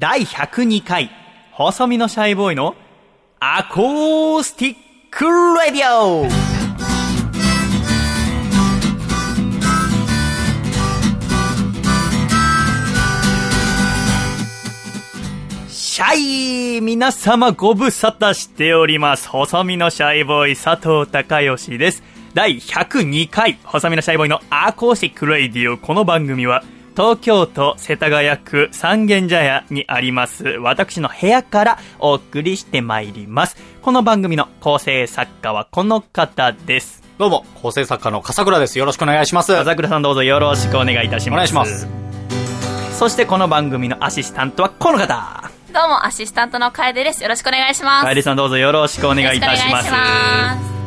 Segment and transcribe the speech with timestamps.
[0.00, 1.10] 第102回、
[1.52, 2.74] 細身のシャイボーイの
[3.38, 4.76] アコースティッ
[5.10, 5.26] ク
[5.62, 6.26] レディオ
[15.68, 19.28] シャイ皆様ご無沙汰しております。
[19.28, 22.02] 細身のシャイボーイ佐藤孝義です。
[22.32, 25.76] 第102回、細身のシャイボーイのアコースティックレディオ。
[25.76, 26.64] この番組は、
[27.00, 33.56] 東京都世田谷区三軒茶屋にあります、私の部屋からお送りしてまいります。
[33.80, 37.02] この番組の構成作家はこの方です。
[37.16, 38.78] どうも、構成作家の笠倉です。
[38.78, 39.56] よろしくお願いします。
[39.56, 41.36] 朝倉さんどうぞよろしくお願いいたします。
[41.36, 41.88] お願いします。
[42.98, 45.50] そしてこの番組のアシスタントはこの方。
[45.72, 47.22] どうも、アシスタントの楓です。
[47.22, 48.04] よろしくお願いします。
[48.04, 50.79] 楓さんどうぞよろしくお願いいたします。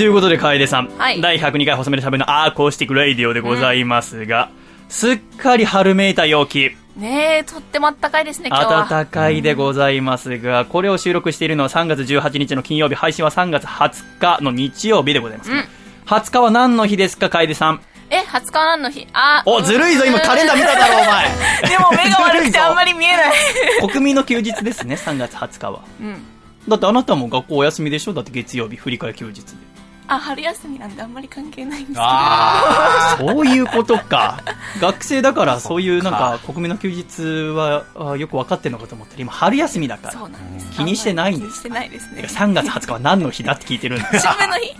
[0.00, 4.48] ということで楓さん、はい第102回細身のシャイボーイのアーコースティックレイディオでございますが、
[4.88, 6.70] すっかり春めいた陽気。
[6.70, 6.98] す。
[6.98, 8.86] ねえ、とっても暖かいですね、今日は。
[8.88, 15.52] 暖かいでございますが、これを収録しているのは3月18日の金曜日、配信は3月20日の日曜日でございます。
[15.52, 15.64] うん
[16.06, 17.82] 20日は何の日ですか、楓さん？
[18.08, 19.06] え、20日何の日？
[19.12, 21.28] あ、お、ずるいぞ、今カレンダー見ただろ、お前。
[21.68, 23.32] でも目が悪くてあんまり見えない。
[23.86, 25.80] 国民の休日ですね、3月20日は。
[26.00, 26.24] うん。
[26.66, 28.14] だってあなたも学校お休みでしょ？
[28.14, 29.69] だって月曜日、振り替え休日で。
[30.10, 32.00] あ、春休みなんであんまり関係ないんですけど。
[32.04, 34.40] あ そういうことか。
[34.80, 37.22] 学生だからそういうなんか国民の休日
[37.54, 40.12] はあよく分かってるのかと思ったら今春休みだから。
[40.12, 40.70] そうなんです。
[40.72, 42.22] 気にしてないんです気にしてないですね。
[42.26, 44.26] 3月20日は何の日だって聞いてるんです。
[44.28, 44.76] 春分の日？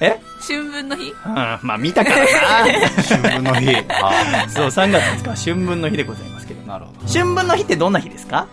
[0.00, 0.20] え？
[0.46, 1.14] 春分の日？
[1.24, 2.26] うん、まあ見たからな。
[3.08, 3.76] 春分の日。
[3.76, 6.60] あそう、3月20日は春分の日でございますけど。
[6.62, 7.08] ーなるほど。
[7.10, 8.46] 春分の日ってどんな日ですか？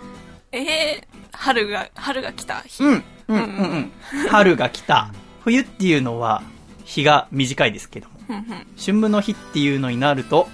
[0.54, 2.84] えー、春が、春が来た日。
[2.84, 4.30] うん、うん、うん、うん。
[4.30, 5.10] 春が来た。
[5.44, 6.44] 冬っていうのは
[6.84, 8.16] 日が短いですけども。
[8.28, 10.48] ふんふん春分の日っていうのになると、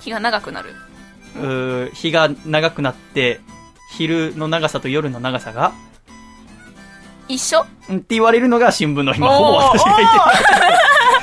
[0.00, 0.74] 日が長くなる。
[1.36, 3.40] うー日が長くなって、
[3.96, 5.72] 昼の長さと夜の長さが、
[7.28, 7.64] 一緒？
[7.88, 9.20] うんって言われるのが新聞の日。
[9.20, 10.10] まあほぼ私が言っ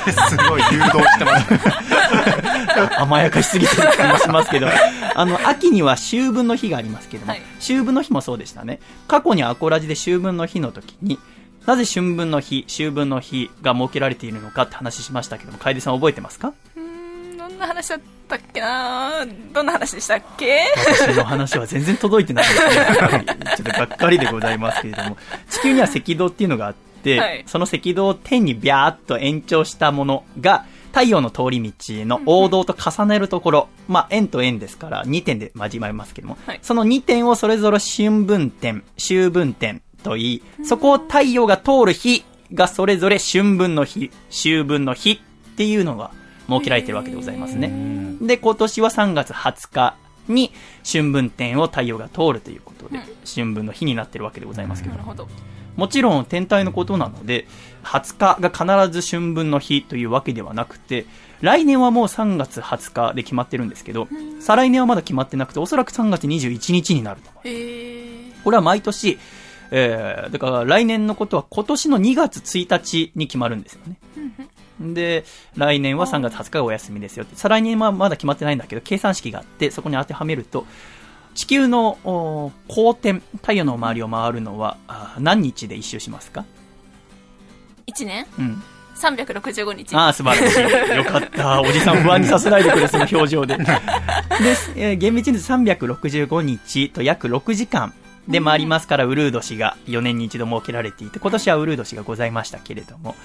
[0.04, 1.52] て すごい誘導してます。
[1.52, 1.60] る
[3.00, 4.68] 甘やかしすぎてる気もしますけど、
[5.14, 8.80] あの、秋には秋分の日がありますけども、はい秋分の日もそうでしたね。
[9.06, 11.18] 過去にアコラジで秋分の日の時に、
[11.66, 16.52] なぜ春分の日、秋分の日が設けられているのかって話しましたけども、楓さん覚えてますか？
[16.76, 19.26] うーん、どんな話だったっけな？
[19.52, 20.64] どんな話でしたっけ？
[20.76, 23.24] 私の話は全然届いてないですね。
[23.56, 25.16] ちょっとがっかりでございますけれども、
[25.48, 27.44] 地球には赤道っていうのがあって、はい。
[27.46, 31.72] その赤道を天にビャーっと延長したものが、太陽の通り道
[32.04, 36.58] の王道と重ねるところ、まあ円と円ですから2点で交わりますけども、はい。
[36.62, 42.24] その2点をそれぞれ春分点、秋分点と言い、そこを太陽が通る日
[42.54, 45.18] がそれぞれ春分の日、秋分の日っ
[45.56, 46.10] ていうのが
[46.48, 47.72] 設けられているわけでございますね。
[48.20, 49.96] で、今年は3月20日
[50.28, 50.52] に
[50.90, 55.28] 春分点を太陽が通るということで、うん春分の日になってるわけでございますけどなるほど。
[55.76, 57.46] もちろん天体のことなので、
[57.84, 61.06] 20日が必ず春分の日というわけではなくて、
[61.40, 64.08] 来年はもう3月20日で決まってるんですけど、
[64.40, 67.48] 再来年はまだ決まってなくて、おそらく3月21日になると思う。
[67.48, 68.42] へー。
[68.42, 69.18] これは毎年、
[69.70, 73.96] えー、だから来年のことは今年の2月1日に決まるんですよね。
[74.80, 75.24] で、
[75.56, 77.36] 来年は3月20日がお休みですよって。
[77.36, 80.66] 再来年はまだ決まってないんだけど、計算式があって、そこに当てはめると、
[81.34, 84.78] 地球のお公転、太陽の周りを回るのは
[85.18, 86.44] 何日で一周しますか
[87.86, 88.26] ？1年？
[88.38, 88.62] うん。
[88.96, 89.94] 365日。
[89.94, 90.60] ああ、素晴らしい。
[90.96, 91.60] よかった。
[91.62, 93.56] おじさん不安にさせないでくれ、その表情で。
[93.56, 93.64] で、
[94.76, 97.94] えー厳密に言うと365日と約6時間
[98.30, 103.16] で回りますから、ウルー年が4年に一度設けられていて、今年はウルー年がございましたけれども、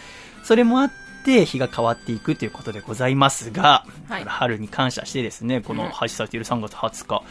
[0.43, 0.91] それもあっ
[1.23, 4.23] て、日が変わっていくということでございますが、はい。
[4.25, 5.89] 春に感謝してですね、このうん。
[5.89, 7.23] 配信されている3月20日、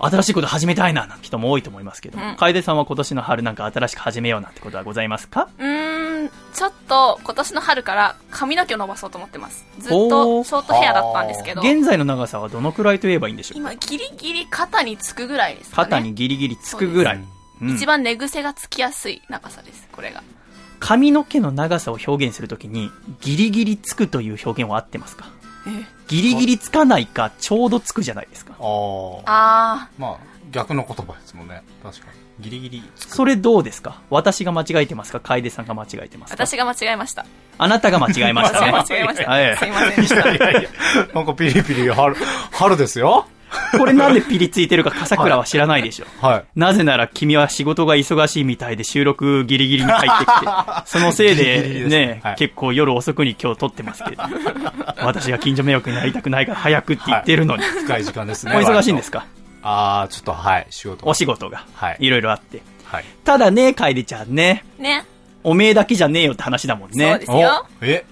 [0.00, 2.36] 新しいこと始めたいな、なんて人も多いと思いますけど、うん。
[2.36, 5.48] 楓さんは今年の春なんか新しく始めようなんてことはございますか？
[5.58, 9.66] うーん、ちょっと今年の春から髪の毛を伸ばそうと思ってます。
[9.78, 15.84] ずっとショートヘアだったんですけど、現在の長さはどのくらいと言えばいいんでしょう今ギリギリ肩につくぐらいですかね。
[15.84, 17.24] 肩にギリギリつくぐらい。
[17.62, 17.74] うん。
[17.74, 20.22] 一番寝癖がつきやすい長さです、これが。
[20.78, 25.26] 髪の毛の長さを表現するときに、ギリギリつくという表現は合ってますか？
[25.28, 25.39] え
[26.08, 28.54] ギリギリつかないか、ちょうどつくじゃないですか。
[28.58, 30.16] あーあまあ、
[30.50, 31.62] 逆の言葉ですもんね。
[31.82, 32.20] 確かに。
[32.44, 33.14] ギリギリつく。
[33.16, 34.00] それどうですか？
[34.10, 35.20] 私が間違えてますか？
[35.20, 36.46] 楓さんが間違えてますか？
[36.46, 37.26] 私が間違えました。
[37.58, 38.72] あなたが間違えましたね。
[38.72, 39.30] 間違えました。
[39.30, 40.30] はいすいませんでした。
[40.34, 40.68] いやいや、
[41.14, 42.16] なんかピリピリ春、
[42.52, 43.26] 春ですよ。
[43.78, 46.06] これなんでピリついてるか笠倉は知らないでしょ。
[46.26, 46.44] はい。
[46.54, 50.46] なぜなら君は仕事が忙しいみたいで収録ギリギリに入ってきて、
[50.86, 54.22] そのせいギリギリでね、はい結構夜遅くに今日撮ってますけど、
[55.02, 57.62] 私が近所迷惑になりたくないから早くって言ってるのに。
[57.62, 58.56] 深い時間ですね。
[58.56, 59.24] お忙しいんですか？
[59.62, 61.06] あー、ちょっとはい、仕事。
[61.06, 61.96] お仕事がはい。
[62.00, 62.62] いろいろあって。
[62.84, 63.04] はい。
[63.24, 65.04] ただね、楓ちゃんね、ね。
[65.42, 67.10] おめえだけじゃねえよって話だもんね。
[67.10, 67.66] そうですよ。
[67.82, 68.04] おえ？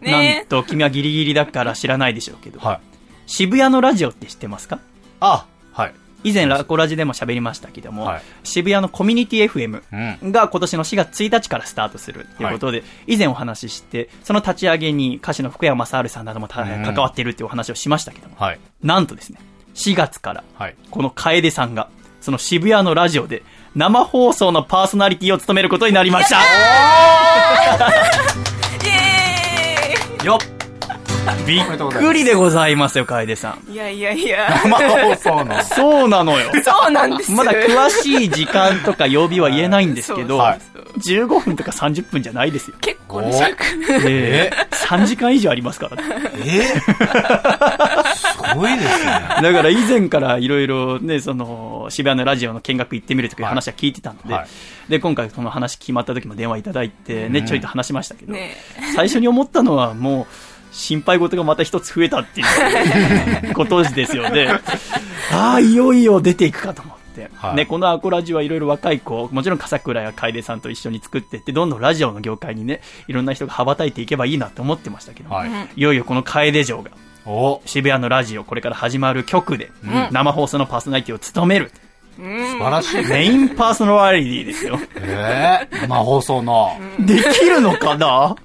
[0.00, 2.80] なんねと、君はギリギリだから知らないでしょうけど、はい。
[3.26, 4.78] 渋谷のラジオって知ってますか？
[5.20, 5.94] あ、はい。
[6.24, 9.82] 以前ラコラジでも喋りましたけども、はい渋谷のコミュニティ FM
[10.22, 10.32] うん。
[10.32, 18.60] が今年の4月1日からスタートするということで、以前お話しして、その立ち上げに歌手の福山雅治さんなどもたうん関わっているっていうお話をしましたけども、はい。
[18.82, 19.38] なんとですね、
[19.74, 20.76] 4月からはい。
[20.90, 21.88] この楓さんが、
[22.20, 23.42] その渋谷のラジオで
[23.74, 26.42] 生放送のパーソナリティを務めることになりましたイ
[30.22, 30.53] エよっ
[31.46, 33.72] びっくりでございますよ、楓さん。
[33.72, 34.48] いやいやいや。
[34.64, 35.62] 生放送の。
[35.64, 36.50] そうなのよ。
[36.62, 40.60] そうなんですまだ詳しい時間とか曜日は言えないんですけど、はい
[40.94, 42.76] 15分とか30分じゃないですよ。
[42.80, 43.64] 結構ね、尺。
[44.06, 46.02] ええ3時間以上ありますからね。
[46.44, 46.62] え
[48.14, 49.12] すごいですね。
[49.42, 54.46] だから以前からいろいろね、その、渋谷のラジオの見学行ってみるとかいう話は聞いてたので、はい
[54.88, 58.54] で、今回この話決まった時も電話いただいて、ね、うんちょいと話しましたけど、ね
[58.94, 60.26] 最初に思ったのはもう、
[60.74, 62.44] 心配事がまた一つ増えたってい
[63.50, 64.48] う ことですよね。
[65.32, 67.30] ああ、いよいよ出ていくかと思って。
[67.36, 75.50] はいね、このアコラジはいろいろ若い子、もちろん笠倉や楓さんと一緒に作っていって、どんどんラジオの業界にね、いろんな人が羽ばたいていけばいいなと思ってましたけど、はい。
[75.76, 76.90] いよいよこの楓城が、
[77.24, 81.70] お渋谷のラジオ、これから始まる局で、ん生放送のパーソナリティを務める。
[81.72, 81.83] うん。
[82.16, 83.04] 素晴らしい。
[83.06, 84.78] メインパーソナリティですよ。
[84.96, 86.78] えー、生放送の。
[86.98, 88.36] できるのかな？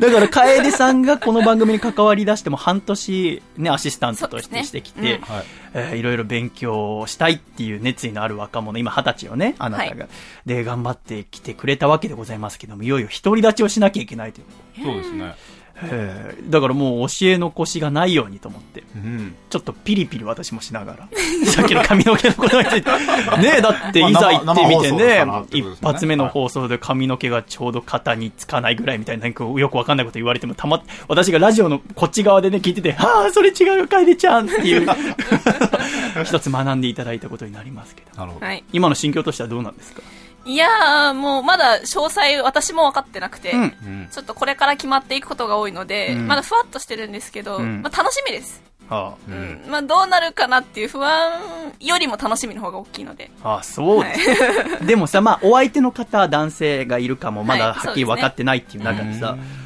[0.00, 5.44] だから、楓さんがこの番組に関わり出しても半年、ね、アシスタントとしてしてきて、ねはい。
[5.74, 10.10] えーいろいろ勉強をしたいっていう熱意のある若者、今二十歳よね、あなたが、は
[10.44, 14.44] で、頑張ってきてくれたわけでございますけども、いよいよ独り立ちをしなきゃいけないとい
[14.82, 14.84] う。
[14.84, 15.34] そうですね。
[15.84, 19.34] えーだからもう教え残しがないようにと思って、うん。
[19.48, 21.08] ちょっとピリピリ私もしながら、
[21.46, 22.90] さっきの髪の毛のことについて、
[23.40, 34.86] ねえ、だっていざ行ってみてね一発目の放送で髪の毛がちょうど肩につかないぐらいみたいな、なんかよくわかんないこと言われても、たま、私がラジオのこっち側でね、聞いてて、ああ、それ違うよ、楓ちゃんっていう、
[36.24, 38.18] 一つ学んでいただいたことになりますけど。
[38.20, 38.46] なるほど。
[38.46, 38.64] はい。
[38.72, 40.02] 今の心境としてはどうなんですか？
[40.44, 44.08] いやー、もうまだ詳細私も分かってなくて、うんうん。
[44.10, 48.62] ちょっとこれから決まっていくことが多いので、うんまだふわっとしてるんですけど、うんまあ楽しみです。
[48.90, 49.30] あう。
[49.30, 49.70] うんん。
[49.70, 51.40] まあどうなるかなっていう不安
[51.80, 53.30] よりも楽しみの方が大きいので。
[53.42, 54.20] あ、ああそうです。
[54.86, 59.62] でもさ、まあ、お相手の方、男性がいるかも、まだはいはっきり分かってないっていう中でさ、うん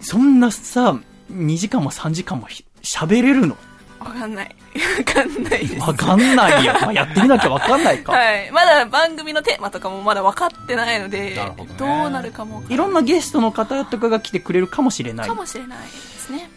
[0.00, 0.96] そんなさ、
[1.32, 3.56] 2時間も3時間もひ喋れるの？
[4.00, 4.56] わかんない。
[4.98, 5.80] わかんないです。
[5.80, 6.72] わかんないよ。
[6.80, 8.12] まあ、やってみなきゃわかんないか。
[8.12, 8.50] はい。
[8.52, 15.34] まだ番組のテーマとかもまだ分かってないので、どねどうなるかもいろんなゲストの方とかが来てくれるかもしれないか。
[15.34, 16.48] もしれないですね。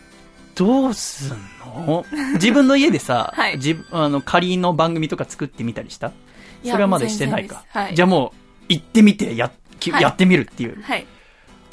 [0.56, 2.06] どうすんの？
[2.34, 6.12] 自分の家でさ、 はい自分あの仮の番組とか作ってみたりした？
[6.64, 7.64] いやそれはまだしてないか。
[7.70, 10.82] はいじゃあもう、行ってみてや、きはいやってみるっていう。
[10.84, 11.06] はい。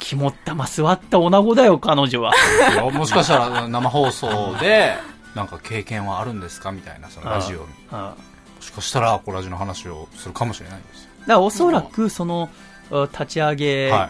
[0.01, 2.31] 肝っ玉座った女子だよ、彼女は。
[2.73, 4.95] いやもしかしたら生放送で、
[5.35, 7.63] なんか経験はあるんですかみたいな、そのラジオに。
[7.91, 8.13] うんうん
[8.59, 11.09] もしかしたら、アコラジの話をするかもしれないんですよ。
[11.21, 12.49] だからおそらく、その、
[12.91, 14.09] あ立ち上げは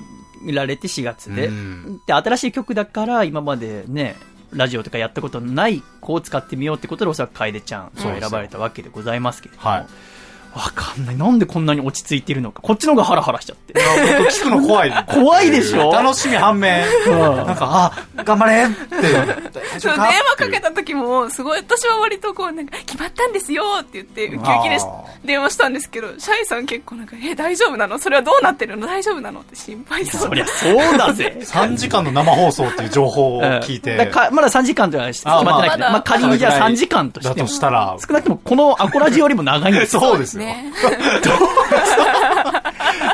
[0.51, 4.15] られて4月で、うんで、新しい曲だから、今までね、
[4.51, 9.85] ラジオとかやったことのない子を使ってみようってことで、おそらく楓ちゃん、そう選ばれたわけでございますけれども、はい
[10.55, 11.15] わかんない。
[11.17, 12.61] なんでこんなに落ち着いてるのか。
[12.61, 13.73] こっちの方がハラハラしちゃって。
[14.17, 15.05] 僕聞くの怖い。
[15.07, 15.91] 怖いでしょ？
[15.91, 18.95] 楽しみ反面、うんなんか、あ、頑張れって。
[18.99, 24.79] 大そう、電話かけた時も、すごい、私は割とこう、なんか、決まったんですよって言って、ウキウキで
[25.23, 27.99] 電話したんですけど、シャイさん結構なんか、え、大丈夫なの？
[27.99, 28.87] それはどうなってるの？
[28.87, 29.41] 大丈夫なの？
[29.41, 30.21] って心配そう。
[30.29, 31.37] そりゃそうだぜ。
[31.39, 40.01] 3時間の生放送っていう情報を聞いうんて、まだ3時間とは決まってないけど、まあ仮にじゃあ3時間としだとしたら、少なくともこのアコラジよりも長いんですよ。
[40.09, 40.49] そうですよ。
[40.49, 40.71] ね。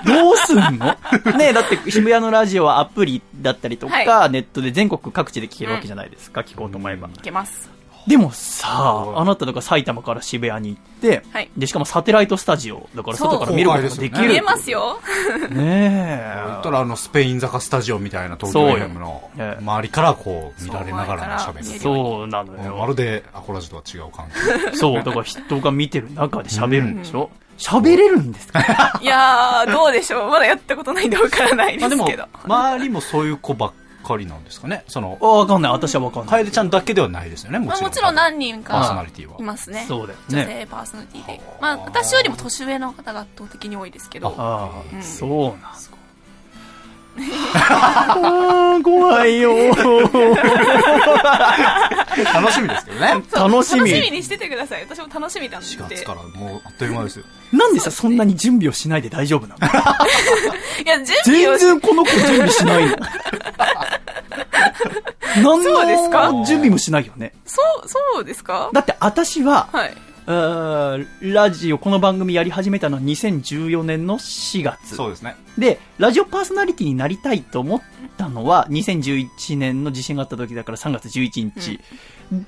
[0.05, 0.96] どうすんの？
[1.38, 7.08] ねえ、だって渋谷のラジオはアプリだったりとか、はネットで全国各地で聞けるわけじゃないですか、聞こうと思えば。
[7.08, 7.70] いけます。
[8.07, 14.27] でもさあ、あなたとか埼玉から渋谷に行って、はいで、しかもサテライトスタジオ、だから外から見ることができる。
[14.29, 15.00] 見えますよ。
[15.50, 16.43] ねえ。
[16.47, 22.85] 言ったらあのスペイン坂スタジオみたいな東京そうよ FM のええ周りからこう見られながらの喋りそうそうなのまよ。
[22.88, 24.27] るでアコラジとは違う感
[24.71, 27.29] じ そう、だから人が見てる中で喋るんでしょ？
[27.57, 29.00] 喋れるんですか？
[29.01, 30.29] いやー、どうでしょう。
[30.29, 32.25] まだやったことないんでわからないでまあですもけど。
[32.43, 33.71] 周りもそういう子ばっ
[34.05, 35.71] かりなんですかねそのあわかんない。
[35.71, 36.39] 私はわかんない。
[36.43, 39.85] 楓ちゃんだけではないですよねもまあ、ちろんもちろん何人パーソナかリティはいますね。
[39.88, 40.45] そうだよ女ね。
[40.45, 41.41] 性パーソナリティで。
[41.62, 44.33] まあ、私よりも年上の方が圧倒的に多いですけど。
[44.38, 45.25] ああ、うんそ
[45.57, 45.97] うなんすか。
[47.17, 49.53] ああ、怖いよ。
[52.34, 53.24] 楽しみですけどね。
[53.34, 54.81] そう楽しみ楽しみにしててください。
[54.84, 55.67] 私も楽しみなんで。
[55.67, 57.25] 4月からもうあっという間ですよ。
[57.53, 59.67] なんでさ、そんなに準備をしないで大丈夫なの？
[60.84, 62.98] いや、準備全然この子準備しないの。
[65.38, 66.31] 何 そうですか？
[66.31, 67.34] の準備もしないよね。
[67.45, 68.69] そう、そうですか？
[68.74, 69.95] だって私は、はい。
[70.27, 74.96] ラジオ、この番組やり始めたのは2014年の4月。
[74.96, 75.36] そうですね。
[75.58, 77.82] で、ラジオパーソナリティになりたいと思っ
[78.17, 81.79] たのは、2011年の地震があった時だから3月11日。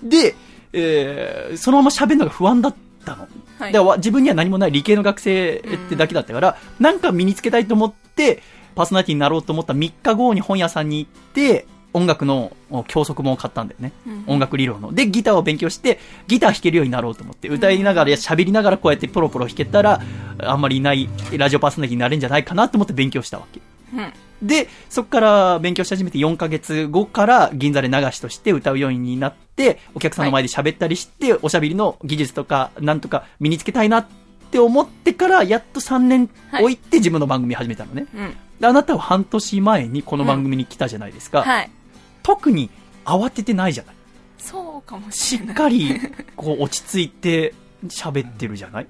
[0.01, 0.35] で、
[0.73, 3.27] えーそのまま喋るのが不安だったの。
[3.59, 8.41] はいでわ自分には何もない理系の学生ってだけだったから、なんか身につけたいと思って、
[8.75, 13.91] パーソナリティになろうと思った3日後に本屋さんに行って、音楽のお教則本を買ったんだよね。
[14.05, 14.93] うん音楽理論の。
[14.93, 20.01] で、ギターを勉強して、ギター弾けるようになろうと思って、歌いながら、喋りながらこうやってポロポロ弾けたら、
[20.39, 23.61] あんまりいないラジオパーソナリティになれるんじゃないかなと思って勉強したわけ。
[23.93, 24.13] うん。
[24.41, 34.07] で、そこから勉強し始めて4ヶ月後から銀座で流しとして歌うようになって、お客さんの前で喋ったりして、おしゃべりの技術とか、なんとか身につけたいなっ
[34.51, 38.05] て思ってから、やっと3年置いて自分の番組始めたのね。
[38.13, 38.37] うん。
[38.59, 41.43] であなたは半年前にこの番組に来たじゃないですか。
[41.43, 41.69] はい。
[42.27, 42.69] 特に
[43.05, 43.95] 慌ててないじゃない。
[44.37, 45.55] そうかもしれない。
[45.55, 45.97] かり、
[46.35, 47.53] こう、落ち着いて
[47.87, 48.87] 喋ってるじゃない？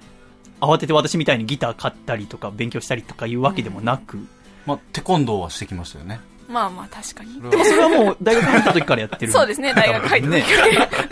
[0.60, 4.18] 慌てて私みたいにギター買ったりとか勉強したりとかいうわけでもなく。
[4.66, 6.20] まあ、テコンドーはしてきましたよね。
[6.50, 7.40] まあまあ、確かに。
[7.52, 9.32] でもそれはもう大学入った時からやってる。
[9.32, 10.46] そうですね、大学入った時ね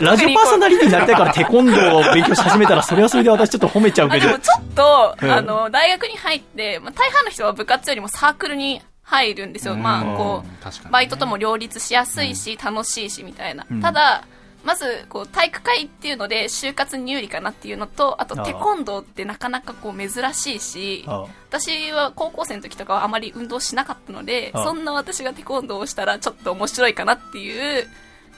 [0.00, 4.32] ラジオパーソナリティになりたいからテコンドーを勉強し始めたら、それはそれで私ちょっと褒めちゃうけどあで。
[4.36, 9.76] もちょっと、うんあの、大学に入って、まあ、大半の人は部活よりもサークルに入るんですよ。
[9.76, 10.58] まあ、こうね。
[10.84, 13.64] う、バイトとも両立しやすいし、楽しいし、みたいな。
[13.70, 13.80] うん。
[13.80, 14.24] ただ、
[14.64, 27.86] まず、こう、体育会っていうので、就活に有利かなっていうのと、あと、テコンドーってなかなかこう、珍しいし、あ私は高校生の時とかはあまり運動しなかったので、そんな私がテコンドーをしたらちょっと面白いかなっていう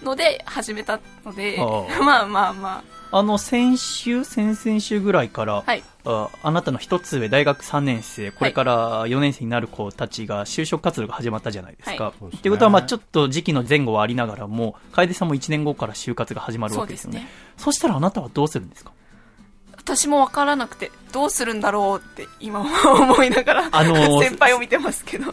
[0.03, 1.65] ので始めたので、あ。
[2.05, 5.83] まあまあまあの、先週、先々週ぐらいから、あ、はい。
[6.05, 12.05] ああなたの一つ上、大学3年生、これから4年生になる子たちが就職活動が始まったじゃないですか。
[12.05, 17.19] はいいうことは、まあちょっと時期の前後はありながらも、楓さんも1年後から就活が始まるそわけですよね。
[17.19, 17.33] うですね。
[17.59, 18.93] そしたらあなたはどうするんですか？
[19.97, 25.33] 私もわからなくて、どうするんだろうって今思いながら、あのー先輩を見てますけど。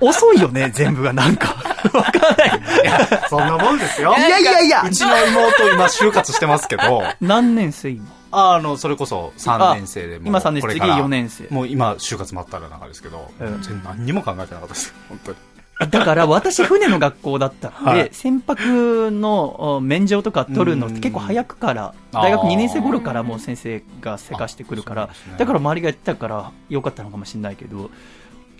[0.00, 1.54] 遅いよね、全部がなんか。
[1.92, 2.60] わかんない。
[2.82, 4.14] いや、そんなもんですよ。
[4.16, 8.06] いやいやいやうちの妹今就活してますけど、何年生今？
[8.32, 11.46] あの、それこそ3年生で今3年生、次これから4年生。
[11.50, 14.94] もう今、就活真っ只中ですけど、うん全然何にも考えてなかったです。
[15.08, 15.36] 本当に。
[15.78, 18.08] だから私船の学校だったので、 はい。
[18.12, 27.90] 船舶のお免状とか取るのって結構早くから、大学2年生頃からもう先生がせかしてくるからね、だから周りがやってたからよかったのかもしれないけど、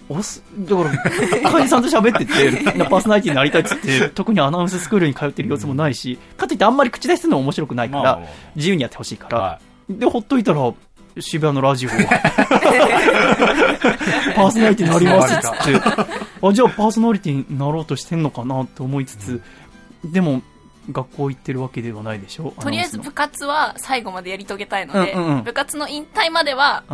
[0.09, 0.91] おす、だから、
[1.49, 8.21] 赤井さんと喋ってて、 パーソナリティになりたいっつって、特にアナウンススクールに通ってる様子もないし、かといってあんまり口出しするのも面白くないから
[8.55, 9.59] 自由にやってほしいから、は
[9.89, 10.73] で、ほっといたら、
[11.19, 11.91] 渋谷のラジオ、
[14.35, 15.35] パーソナリティになります。
[15.35, 15.81] っつって、
[16.43, 19.43] あ、じゃあパーソナリティになろうとしてんのかなって思いつつ、
[20.05, 20.43] でも、
[20.93, 22.55] 学校行ってるわけではないでしょ？
[22.61, 25.43] とりあえず部活は最後までやり遂げたいので、うんうんうん。
[25.43, 26.85] 部活の引退までは、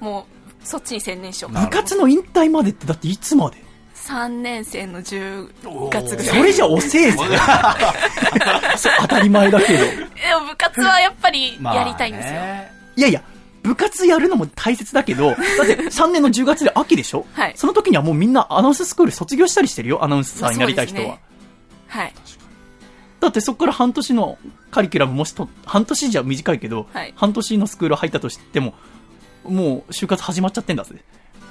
[0.00, 0.26] も
[0.62, 3.58] う、そっちに専念しよう部活の引退までってだっていつまで
[3.94, 6.26] ？3年生の10月ぐらい。
[6.26, 7.16] それじゃ遅えぜ。
[9.02, 9.78] 当たり前だけど。
[9.78, 9.84] で
[10.40, 12.32] も部活はやっぱりまあやりたいんですよ。
[12.32, 13.22] ねいやいや、
[13.68, 17.26] 部活やるのも大切だけど、 だって3年の10月で秋でしょ？
[17.34, 21.02] はいその時にはもうみんなアナウンススクール卒業したりしてるよ、アナウンサーになりたい人は。
[21.02, 21.20] ね
[21.88, 22.14] はい。
[23.20, 24.38] だってそこから半年の
[24.70, 28.74] カリキュラムもしと、半年じゃ短いけど、はい半年のスクール入ったとしても、
[29.44, 30.94] もう就活始まっちゃってんだぜ。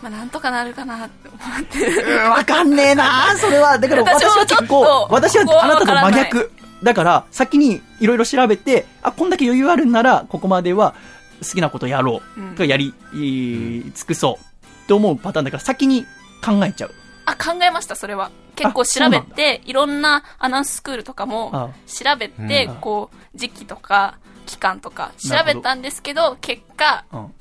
[0.02, 2.14] まあなんとかなるかなって思って。
[2.16, 3.78] わかんねえなそれは。
[3.80, 6.52] だから私は結構私はあなたと真逆。
[6.84, 10.94] だから、先にいろいろ調べて、あ、こんだけ余裕あるんなら、ここまでは
[11.42, 12.42] 好きなことやろう。
[12.42, 14.88] うんとかやり、い尽くそう。
[14.88, 16.06] と思うパターンだから、先に
[16.44, 16.92] 考えちゃう。
[17.26, 18.32] あ、考えました、それは。
[18.56, 27.34] 結構調べて、いろんなアナウンススクールとかもあ調べてうん、こう、時期とか、期間とか調べたんですけど、結果、うん。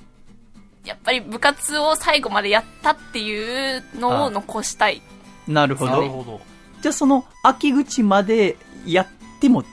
[0.85, 5.03] やっぱり部活を最後までやったっていうのを残したい。
[5.49, 5.93] なるほど。
[5.93, 6.41] なるほど。
[6.81, 9.07] じゃあその、秋口までやっ
[9.41, 9.65] ても、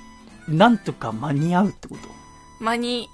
[0.48, 2.10] なんとか間に合うってこと？
[2.60, 3.10] 間に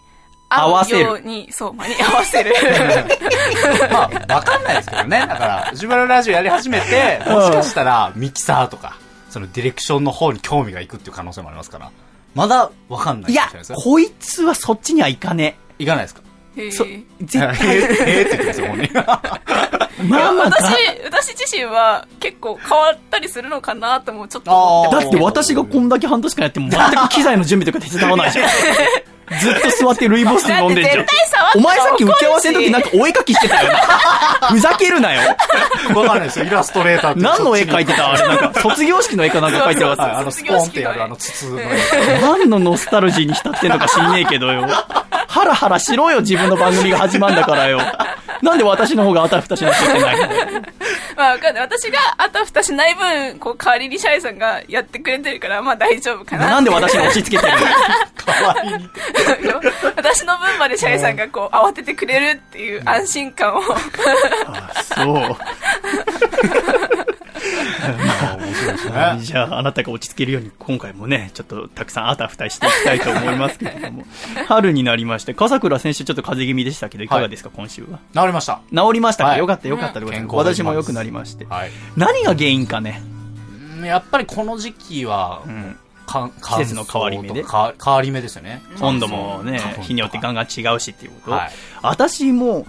[0.49, 2.53] 合わせるように、そう、間に合わせる。
[3.91, 5.19] まあ、わかんないですけどね。
[5.19, 8.95] だから、自分のラジオやり始めて、もしかしたら、ミキサーとか、
[9.29, 11.91] そのディレクションの方に興味がいくっていう可能性もありますから、
[12.35, 16.21] まだわかんないいやこいつはそっちには行かねいかないですか？
[16.57, 16.99] へそえ。
[17.21, 18.93] 絶対、へーって言ってますよ、本人。
[20.09, 20.63] まあまあ私、
[21.05, 28.49] 私自身は結構変わったりするのかなともちょっと思ってだって私がこんだけ半年間やっても全く機材の準備とか手伝わないじゃん。
[29.39, 31.05] ずっと座ってルイボスティー飲んでんじゃん
[31.55, 33.79] お前さっき打ち合わせの時なんかお絵描きしてたよな。
[34.49, 35.21] ふざけるなよ。
[35.95, 37.21] わかんないですよ、イラストレーターって。
[37.21, 38.11] 何の絵描いてた？
[38.11, 41.63] あれなんか、卒業式の絵かなんか描いてなかはい、っあの、スポーンってやるあの筒の絵。
[41.65, 42.27] た。
[42.27, 44.67] 何のノスタルジーに浸ってんのか知んねえけどよ。
[45.27, 47.79] ハラハラしろよ、自分の番組が始まんだからよ。
[48.41, 50.27] なんで私の方があたふたしなきゃいけないの？
[51.15, 51.63] まあわかんない。
[51.63, 56.47] 私があたふたしない分、こう代わりにシャイさんがやってくれてるから、まあ大丈夫かな。
[56.47, 57.65] なんで私に押し付けてるの？
[58.25, 58.89] 代わりに。
[59.95, 63.61] 私の分までシャイさんがこう慌ててくれるっていう安心感を。
[64.47, 65.37] あそう。
[68.39, 69.17] 面白いですね。
[69.21, 74.05] じゃあ、あなたが落ち着けるように、今回もね、ちょっとたくさんあたふたしていきたいと思いますけれども、
[74.47, 77.99] 春になりまして、笠倉選手ちょっと風邪気味でしたけど、いかがですか、今週は？
[78.13, 78.59] 治りました。
[78.73, 80.35] 治りましたか、はいよかったよかったでございます。
[80.35, 81.45] 私も良くなりまして。
[81.49, 81.71] はい。
[81.95, 83.01] 何が原因かね？
[83.77, 85.77] うんやっぱりこの時期はう、ん。
[86.09, 87.43] か季節の変わり目で。
[87.43, 88.61] 変わり目ですよね。
[88.81, 91.31] 温度もね日によってガンガン違うしっていうこと。
[91.31, 91.51] はい。
[91.81, 92.65] 私も、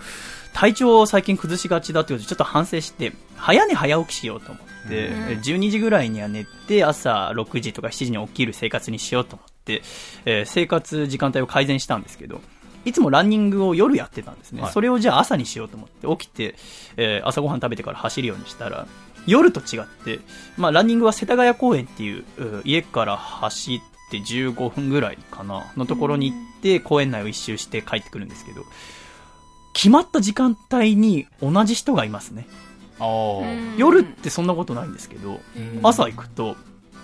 [0.52, 5.40] 体調を最近崩しがちだってことで、ちょっと反省して、早寝早起きしようと思って、うん。
[5.40, 9.82] 12時ぐらいには寝て、朝6時とか7時に起きる生活にしようと思って、
[10.24, 12.40] えー生活時間帯を改善したんですけど、
[12.84, 14.62] いつもランニングを夜やってたんですね。
[14.62, 14.72] はい。
[14.72, 16.56] それをじゃあ朝にしようと思って、起きて、
[16.96, 18.86] えー朝ごはん食べてから走るようにしたら、
[19.26, 20.20] 夜と違って、
[20.56, 28.64] まあ、ランニングは世田谷公園っていう、う家から走って15分ぐらいかな、のところに行って、公園内を一周して帰ってくるんですけど、
[29.72, 32.46] 決まった時間帯に同じ人がいますね。
[33.78, 35.80] 夜ってそんなことないんですけど、うん。
[35.82, 36.56] 朝行くと、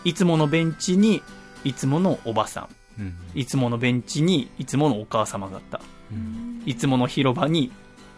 [0.05, 1.23] いつものベンチに、
[1.65, 2.69] いつものおばさ
[2.99, 3.15] ん、うん。
[3.35, 5.81] いつものベンチに、いつものお母様方、
[6.67, 7.73] いつもの広場に、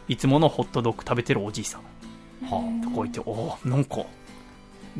[0.09, 1.83] いつものホットドッグ食べてるおじいさん
[2.43, 4.05] はとかいて、おーなんか、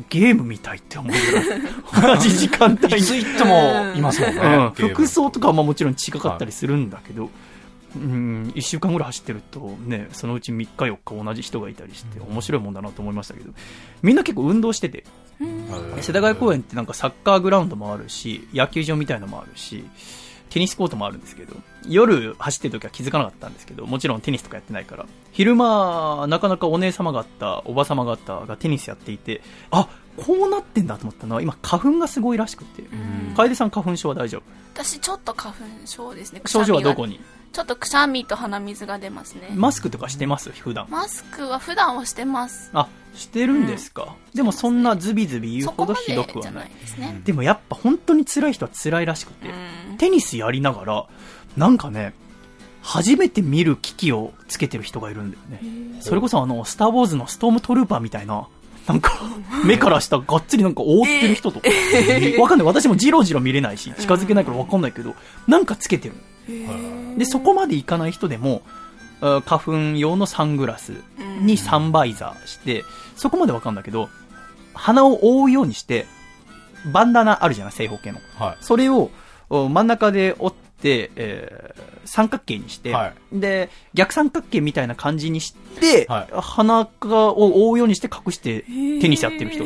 [0.09, 3.23] ゲームみたいって思うぐらい、同じ時間帯あいつに。
[3.25, 4.41] 行ってもいますもんね。
[4.79, 7.29] うん、服装とかはまあもちろん違かったりするんだけど、
[7.95, 13.51] うん、1週間ぐらい走ってるとね、そのうち3日4日同じ人がいたりして、面白いもんだなと思いましたけど、
[14.01, 15.03] みんな結構運動してて、
[16.01, 19.83] 世田谷公園ってなんかサッカーグラウンドもあるし、野球場みたいのもあるし、
[20.49, 21.55] テニスコートもあるんですけど、
[21.87, 32.85] 夜走ってる時は気づかなかったんですけど、もちろんテニスとかやってないから、昼間、なかなかお姉様方、おば様方がテニスやっていて、あ、こうなってんだと思ったのは、今花粉がすごいらしくて、う
[33.31, 33.33] ん。
[33.35, 34.41] 楓さん花粉症は大丈夫？
[34.73, 36.41] 私ちょっと花粉症ですね。
[36.45, 37.19] 症状はどこにに？
[37.51, 39.49] ちょっとくしゃみと鼻水が出ますね。
[39.55, 40.51] マスクとかしてます？
[40.51, 40.87] 普段。
[40.89, 42.69] マスクは普段はしてます。
[42.73, 44.15] あ、してるんですか？
[44.33, 46.79] でもそんなズビズビ言うほどひどくはないい。
[46.79, 47.21] ですね。
[47.25, 51.05] でもやっぱ本当に辛い人は辛いらしくて、うんテニスやりながら、
[51.57, 52.13] なんかね、
[52.81, 55.99] 初めて見る機器をつけてる人がいるんだよね。
[56.01, 58.47] それこそあの、スターウォーズのストームトルーパーみたいな、
[58.87, 59.11] なんか、
[59.65, 61.67] 目から下がっつりなんか覆ってる人とか。
[62.39, 62.67] わかんない。
[62.67, 65.15] 私もジロジロ見れないし、近づけないからわかんないけど、
[65.47, 66.15] なんかつけてる。
[67.17, 68.61] で、そこまでいかない人でも、
[69.21, 70.93] あ花粉用のサングラス
[71.41, 72.83] にサンバイザーして、
[73.15, 74.09] そこまでわかんないけど、
[74.73, 76.05] 鼻を覆うようにして、
[76.93, 78.19] バンダナあるじゃない、正方形の。
[78.37, 78.57] はい。
[78.61, 79.11] それを
[79.49, 86.27] お真ん中で折って、えー三角形にして、はで、逆三角形みたいな感じにして、はい。
[86.41, 86.89] 鼻を
[87.69, 88.61] 覆うようにして隠して
[88.99, 89.63] テニスやってる人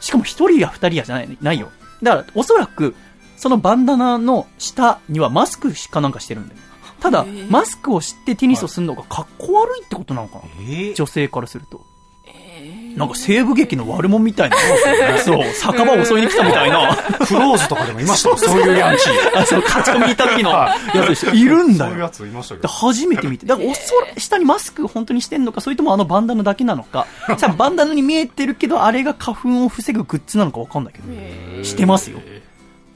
[0.00, 1.38] しかも一人や二人やじゃない？
[1.40, 1.70] ないよ。
[2.02, 2.94] だから、おそらく、
[3.42, 6.60] そのバンダナの下にはマスクかなんかしてるんだよ。
[7.00, 11.84] ただへー、マスクをしてテニスをするのがかっこ悪いってことなのかなえー女性からすると。
[12.24, 14.56] えーなんか西部劇の悪者みたいな。
[15.24, 16.94] そう、酒場を襲いに来たみたいな。
[17.26, 19.40] クローズとかでもいましたよ、そういうヤンキー。
[19.40, 20.76] あ、そう、勝ち込みに行った時のや
[21.06, 21.30] つでしょ。
[21.30, 21.90] いるんだよ。
[21.90, 22.68] そういうやついましたけでど。
[22.68, 23.46] 初めて見て。
[23.46, 27.06] だから、おそら、下にマスク本当にしてんのか、それともあのバンダナだけなのか。
[27.38, 31.06] さあ、バンダナに見えてるけど、あれが花粉を防ぐグッズなのかわかんないけど。
[31.10, 32.20] えしてますよ。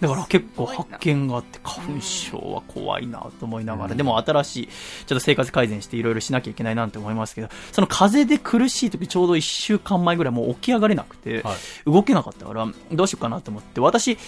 [0.01, 11.91] だから結構発見があって、花粉症は怖いなと思いながら、でも新しい、ちょっと生活改善していろいろしなきゃいけないなって思いますけど、その風邪で苦しい時ちょうど1週間前ぐらいもう起き上がれなくて、はい。
[11.91, 14.19] 動けなかったから、どうしようかなと思って、私、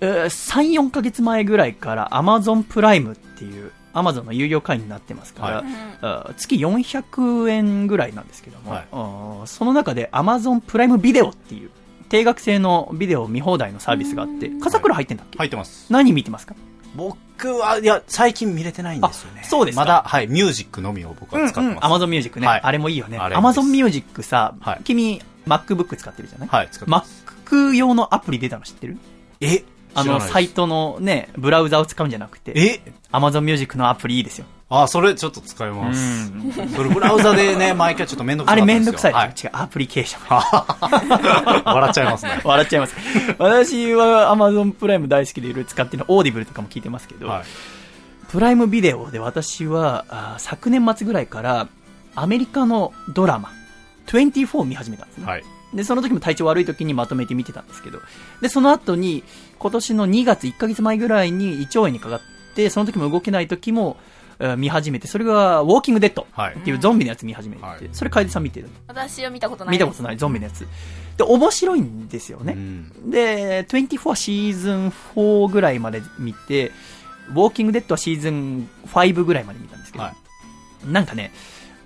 [0.00, 5.62] えー3、4ヶ月前ぐらいから Amazon プライムっていう、Amazon の有料会員になってますか
[6.02, 6.34] ら、はい。
[6.34, 9.48] 月400円ぐらいなんですけども、はい。
[9.48, 11.70] その中で Amazon プライムビデオっていう、
[12.14, 15.92] 定額制のビデオ見放題のサービスがあって、笠倉入ってんだっけ、入ってます。
[15.92, 16.54] 何見てますか？
[16.94, 19.40] 僕は、いや、最近見れてないんですよね。
[19.42, 21.84] あそうですかまだ、はい、ミュージックのみを僕は使ってます。
[21.84, 23.18] アマゾンミュージックね、はいあれもいいよね。
[23.18, 27.24] アマゾンミュージックさ、はい君、MacBook 使ってるじゃない、はい、使ってます。
[27.46, 28.96] Mac 用のアプリ出たの知ってる？
[29.40, 29.64] え？
[29.96, 30.54] あの、サイト。
[30.54, 34.46] トのね、ブラウザを使うんじゃなくて、え？Amazon Music のアプリいいですよ。
[34.82, 36.32] あ、それちょっと使います。
[36.32, 39.28] うんそれブラウザでね、毎回ちょっとめんどくさあれかったんですよめんどくさいはい。
[39.28, 41.64] 違う、アプリケーション。
[41.74, 42.40] 笑っちゃいますね。
[42.44, 42.96] 笑っちゃいます。
[43.38, 47.42] 私は Amazon プライム大好きでいろいろ使ってるの、オーディブルとかも聞いてますけど、はい。
[48.28, 51.68] プライムビデオで私はあー昨年末ぐらいから
[52.16, 53.50] アメリカのドラマ、
[54.06, 55.26] 24を見始めたんですね。
[55.26, 55.44] はい。
[55.72, 58.00] で、その時も体調悪い時にまとめて見てたんですけど、
[58.40, 59.24] で、その後に
[59.58, 62.20] 今年の2月1ヶ月前ぐらいに胃腸炎にかかっ
[62.54, 64.13] て、その時も動けない時も、えー
[64.56, 68.68] 見始めて、それがウォーキングデッドはいっていうゾンビのやつ見始めて、はいそれ楓さん見てる。
[68.86, 70.66] 私は見たことない見たことないゾンビのやつ。
[71.16, 72.52] で、面白いんですよね。
[72.52, 76.72] うんで、24はシーズン4ぐらいまで見て、
[77.30, 80.14] ウォーキングデッドはシーズン5ぐらいまで見たんですけど、はい
[80.90, 81.32] なんかね、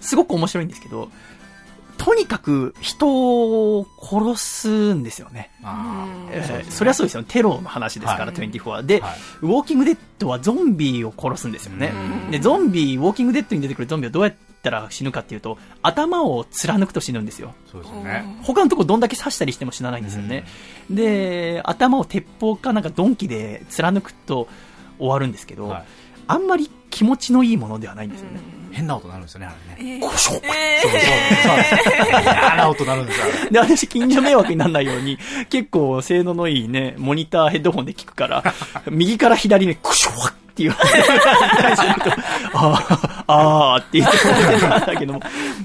[0.00, 1.10] すごく面白いんですけど、
[1.98, 3.08] とにかく人
[3.78, 5.50] を殺すんですよね。
[5.62, 7.24] あうんえーそうですねそれはそうですよ。
[7.24, 8.82] テロの話ですから、はい24は。
[8.82, 9.16] で、ーはい。
[9.42, 11.92] ウォーキングデッドはゾンビを殺すんですよね
[12.24, 12.30] うん。
[12.30, 17.54] で、ゾンビ、ウォーキングデッドに出てくるゾンビはどうやったら死ぬかっていうと、頭を貫くと死ぬんですよ。
[17.70, 18.24] そうですよね。
[18.42, 20.44] 他のとこどんだけ刺したりしても死なないんですよね。
[20.90, 24.48] で、頭を鉄砲かなんか鈍器で貫くと
[24.98, 25.84] 終わるんですけど、はい
[26.28, 28.40] あんまり気持ちのいいものではないんですよね。
[28.78, 29.98] 変な音なるんですよね、あれね。
[29.98, 32.22] えーこしょえそうそうそう。
[32.22, 33.26] 嫌な音なるんですよ。
[33.50, 35.18] で、私、近所迷惑にならないように、
[35.50, 38.44] 結構性能のいいね、モニターヘッドホンで聞くから、
[38.88, 40.38] 右から左に、クショワって
[42.54, 44.18] あー、あーって言って
[44.60, 45.20] たんだけども。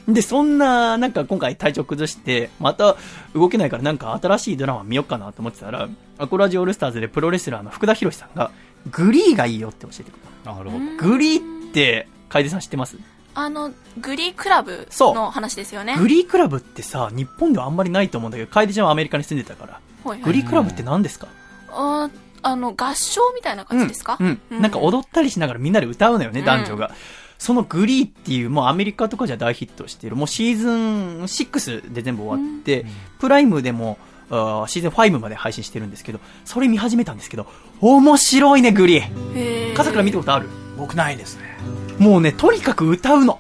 [0.08, 2.96] で、そんな、なんか今回体調崩して、また
[3.36, 8.52] 動けないからなんか新しいドラマ見ようかなと思ってたら、アコラジオールスターズでプロレスラーの福田博さんが、
[8.92, 10.14] グリーがいいよって教えてく
[10.46, 10.86] れなるほど。
[10.98, 11.08] た。
[11.08, 12.98] グリーって、楓さん知ってます？
[13.36, 15.98] あの、グリークラブの話ですよね。
[15.98, 19.74] グリークラブってさ、日本ではあんまりないと思うんだけど、楓ちゃんはアメリカに住んでたから。
[19.74, 21.28] はいはいグリークラブって何ですか？
[21.70, 24.18] あーあの、合唱みたいな感じですか？
[24.20, 24.42] うん。
[24.52, 26.92] うんなんか踊ったりしながらみんなで歌うのよね、うん男女が。
[27.40, 32.86] そのグリーっていう、もうアメリカとかじゃ大ヒットしてる、もうシーズン6で全部終わって、
[33.20, 33.98] プライムでも、
[34.30, 37.48] あーシーズン5まで配信してるんですけど、それ見始めたんですけど、
[37.82, 39.04] 面白いね、グリー。
[39.36, 40.48] へー笠倉見たことある？
[40.78, 41.58] 僕ないですね。
[42.00, 43.40] もうね、とにかく歌うの。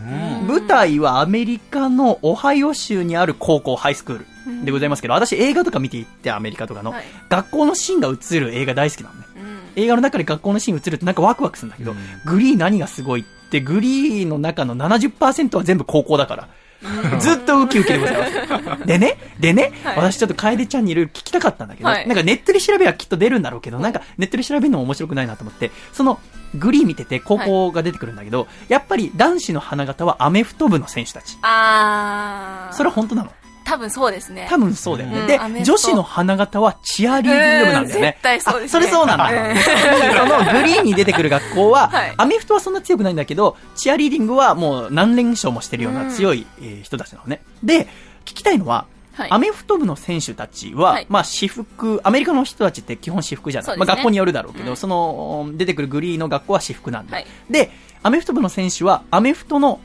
[0.00, 0.46] うん。
[0.46, 9.26] 舞台はアメリカのオハイオ州にある高校、ハイスクールでございますけど、私映画とか見ていって、アメリカとかの、はい学校のシーンが映る映画大好きなのね。
[9.36, 16.48] うん映画の中で学校のシーン映るとなんかワクワクするんだけど、うんグリー何がすごいって、グリーの中の70%は全部高校だから。
[17.20, 18.84] ずっとウキウキでございます。
[18.86, 19.96] でね、でね、はい。
[19.96, 22.06] 私ちょっと楓ちゃんにいろいろ聞きたかったんだけど、はい。
[22.08, 26.20] なんかネットで調べはきっと出るんだろうけど、なんかネットで調べるのも面白くないなと思って、その
[26.54, 31.36] グリー見てて高校が出てくるんだけど、やっぱり男子の花形はアメフト部の選手たち。
[31.42, 32.74] あー。
[32.74, 33.32] それは本当なの？
[33.70, 34.48] 多分そうですね。
[34.50, 35.20] 多分そうだよね。
[35.20, 38.06] うんで女子の花形はチアリーディング部なんだよね。
[38.06, 39.28] うん絶対そうですねあそれそうなんだ。
[39.28, 47.42] そのグリーンに出てくる学校は、はいアメフトはそんな強くないんだけど、チアリーディングはもう何連勝もしてるような強い、えー人たちなのね。
[47.62, 47.86] で、
[48.24, 53.70] 聞きたいのは、はいアメフト部の選手たちは、はいまあ私服、アメリカの人たちって基本私服じゃない。
[53.72, 57.16] ねまあ学校によるだろうけど、うんその、出てくるグリーンの学校は私服なんだ。
[57.16, 57.70] はいで、
[58.02, 59.80] アメフト部の選手は、アメフトのお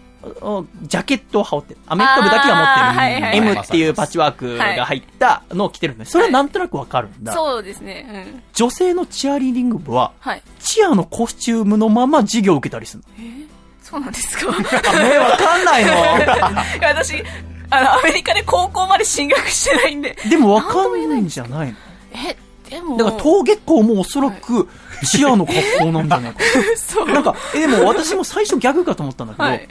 [0.84, 1.80] ジャケットを羽織ってる。
[1.88, 2.86] アメフト部だけが持ってる。
[2.86, 7.34] はいはいはい M っていうパッチワークが入ったのを着てるんで、それはなんとなくわかるんだ。
[7.34, 8.26] そうですね。
[8.32, 8.44] うん。
[8.54, 10.42] 女性のチアリーディング部は、はい。
[10.60, 13.46] チアのコスチュームのまま授業を受けたりするえー？
[13.84, 14.52] そうなんですか？
[14.52, 14.60] の。
[14.60, 15.92] ねわかんないの
[16.88, 17.24] 私、
[17.70, 20.18] あの、アメリカで高校まで進学してないんで。
[20.30, 21.76] でもわかんないんじゃないの
[22.14, 22.36] え、
[22.70, 22.98] でも。
[22.98, 24.68] だから登下校もおそらく
[25.06, 26.40] チアの格好なんじゃないか。
[26.78, 27.12] そう。
[27.12, 29.68] なんか、え、でも私も最初ギャグかと思ったんだけど、はい。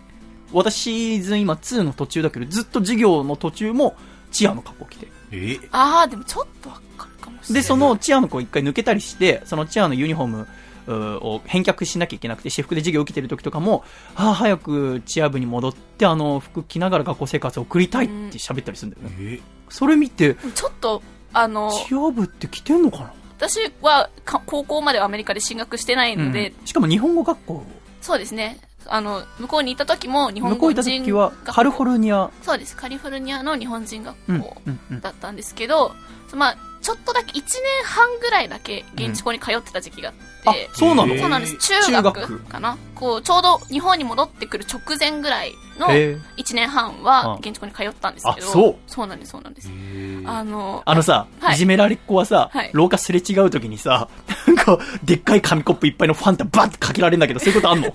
[0.55, 3.97] 私シーズン今2の途中だけど、ずっと授業の途中も
[4.31, 5.09] チアの格好着て。
[5.33, 5.59] え？
[5.71, 7.63] ああ、でもちょっとわかるかもしれなで、い。
[7.63, 10.49] そのチアの子一回抜けたりして、そのチアのユニフォーム
[10.87, 19.17] を返却しなきゃいけなくて、私服で授業を受けてる時とかも、ああ、早くチア部に戻って、あの、服着ながら学校生活を送りたいって喋ったりするんだよね。
[19.21, 19.41] え？
[19.71, 27.65] それ見て、ちょっと、あの、チア部って着てんのかな私はか高校まではアメリカで進学してないので、うんしかも日本語学校。
[28.01, 28.59] そうですね。
[28.89, 32.31] あの、向こうに行った時も日本向こう行人った時は学校カリフォルニア。
[32.43, 32.77] そうです。
[32.77, 34.57] カリフォルニアの日本人学うん校
[35.03, 35.95] だったんですけど、
[36.35, 37.45] まあ、ちょっとだけ、1年
[37.85, 41.17] 半ぐらいだけ現地校に通ってた時期がああって、、そうなの？
[41.17, 41.57] そうなんです。
[41.59, 42.77] 中中学学かな？
[42.95, 46.21] こう、ちょうど日本に戻ってくる直前ぐらいのへー。
[46.37, 48.77] 1年半うんは現地校に通ったんですけど、あそう。
[48.87, 49.69] そうなんです、そうなんです。
[49.73, 51.55] えあの、あのさ、はい。
[51.55, 52.71] いじめられっ子はさ、はい。
[52.73, 54.09] 廊下すれ違う時にさ、
[54.47, 57.89] なんか、でっかい紙コップいっぱいのファンタバッてかけられるんだけど、そういうことあんの？
[57.89, 57.91] い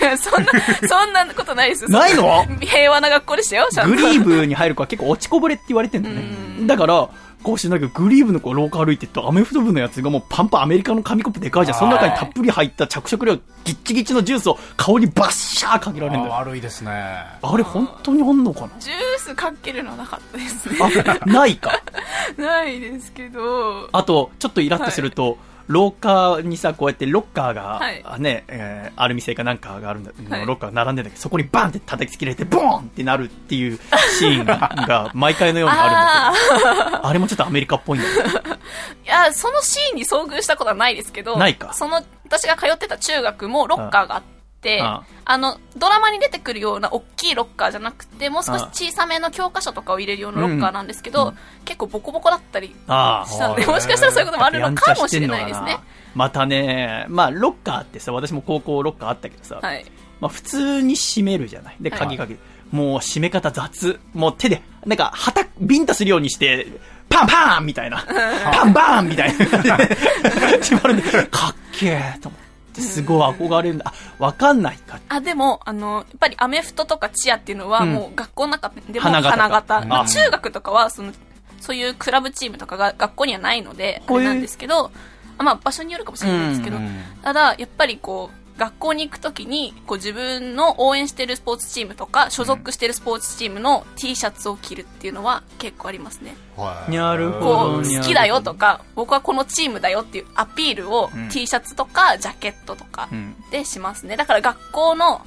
[0.00, 0.50] や、そんな、
[0.88, 1.90] そんなことないですよ。
[1.90, 2.44] ないの？
[2.60, 3.96] 平和な学校でしたよ、ちゃんと。
[3.96, 6.22] グリーブに入る子は結構落ちこぼれって言われてんだよね。
[6.60, 6.66] うん。
[6.66, 7.08] だから、
[7.44, 11.78] 好してんだけど、グリーブのこう廊下歩いてると、アメフト部のやつがもうパンパンアメリカの紙コップでかいじゃん。
[11.78, 16.34] その中にたっぷり入った着色料、ギッチギチのジュースを顔にバッシャーかけられるんだよ。
[16.34, 16.90] 悪いですね。
[16.90, 20.78] あれ本当にあんのかジュースかけるのはなかったですね。
[20.78, 21.82] なあ、ないか。
[22.36, 28.02] ないですけど、あと、ちょっとイラッとすると、廊下にさ、こうやってロッカーが、はい。
[28.04, 30.46] あね、えーアルミ製かなんかがあるんだ、はい。
[30.46, 33.78] ロッカーが並んでんだけど、そこにバンって叩きつけられて、ボーンってなるっていう
[34.18, 38.14] シーンが毎回のようにあるんだけど、あれもちょっとアメリカっぽいんだよ。
[39.04, 41.72] いや、そのシーンに遭遇したことはないですけど、ないか。
[41.72, 44.33] その、私が通ってた中学もロッカーがあって、
[44.80, 52.68] ああの、ドラマに出てくるような大きいロッカーじゃなくて、もう少し小さめの教科書とかを入れるようなロッカーなんですけど、結構ボコボコだったり。
[52.68, 55.78] したので、はいもしかしたらそういうこともあるのかもしれないですね。
[56.14, 59.84] またね、まあ、ロッカーってさ、私も高校ロッカーあったけどさ、はい。
[60.20, 61.76] まあ、普通に閉めるじゃない。
[61.80, 62.38] で、はい鍵かける。
[62.70, 63.98] もう閉め方雑。
[64.14, 66.66] もう手で、なんか、旗、ビンタするようにして、
[67.08, 68.04] パンパンみたいな。
[68.52, 69.44] パンバーンみたいな。
[70.60, 72.43] 閉まるんで、かっけえと思って、
[72.80, 73.84] すごい憧れるんだ。
[73.86, 75.00] あ、わかんないか。
[75.08, 80.14] あ、でも、あの、やっぱりアメフトとかチアっていうのは、うんもう学校の中でも花形か花形。
[80.14, 81.12] 中学とかは、その、
[81.60, 84.90] そういうクラブチームとかが学校にはないので、あれなんですけど、
[85.38, 96.36] あまあ場所によるかもしれないですけど、うんただ、やっぱりこう、学校に行くときに、こう自分の応援してるスポーツチームとか、所属してるスポーツチームの T シャツを着るっていうのは結構ありますね。
[96.56, 103.34] はいなるほこどう、好きだよとか、僕はこのチームだよっていうアピールをうん T シャツとかジャケットとかうん。
[103.50, 104.16] でしますね。
[104.16, 105.26] だから学校の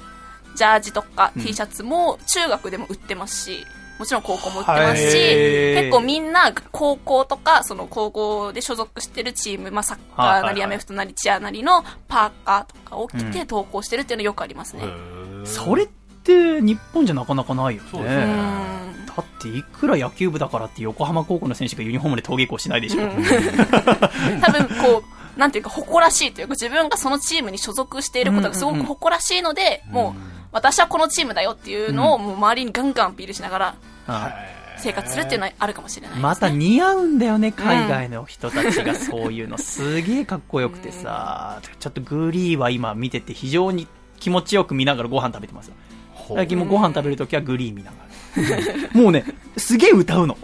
[0.54, 3.66] ジャージとかうん T シャツも中学でも売ってますし、
[3.98, 5.16] もちろん高校も売ってますし、
[5.74, 14.84] 結構みんな高校とか、その高校で所属してるチーム、まあサッカーなりアメフトなりチアなりのパーカーとかを着うんて投稿してるっていうのよくありますね。
[15.44, 15.88] それっ
[16.22, 17.88] て、日本じゃなかなかないよね。
[17.90, 23.02] そうですねうんだって、いくら野球部だからって横浜高校の選手がユニフォームで登下校しないでしょ。
[24.40, 33.74] 多分こう、なんていうか誇らしいというか自分がそのチームに所属していることがすごく誇らしいので、もう私はこのチームだよっていうのをもう周りにガンガンアピールしながら
[34.06, 34.32] あ
[34.78, 36.22] 生活するっていうのはあるかもしれないね。
[36.22, 39.58] また似合うんだよね、海外の人たちがそういうの。
[39.58, 43.88] すげえかっこよくてさ、ちょっとグリーは今見てて非常に
[44.20, 45.74] 気持ちよく見ながらご飯食べてますよ。
[46.34, 47.96] 最近もご飯食べるときはグリー見なが
[48.94, 49.00] ら。
[49.00, 49.24] もうね、
[49.56, 50.36] すげえ歌うの。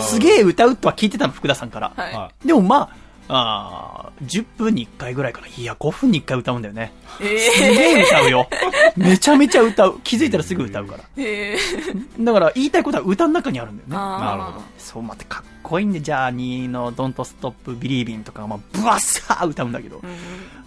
[0.00, 1.92] すげえ歌うとは聞いてたの、福田さんから。
[1.96, 2.14] はい。
[2.14, 2.96] はでもまあ、
[3.32, 5.46] あー10分に1回ぐらいかな。
[5.46, 6.92] いや、5分に1回歌うんだよね。
[7.20, 8.48] えすげえ歌うよ。
[8.96, 10.00] めちゃめちゃ歌う。
[10.02, 11.04] 気づいたらすぐ歌うから。
[11.04, 13.94] ー、えー、だから言いたいことは歌の中にあるんだよね。
[13.96, 20.10] なるほどそう、またかっこいいんで、ジャーニーの Don't Stop Believing とかが、まあ、ブワッサー歌うんだけど、うん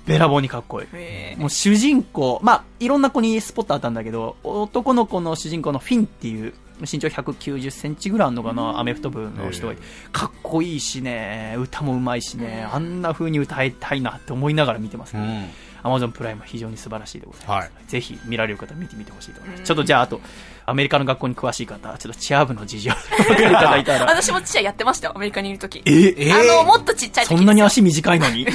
[0.06, 0.88] べらぼうにかっこいい。
[0.92, 9.76] えもう主人公、まあ、いろんな子にスポットあったんだけど、男の子の主人公のフィンっていう、身長190センチぐらいあるのかな、アメフト部の人が
[10.12, 15.20] かっこいいしね、歌もうまいしね、あんな風に歌いたいなって思いながら見てますい。
[15.20, 15.44] うね。
[15.46, 15.50] ん。
[15.84, 17.52] アマゾンプライムは非常に素晴らしいでございます。
[17.52, 19.60] はいぜひ見られる方見てみてほしいと思います。
[19.60, 20.22] うんちょっとじゃあ、あと、
[20.65, 22.98] アメリカの学校に詳しい方、ちょっとチア部の事情をい
[23.36, 24.06] ただいたら。
[24.06, 25.82] 私もチアやってましたよ、アメリカにいるとき。
[25.86, 28.48] ええあの、もっとちっちゃい時そんなに足短いのに？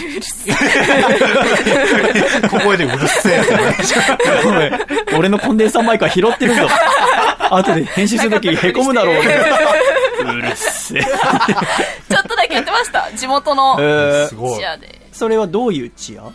[2.51, 3.43] 小声でうるせえ
[5.17, 6.63] 俺のコンデンサーマイクは拾ってるぞ。
[7.51, 9.35] 後で編集するときへこむだろう、俺。
[10.33, 11.03] うるせえ。
[12.11, 14.67] ちょっとだけやってました、地元のえーすごいチ。
[14.67, 15.01] アで。
[15.13, 16.31] それはどういうチア？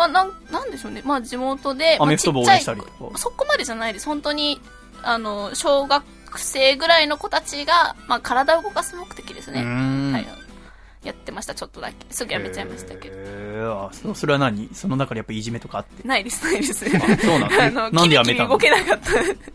[0.00, 1.02] まあ、なん、なんでしょうね。
[1.04, 4.06] まあ、地元で、まあアメフト部応ちっちゃい援したりとかそこまでじゃないです。
[4.06, 4.60] 本当に、
[5.02, 6.04] あの、小学
[6.38, 9.62] 生ぐらいの子たちが、まあ、体を動かす目的ですね。
[9.62, 10.26] んはい。
[11.04, 11.94] やってました、ちょっとだけ。
[12.10, 13.14] すぐやめちゃいましたけど。
[13.18, 14.68] えー、あそそれは何？
[14.74, 16.06] その中でやっぱいじめとかあって？
[16.06, 16.84] ないです、ないです。
[16.88, 17.52] そうなの？
[17.62, 18.58] あの、なんでやめたの？
[18.58, 18.98] キビキビ動けなかっ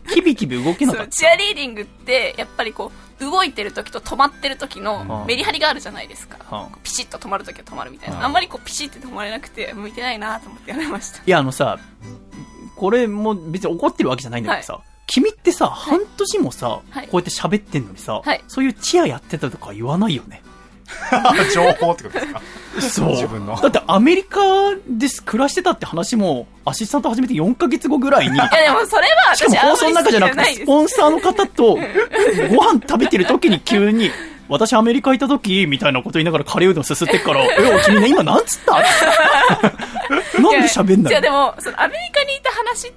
[0.04, 0.14] た。
[0.14, 6.36] キビキビ動けなかっそう、チアリーディングって、やっぱりこう、動いてる時と止まってる時のうんメリハリがあるじゃないですか。
[6.38, 6.56] た。
[6.56, 8.24] はあピシッと止まる時は止まるみたいうんな。
[8.24, 11.18] あんまりこう、ピシッて止まれなくて、向いてないなと思ってやめました。
[11.18, 11.78] いや、あのさ、
[12.74, 20.42] これも別に怒ってるわけじゃないんだけどさ、君ってさ、半年もさ、はいこうやって喋ってんのにさ、はいそういうチアやってたとか言わないよね？
[21.54, 22.40] 情報ってことですか？
[22.80, 23.08] そう。
[23.10, 23.56] 自分の。
[23.60, 24.40] だってアメリカ
[24.88, 34.10] です暮らしてたって話も、アシスタント始めて4ヶ月後ぐらいに、 いやでもそれはしかも私放送の中じゃなくて、スポンサーの方と、ご飯食べてる時に急に、
[34.48, 38.74] 私アメリカいた時、みたいなこと言いながらカレーうどんすすってっから、 え、お君ね、今なんつった？
[38.74, 38.80] な
[40.58, 41.08] んで喋んないの？
[41.08, 42.92] じゃあでも、そのアメリカにいた話っ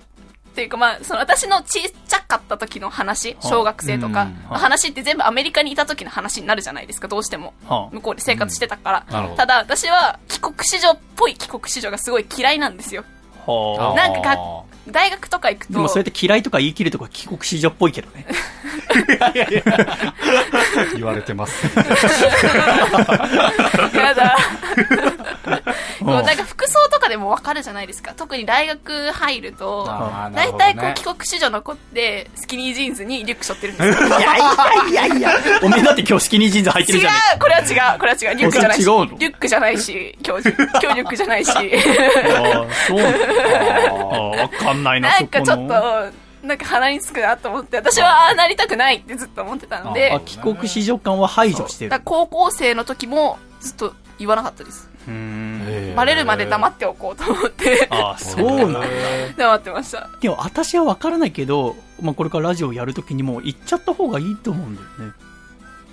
[0.59, 7.53] ていうかまあ、その私のちっちゃかった時の話、小学生とか話って全部アメリカにいた時の話になるじゃないですか、どうしても。
[7.65, 9.29] はあ向こうで生活してたから。
[9.37, 13.05] ただ私は帰国子女っぽい帰国子女がすごい嫌いなんですよ。
[13.45, 15.73] はなんかか大学とか行くと。
[15.73, 18.25] でもそうやって嫌いとか言い切るとか帰国子女っぽいけどね。
[20.95, 21.65] 言われてます。
[23.95, 24.37] やだ。
[26.15, 28.13] なんか服装とかでもわかるじゃないですか。
[28.15, 29.85] 特に大学入ると、
[30.33, 34.07] 大体こう帰国子女の子って、スキニージーンズにリュック背負ってるんですよ。
[34.07, 34.23] いやい
[34.93, 35.31] やいやいや。
[35.63, 38.79] おめえだって今日スキニージーンズ入ってる違じゃねうこれは違うこれは違うリュックじゃないし。
[38.79, 41.51] リュックじゃないし、今日、今日リュックじゃないし。
[41.53, 41.65] ああ、
[42.87, 43.11] そうな
[43.89, 52.01] のああ、わかんないな、なんかちょっと、なんか鼻につくなと思って、私はああなりたくないってずっと思ってたのであ、、帰国子女感は排除してる。
[52.03, 54.89] 高校生の時もずっと言わなかったです。
[55.95, 58.81] バレるまで黙っておこうと思って、ああ、そうなんだ。
[59.37, 60.09] 黙ってました。
[60.21, 65.13] でも私はわからないけど、まあ、これからラジオやるときにも言っちゃった方がいいと思うんだよね。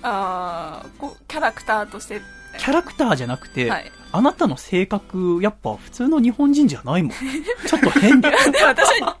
[0.03, 2.21] あーこうキャラクターとして、
[2.57, 3.91] キャラクターじゃなくて、はい。
[4.11, 7.11] あなたの性格、やっぱ普通の日本人じゃないもん。
[7.11, 8.31] ちょっと変だ
[8.65, 9.17] 私は、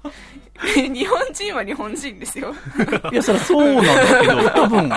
[0.75, 2.53] 日本人は日本人ですよ。
[3.11, 4.91] いや、そりゃそうなんだけど、 多分、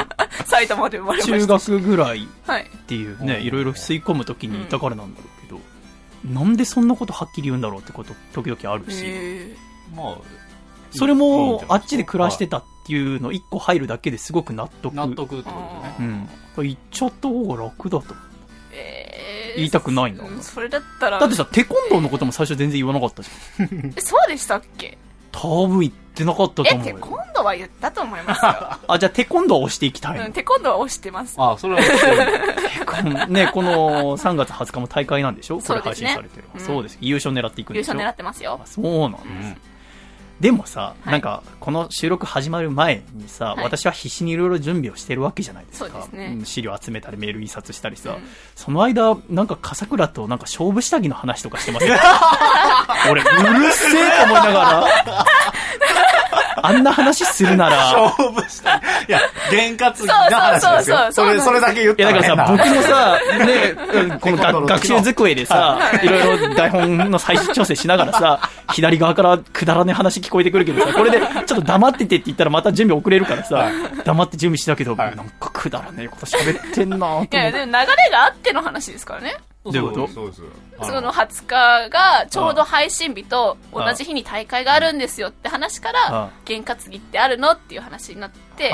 [0.47, 1.71] 埼玉で生まれました中し。
[1.71, 2.63] 学ぐらいはい。
[2.63, 5.61] っていうね、いろいろ吸い込むときにいたからなんだろうけど、
[6.41, 9.55] なんでそんなことはっきり言うんだろうってこと、時々あるし、へ
[9.95, 10.15] まあ、
[10.93, 14.95] それいいんもじゃ、ないですかあっちで暮らしてたっていうの一個入るだけですごく納得。
[14.95, 15.51] 納得ってこ
[15.99, 16.29] とね。
[16.57, 16.65] うん。
[16.65, 18.15] 言っちゃった方が楽だと。
[18.73, 19.11] えー
[19.57, 23.93] 言いたくないんだうんそれだったら、だってさ、テコンドーのことも最初全然言わなかったじゃん。
[23.97, 24.97] えそうでしたっけ？
[25.33, 26.95] 多分言ってなかったとえ、思うよ。
[26.95, 28.51] テコンドーは言ったと思いますよ。
[28.89, 31.37] あ、じゃあテコンドーを押していきたいのうん、テコンドーは押してます。
[31.39, 31.81] あ、それは
[33.29, 35.59] ね、この3月20日も大会なんでしょ？
[35.61, 36.45] これ配そうですね信されてる。
[36.55, 36.99] うんそうです。
[37.01, 37.93] 優勝狙っていくんでしょ？
[37.93, 38.67] 優勝狙ってますよあ。
[38.67, 39.23] そうなんです。
[39.25, 39.57] うん
[40.41, 41.13] でもさ、はい。
[41.13, 43.65] なんか、この収録始まる前にさ、はい。
[43.65, 46.09] 私は必死にいろいろ準備をしてるわけじゃないですか。
[46.13, 46.31] ね。
[46.31, 48.23] ん資料集めたり、メール印刷したりさ、うん。
[48.57, 51.97] その間、なんか笠倉となんか勝負下着の話とかしてますよ。
[53.11, 54.87] 俺、うるせえと思いながら、
[56.67, 57.77] あんな話するなら、
[58.09, 58.77] 勝負した。
[58.77, 59.21] いや、
[59.51, 60.97] 験担ぎの話ですよ。
[60.97, 63.55] そうそうそうそうそれ、それだけ言っいや、たらだからさ、僕もさ、ね、
[63.93, 68.41] うん この学習机でさ、いろいろ台本の最終調整しながらさ、
[68.73, 73.69] 左側からくだらねえ話聞こえてくるけどさ、これでちょっと黙っててって言ったらまた準備遅れるからさ、
[74.05, 77.59] 黙って準備してたけど、はいなんかくだらねえこと喋ってんなっいや、て。
[77.59, 79.37] でも流れがあっての話ですからね。
[79.65, 80.09] どういうこと？
[80.09, 80.43] そうです。
[80.83, 88.73] その20日がちょうど配信日と同じ日に大会があるんですよって話かあら、験担ぎってあるのっていう話になって、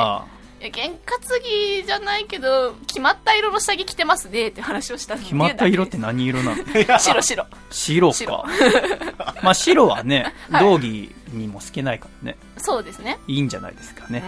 [0.71, 6.65] 験担ぎじゃないけど、決まった色の下着着てますねって話をした決まった色って何色なの？
[6.99, 7.47] 白白。
[7.71, 8.45] 白白か。
[9.43, 13.19] まあ白はね、 はい道着にも透けないからね、そうですね。
[13.27, 14.23] いいんじゃないですかね。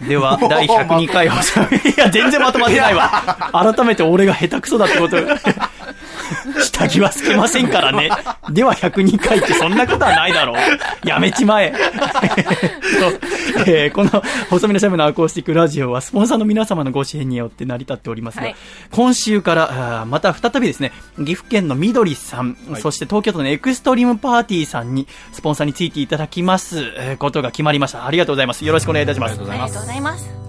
[0.00, 0.08] うん。
[0.08, 1.60] では、第102回放送。
[1.60, 1.64] い
[1.96, 3.50] や、全然まとまってないわ。
[3.52, 5.16] 改めて俺が下手くそだってこと。
[6.62, 8.10] 下着は透けませんからね。
[8.50, 11.08] では102回ってそんなことはないだろう。
[11.08, 11.72] やめちまえ。
[11.72, 11.76] と
[13.70, 14.10] えーこの
[14.50, 18.56] 細身のシャムのアコースティックラジオはスポンサーの皆様のご支援によって成り立っておりますが、はい
[18.90, 28.06] 今週からまた再びですね、岐阜県のみどりさん、はいそして東京都のエクストリームパーティーさんにスポンサーについていただきます、えーことが決まりました。
[28.06, 28.64] ありがとうございます。
[28.64, 29.32] よろしくお願いいたします。
[29.32, 30.43] ありがとうございます。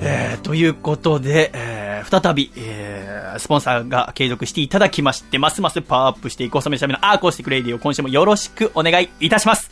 [0.00, 9.70] えーということで、えー再び、えースポンサーが継続していただきまして、ますますパワーアップしていく細身のシャイボーイのアーコースティックレディオ今週もよろしくお願いいたします。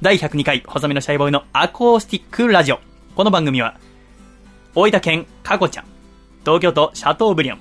[0.00, 2.78] 第102回、細身のシャイボーイのアコースティックラジオ。
[3.16, 3.78] この番組は、
[4.74, 5.84] 大分県かこちゃん、
[6.44, 7.60] 東京都シャトーブリアン、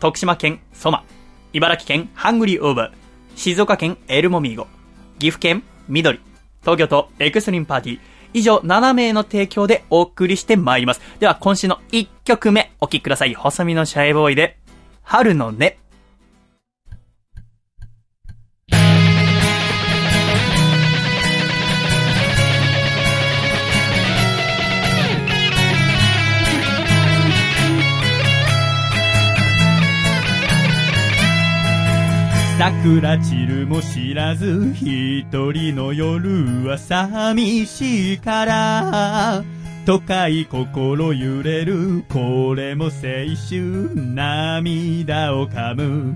[0.00, 1.04] 徳島県ソマ、
[1.52, 2.92] 茨城県ハングリーオーバー、
[3.36, 4.66] 静岡県エルモミーゴ、
[5.18, 6.20] 岐阜県緑、
[6.62, 8.00] 東京都エクストリームパーティー、
[8.34, 11.00] 以上7名の提供でお送りしてまいります。
[11.18, 13.34] では今週の1曲目お聴きください。
[13.34, 14.58] 細身のシャイボーイで、
[15.02, 15.81] 春の音。
[32.62, 39.44] 桜散るも知らず一人の夜は寂しいから。
[39.84, 46.14] 都会心揺れるこれも青春涙を噛む。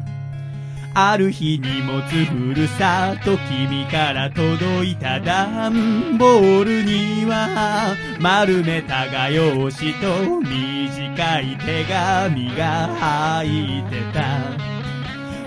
[0.95, 14.86] ある日荷物ふるさと君から届いた段ボールには丸めた画用紙と短い手紙が入ってた。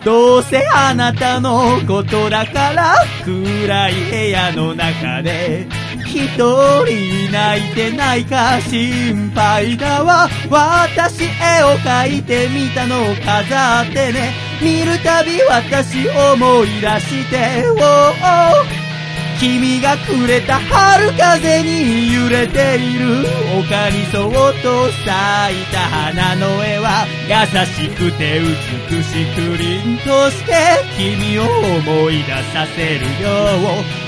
[0.03, 5.67] どうせあなたのことだから暗い部屋の中で
[6.05, 10.27] 一人泣いてないか心配だわ。
[10.49, 11.27] 私絵
[11.63, 14.33] を描いてみたのを飾ってね。
[14.61, 18.88] 見るたび私思い出してお
[19.39, 23.39] 君がくれた春風に揺れている。
[23.59, 24.31] 丘にそっ
[24.61, 27.33] と咲いた花の絵は優
[27.65, 30.53] しくて美しく凛として
[30.97, 33.27] 君を思い出させるよ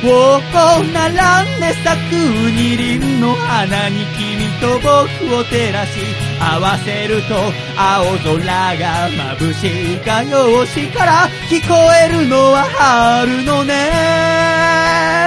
[0.05, 5.99] おお並んで咲く二輪の花に君と僕を照らし
[6.39, 7.35] 合わせると
[7.77, 8.45] 青空
[8.77, 11.75] が眩しい画用紙から聞こ
[12.05, 15.20] えるのは春のね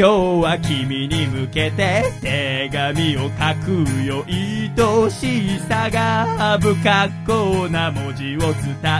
[0.00, 4.24] 今日は君に向けて手紙を書くよ。
[4.26, 8.50] 愛しさが不格好な文字を伝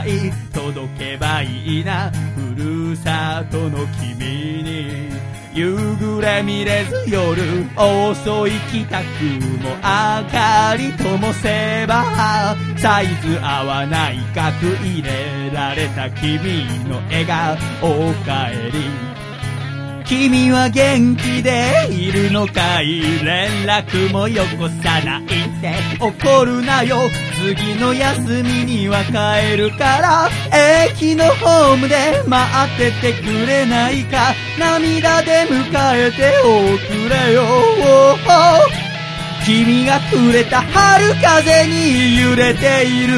[0.05, 2.11] え届けばいいな。
[2.11, 5.30] ふるさとの君に。
[5.53, 7.41] 夕暮れ見れず夜
[7.75, 9.03] 遅い帰宅
[9.61, 9.81] も明
[10.31, 17.55] かりともせばサイズ合わない額入れられた君の笑顔。
[17.81, 19.30] おかえり。
[20.11, 23.01] 君は元気でいるのかい？
[23.23, 25.27] 連絡もよこさないっ
[25.61, 26.97] て怒るなよ。
[27.39, 30.29] 次の休みには帰るから。
[30.91, 34.33] 駅のホームで待っててくれないか。
[34.59, 38.90] 涙で迎えておくれよ。
[39.45, 43.13] 君がくれた春風に揺れている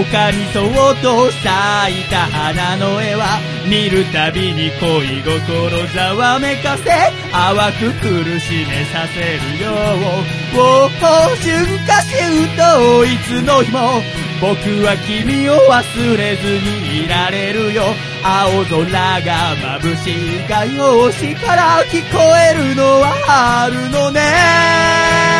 [0.00, 6.90] 丘にそっと咲いた花の絵は見るたびに恋心ざわめかせ。
[7.30, 10.36] 淡く苦しめさせるよう。
[10.58, 14.00] おお春夏秋冬いつの日も
[14.40, 14.52] 僕
[14.84, 17.82] は君を忘れずにいられるよ
[18.22, 18.86] 青空
[19.20, 22.18] が眩しい画用紙から聞こ
[22.50, 25.35] えるのは春のね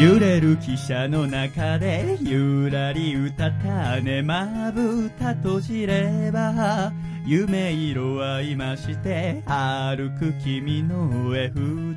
[0.00, 6.92] 揺れる汽車の中でゆらり歌ったねまぶた閉じれば
[7.24, 11.94] 夢色は今して歩く君の上二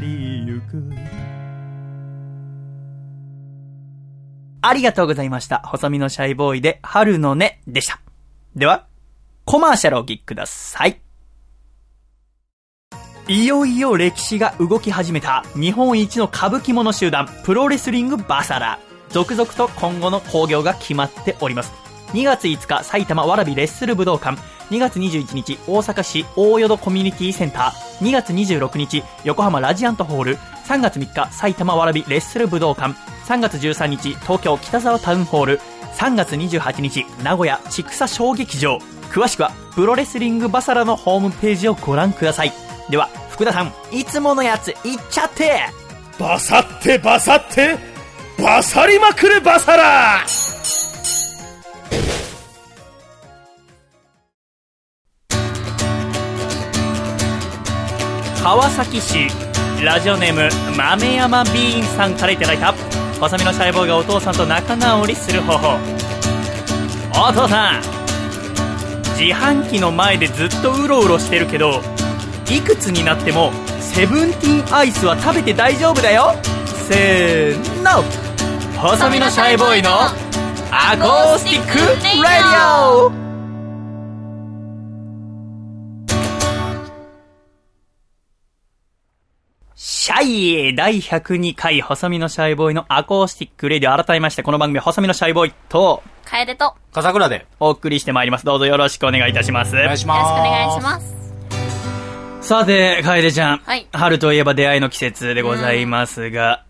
[0.00, 1.16] 人行く
[4.60, 5.62] ありがとうございました。
[5.64, 7.38] 細身のシャイボーイで春の音
[7.68, 8.00] でした。
[8.56, 8.88] では、
[9.44, 11.05] コマーシャルをお聞きください。
[13.28, 18.78] いよいよ歴史が動き始めた日本一の歌舞伎者集団プロレスリングバサラ。
[19.08, 21.72] 続々と今後の興行が決まっております。
[22.12, 24.40] 2月5日埼玉わらびレッスル武道館。
[24.70, 28.06] 2月21日大阪市大淀コミュニティセンター。
[28.06, 30.36] 2月26日横浜ラジアントホール。
[30.68, 32.94] 3月3日埼玉わらびレッスル武道館。
[33.26, 35.60] 3月13日東京北沢タウンホール。
[35.96, 38.78] 3月28日名古屋千草小劇場。
[39.10, 42.65] 詳しくはプロレスリングバサラのホームページをご覧ください。
[42.90, 44.76] では、福田さん、いつものやつ、いっ
[45.10, 45.60] ちゃって
[46.20, 47.76] バサってバサって
[48.38, 50.24] バサりまくれバサラ
[58.40, 59.26] 川崎市、
[59.84, 62.72] ラジオネーム、豆山ビーンさんからいただいた、
[63.18, 65.76] 細身のシャイボーイがお父さんと仲直りする方法。
[67.10, 67.82] お父さん、
[69.18, 71.82] 自販機の前でずっとうろうろしてるけど、
[72.50, 76.32] いくつになってもセブンティーンアイスは食べて大丈夫だよ
[76.88, 78.02] せーの
[78.80, 79.90] 細身のシャイボーイの
[80.70, 81.78] アコースティック
[82.22, 83.26] レディオ
[89.74, 90.22] シャ
[90.70, 97.46] イ第102回細身のシャイボーイのアコースティックレディオ改めましてこの番組は細身のシャイボーイと楓と、よ笠倉で。
[97.60, 98.44] お送りしてまいります。
[98.44, 99.74] どうぞよろしくお願いいたします。
[99.74, 100.32] お願いしろしくおます。
[100.42, 101.25] 願いします。
[102.46, 103.58] さて、楓ちゃん。
[103.58, 103.88] はい。
[103.92, 106.64] 春といえば出会いの季節でございますが、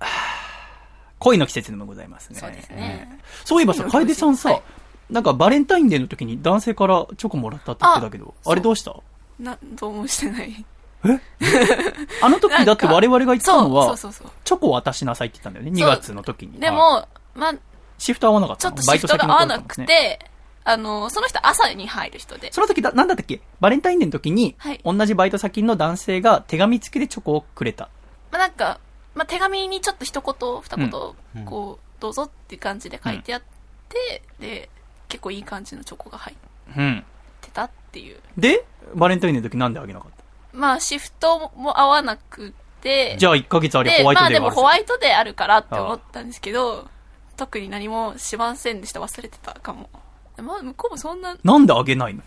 [1.18, 2.40] 恋の季節でもございますね。
[2.40, 3.20] そうですね。
[3.44, 4.62] そういえばさ、楓さんさ、はい。
[5.10, 8.96] なんかバレンタインデーの時に男性からチョコもらったって言ってたけど、ああれどうした？
[9.38, 10.64] な、どうもしてない。
[12.22, 14.30] あの時だって我々が言ってたのは、そうそうそう。
[14.44, 16.58] チョコ渡しなさいって言ったんだよね、2月の時に。
[16.58, 17.54] でも、まあ、
[17.98, 18.76] シフト合わなかったの？
[18.76, 20.18] ちょっとシフトが合わなくて、
[20.68, 22.52] あの、その人朝に入る人で。
[22.52, 23.40] その時だ、なんだったっけ？
[23.60, 27.88] バレンタインデーの時に、はい同じバイト先の男性が手紙付きでチョコをくれた。
[28.32, 28.80] まあなんか、
[29.14, 33.42] まあ手紙にちょっと一言、二言、うんこう、どうぞっていう感じで書いてあっ
[33.88, 34.68] て、で、
[35.08, 36.36] 結構いい感じのチョコが入っ
[36.76, 37.04] うん。
[37.40, 38.18] てたっていう。
[38.36, 38.64] で、
[38.94, 40.24] バレンタインデーの時なんであげなかった？
[40.52, 42.52] まあシフトも合わなく
[42.82, 46.88] て、じゃあ1ヶ月ありゃで、ホワイトまあでもデーがあるホワイトデーあるからって思ったんですけど、
[47.36, 49.00] 特に何もしませんでした。
[49.00, 49.88] 忘れてたかも。
[50.42, 52.22] まあ向こうもそんな、なんであげないの？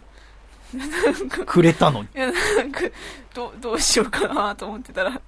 [1.46, 2.10] くれたのに。
[2.16, 2.82] いやなんか、
[3.34, 5.20] どう、どうしようかなと思ってたら、終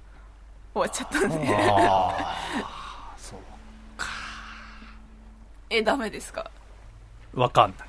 [0.74, 1.56] わっちゃったんで。
[1.78, 2.38] あ
[5.70, 6.50] え、ダメですか？
[7.34, 7.88] わかんない。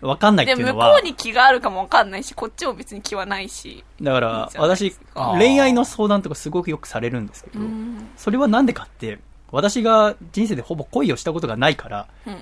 [0.00, 3.84] わかんないっでていうのはも向こう、に気があるかもわかんないし、こっちも別に気はないし。
[4.02, 7.60] だから私恋愛の相談とかすごくよくされるんですけど、
[8.16, 9.20] それはなんでかって、
[9.52, 12.36] 私が人生でほぼ恋をしたことがないから、うん。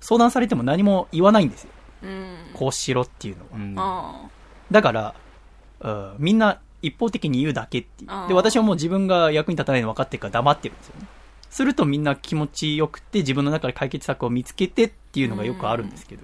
[0.00, 1.70] 相談されても何も言わないんですよ。
[2.02, 2.36] うん。
[2.54, 3.48] こうしろっていうのは。
[3.54, 4.30] うんあ
[4.70, 5.14] だから、
[5.80, 11.06] うんみんな一方的に言うだけっていうで、私はもう自分が役に立たないの分かってるから黙ってるんですよね。
[11.50, 16.22] するとみんな気持ちよくて自分の中で解決策を見つけてっていうのがよくあるんですけど、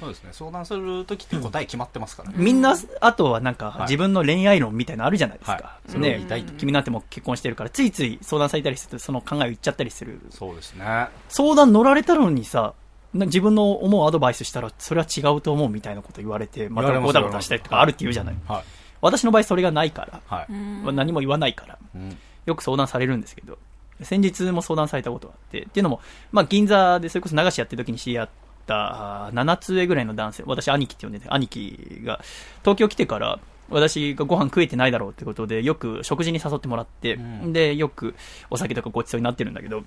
[0.00, 0.30] そうですね。
[0.32, 2.34] 相談するときって答え決まってますからね。
[2.36, 5.52] みんな、あとはなんかはい自分の恋愛論みたいなのあるじゃないですか。
[5.52, 6.26] はいね
[6.58, 10.20] 君なんてもう結婚してるからついつい相談されたりするとその考えを言っちゃったりする。
[10.30, 11.08] そうですね。
[11.28, 12.74] 相談乗られたのにさ、な
[13.14, 18.36] 自分の思うアドバイスしたらそれは違うと思うみたいなこと言われて、また言われますゴタゴタしたりとかあるって言うじゃない。
[18.48, 18.64] はい。
[19.00, 20.46] 私の場合それがないから、はい。
[20.52, 20.96] うん。
[20.96, 23.58] 何も言わないから、うんよく相談されるんですけど、
[24.02, 26.00] 先日も相談されたことがあって、っていうのも、
[26.30, 28.28] まあ、銀座でそれこそ流しやってる時に知り合っ
[28.66, 32.20] た、あー7つ上ぐらいの男性、私兄貴って呼んでて、兄貴が
[32.60, 33.38] 東京来てから、
[33.70, 38.14] 私がご飯食えてないだろうってことで、よく食事に誘ってもらって、うんで、よく
[38.50, 39.84] お酒とかごちそうになってるんだけど、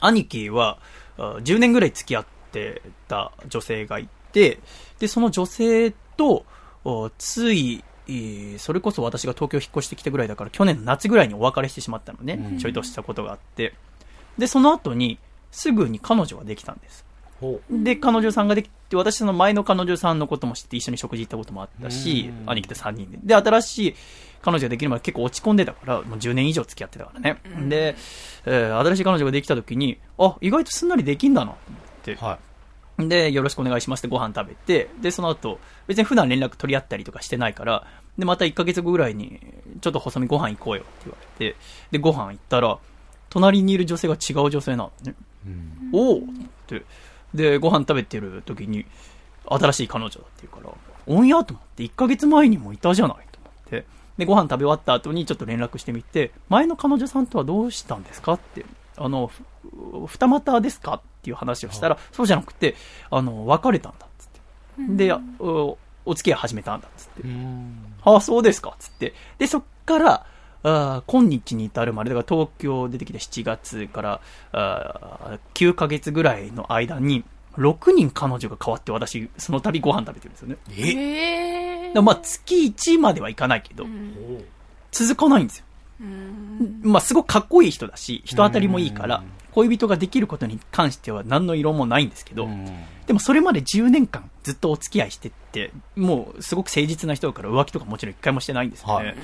[0.00, 0.78] 兄貴は、
[1.16, 2.37] あ10年ぐらい付き合って
[3.08, 4.58] た女性がいて、
[4.98, 6.44] で、その女性と、
[6.84, 12.34] おつい、えーそれこそ私が東京引っ越してきたぐらいだから、去年の夏ぐらいにお別れしてしまったのね。
[12.52, 13.74] うんちょいとしたことがあって。
[14.38, 15.18] で、その後に、
[15.50, 17.04] すぐに彼女ができたんです。
[17.70, 23.18] で、彼女さんができて、私その前の彼女さんのことも知って一緒に食事行ったこともあったしう、ん兄貴と3人で。
[23.22, 23.94] で、新しい
[24.42, 27.40] 彼女ができるまで結構落ち込んでたから、もう10年以上付き合ってたからね。
[27.68, 27.94] で、
[28.46, 32.16] えー新しい彼女ができた時に、あ、意外とすんなりできんだな、と思って。
[32.16, 32.38] は
[32.98, 37.86] で、よろしくお願いしますってご飯食べて、で、その後、別に普段連絡取り合ったりとかしてないから、
[38.18, 39.40] で、また1ヶ月後ぐらいに、
[39.80, 41.56] ちょっと細身ご飯行こうよって言われて、
[41.92, 42.78] で、ご飯行ったら、
[43.30, 45.12] 隣にいる女性が違う女性なのね。
[45.12, 45.48] い。
[45.48, 45.90] うん。
[45.92, 46.20] おおっ
[46.66, 46.82] て。
[47.34, 48.84] で、ご飯食べてる時に、
[49.46, 50.74] 新しい彼女だって言うから、
[51.06, 53.86] おんやと思って、1ヶ月前にもいたじゃないと思って。
[54.18, 58.66] で、ご飯食べ終わった後にちょっと連絡してみて、前の彼女さんとはどうしたんですかって。
[58.96, 59.44] あの、ふ
[60.08, 62.74] 二股ですかっていう話をしたら、そうじゃなくて、
[63.10, 64.96] あの、別れたんだっつって。
[64.96, 65.76] で、お
[66.06, 67.22] お付き合い始めたんだっつって。
[67.22, 67.94] うん。
[68.02, 69.12] ああ、そうですか、つって。
[69.36, 70.26] で、そっから、
[70.62, 74.20] あー今日に至るまで、だから東京出てきて7月から
[74.52, 77.24] あー9ヶ月ぐらいの間に、
[77.56, 80.56] 6人彼女が変わって私、その度ご飯食べてるんですよね。
[80.70, 80.82] え？
[80.82, 81.92] へえ。
[81.92, 84.14] でまあ、月1まではいかないけど、うん
[84.90, 85.64] 続かないんですよ。
[86.00, 92.68] うんまあ、すごくかっこいい人だし、人当たりもいいからうん、恋人ができることに関しては何の色もないんですけど、うん
[93.06, 99.06] でもそれまで10年間ずっとお付き合いしてって、もうすごく誠実な人だから浮気とかもちろん一回もしてないんですよね。
[99.06, 99.16] はい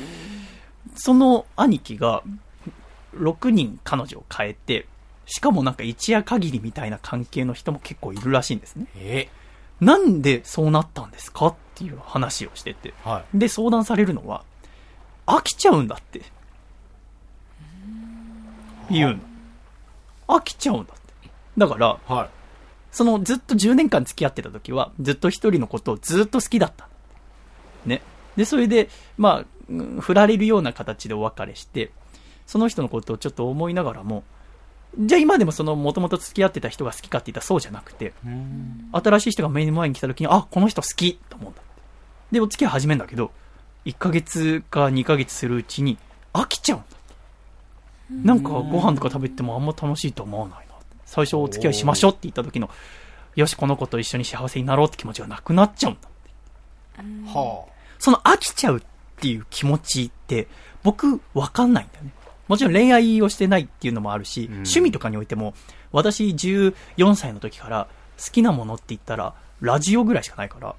[0.96, 2.22] その兄貴が
[3.14, 4.86] 6人彼女を変えて、
[5.26, 8.86] しかもなんか一夜限りみたいな関係の人も結構いるらしいんですね。
[8.96, 9.28] え？
[9.80, 12.94] なんでそうなったんですかっていう話をしてて。
[13.02, 14.44] はで、相談されるのは、
[15.26, 16.22] 飽きちゃうんだって。
[18.90, 19.18] 言うの。
[20.28, 21.30] 飽きちゃうんだって。
[21.56, 22.12] だから、い。
[22.12, 22.28] はい。
[22.90, 26.88] そのずっと10年間付き合ってた時は、ずっと一人のことをずっと好きだった。
[27.84, 28.02] ね。
[28.36, 31.90] で、それで、まあ、うん振られるような形でお別れして、
[32.46, 34.24] その人のことをちょっと思いながらも、
[34.98, 38.90] じゃあ今でもその元々付き合ってた人が好きかって言ったらそうじゃなくて、うん。
[38.92, 41.82] 新しい人が目の前に来た時に、あ、この人好きと思うんだって。
[42.32, 43.32] で、お付き合い始めるんだけど、
[43.86, 45.98] 1ヶ月か2ヶ月するうちに
[46.32, 46.82] 飽きちゃうん。
[48.10, 50.96] なんかご飯とか食べてもあんま楽しいと思わないなって。
[51.06, 52.70] 最初お付き合いしましょうって言った時の、
[53.34, 57.38] よし、この子と一緒に幸せになろうって気持ちがなくなっちゃうんだって。
[57.38, 57.64] は
[57.98, 58.82] その飽きちゃうっ
[59.16, 60.46] ていう気持ちって、
[60.82, 62.12] 僕、わかんないんだよね。
[62.46, 65.54] もちろん恋愛をしてないっていうのもあるし、ん趣味とかにおいても、
[65.92, 67.88] 私14歳の時から
[68.22, 70.74] 好きなものって言ったら、ラジオぐらいしかないから。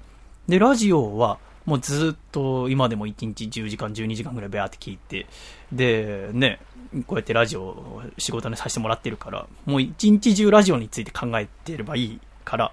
[0.48, 5.26] で、ラジオは、もうずっと今でも1日10時間、12時間ぐらいベアって聞いて、
[5.72, 6.60] で、ね、
[7.06, 12.72] こうやってラジオを仕事にさせてもらってるから、もう一日中ラジオについて考えてればいいから、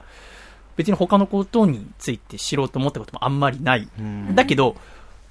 [0.76, 3.90] 別に他のことについて知ろうと思ったこともあんまりない。
[4.00, 4.76] うんだけど、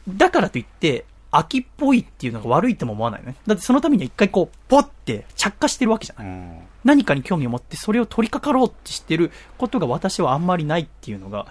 [0.08, 3.36] だからといって、秋っぽいっていうのが悪いとも思わないよね。
[3.46, 6.30] だってそのためには一回こう、ポッて着火してるわけじゃない。
[6.30, 6.58] うん。
[6.84, 11.46] 何かに興味を持ってそれを取り掛かろうってしてることが私はあんまりないっていうのが、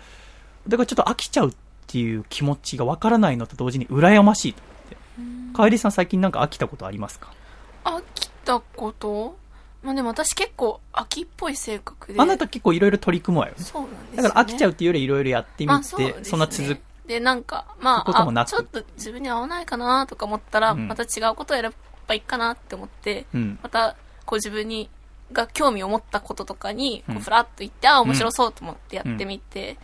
[0.67, 1.53] だからちょっと飽きちゃう
[1.91, 4.61] っていう気持ちがわからないのと同時に羨ましいって。
[5.53, 7.33] かえりさん最近なんか飽きたことありますか？
[7.83, 9.35] 飽きたこと？
[9.83, 12.21] まあでも私結構秋っぽい性格で。
[12.21, 13.63] あなた結構いろいろ取り組むわよね。
[13.63, 14.23] そうなんですよ、ね。
[14.23, 16.81] だから飽きちゃうっていうよりいろいろやってみまあて、そねそんな続く。
[17.07, 21.75] で、なんか、まあ、ちょっと自分に合わないかなとか思ったら、うんまた違うことを選べ
[22.07, 23.59] ばいいかなって思って、うん。
[23.61, 24.89] また、こう自分に、
[25.33, 29.77] が興味を持ったこととかに、こうんうふらっと言って、あ、面白そうと思ってやってみて、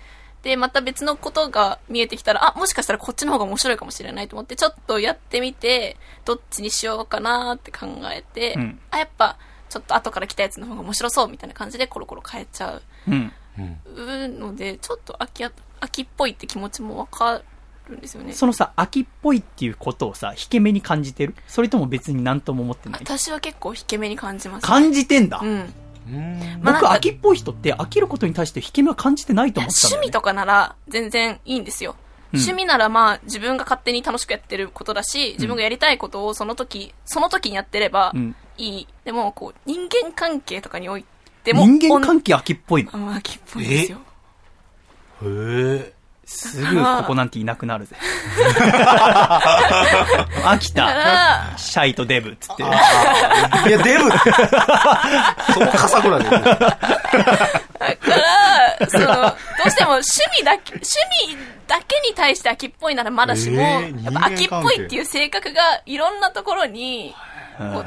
[0.47, 9.37] で、また別のことが見えてきたら、あ、もしかしたらこっちの方が面白いかもしれないと思って、ちょっとやってみて、どっちにしようかなって考えて、うんあ、やっぱ、
[9.69, 12.81] ちょっと後から来たやつの方が面白そうみたいな感じでコロコロ変えちゃう。
[13.09, 13.33] うん。
[14.39, 17.41] ので、ちょっと秋や、秋っぽいって気持ちもわか
[17.89, 18.31] るんですよね。
[18.31, 21.35] そのさ、秋っぽいっていうことをさ、引け目に感じてる？
[21.47, 23.01] それとも別になんとも思ってない？
[23.03, 25.73] 私は結構引け目に感じます、感じてんだ、うん。
[26.09, 26.39] うん。
[26.57, 30.05] 僕、まあなんか秋っぽい人って飽きることに対して引け目は感じてないと思ってたんだよ、ね。
[30.05, 31.91] 趣味とかなら全然いいんですよ。
[31.91, 38.87] うん趣味ならまあ自分が勝手に楽しくやってることだし、自分がやりたいことをその時、その時にやってればうんいい。
[39.05, 41.05] でも、こう、人間関係とかにおい
[41.43, 42.91] ても、人間関係秋っぽいの？
[42.91, 43.99] 係秋っぽいですよ。
[45.21, 45.93] へえ。
[46.27, 47.95] すぐここなんていなくなるぜ。
[50.43, 50.83] 飽きた。
[50.83, 52.63] ら、シャイとデブっつって。
[52.63, 52.65] い
[53.71, 54.11] や、デブ
[55.53, 56.29] そこかさぐらいで。
[56.29, 56.45] だか
[58.79, 60.85] ら、その、どうしても趣味だけ、 趣
[61.29, 67.15] 味だけに対して秋っぽいならまだしも、えーやっぱ秋っぽいっていう性格がいろんなところに、
[67.57, 67.85] こう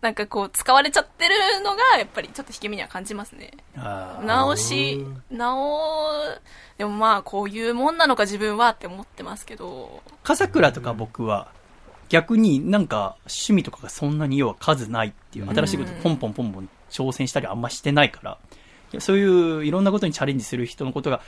[0.00, 3.52] なんかこう、使われちゃってるのが、やっぱりちょっと引け目には感じますね。
[3.76, 6.10] あ直し、直、
[6.78, 11.48] でもまあ、こういうもんなのか自分はって思ってますけど、ー笠倉とか僕は、
[12.08, 18.20] 逆になんか趣味とかがそんなに要は数ないっていう、新しいことポンポンポンポン挑戦したりあんましてないか
[18.92, 21.20] ら、そういういろんなことにチャレンジする人のことが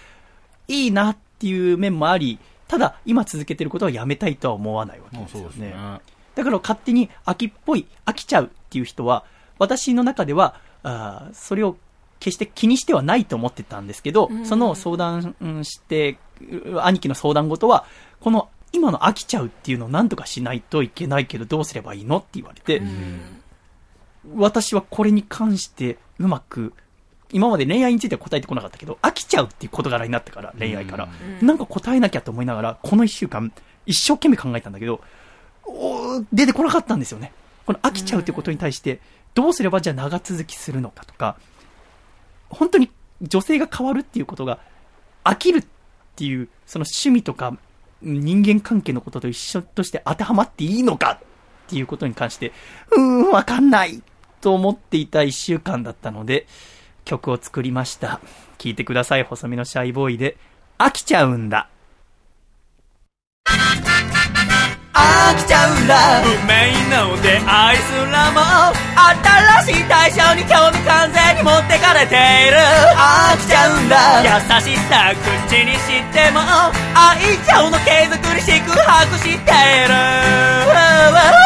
[0.68, 2.38] いいなっていう面もあり、
[2.68, 5.74] ただ今続けてることはやめたいとは思わないわけですよね。
[6.34, 9.24] だから勝手に秋っぽい、飽きちゃうっていう人は、
[9.58, 11.76] 私の中では、あーそれを
[12.20, 14.46] 決して気にしてはないと思ってたんですけど、うん。
[14.46, 17.84] その相談うんして、う兄貴の相談事は、
[18.20, 23.20] この今の飽きちゃうっていうのを何とかしないといけないけど、どうすればいいのって言われて、うん。
[24.36, 26.74] 私はこれに関してうまく、
[27.32, 31.08] 今まで恋愛については答えてこなかったけど、飽きちゃうっていう事柄になってから、恋愛から。
[31.40, 31.46] うん。
[31.46, 33.52] なんか答えなきゃと思いながら、この一週間、
[33.86, 35.00] 一生懸命考えたんだけど、
[36.32, 37.32] 出てこなかったんですよね。
[37.66, 39.00] この飽きちゃうってことに対して、
[39.34, 41.36] どうすればじゃあ長続きするのかとか、
[42.48, 42.90] 本当に
[43.22, 44.58] 女性が変わるっていうことが、
[45.24, 45.64] 飽きるっ
[46.16, 47.56] ていう、その趣味とか
[48.02, 51.18] 人間関係のことと一緒として当てはまっていいのかっ
[51.68, 52.52] ていうことに関して、
[52.92, 54.02] うーん、わかんない
[54.40, 56.46] と思っていた一週間だったので、
[57.04, 58.20] 曲を作りました。
[58.58, 60.36] 聴いてください、細身のシャイボーイで、
[60.78, 61.68] 飽きちゃうんだ。
[65.00, 68.40] 飽きちゃうんだ運命の出会いすらも
[69.64, 72.58] 新しい対象に興味完全に持ってかれている。
[72.96, 74.28] 飽きちゃうんだ優
[74.60, 75.14] しさ
[75.48, 76.40] 口にしても
[76.94, 77.16] 愛
[77.48, 79.94] 情の継続に四苦八苦している。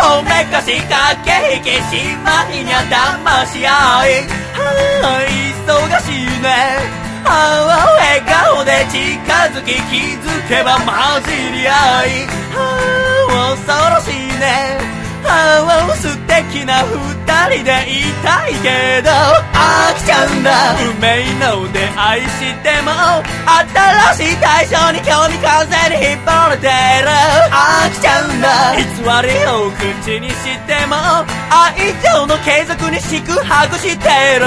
[0.05, 0.91] おめかし駆
[1.25, 4.27] け引きしまいにゃ騙し合い。
[4.55, 4.59] は
[5.03, 5.23] あ
[5.67, 9.01] 忙しいねああ笑顔で近
[9.53, 12.27] づき気づけば混じり合い。
[12.55, 12.59] は
[13.31, 14.79] あ恐ろしいね。
[15.27, 16.93] ああ素敵な二
[17.57, 19.11] 人でいたいけど。
[19.11, 20.77] 飽きちゃうんだ。
[20.79, 22.93] 運命の出会いしても。
[24.14, 27.09] 新しい対象に興味完全に引っ張れてる。
[27.51, 28.77] 飽きちゃうんだ。
[28.77, 31.25] 偽りを口にしても。
[31.51, 34.09] 愛情の継続に四苦八苦して
[34.39, 34.45] る。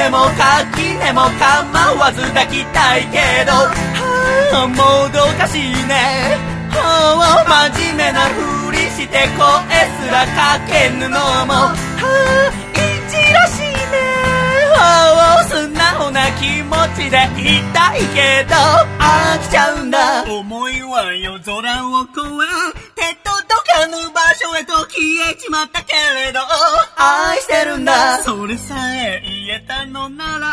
[0.00, 3.68] でも垣根も構わず抱きたいけどは
[4.64, 6.38] あもどかしいね。
[6.72, 9.44] はあ真面目なふりして声
[10.00, 12.80] すらかけぬのもはあい
[13.10, 13.76] じらしいね。
[14.72, 18.54] はあ素直な気持ちでいたいけど
[19.02, 20.22] 飽きちゃうんだ。
[20.22, 22.12] 思いは夜空を越
[22.94, 25.94] 手届かぬ場所へと消えちまったけ
[26.24, 26.38] れど
[26.96, 28.20] 愛してるんだ。
[28.20, 30.46] えそれさえ言えたのなら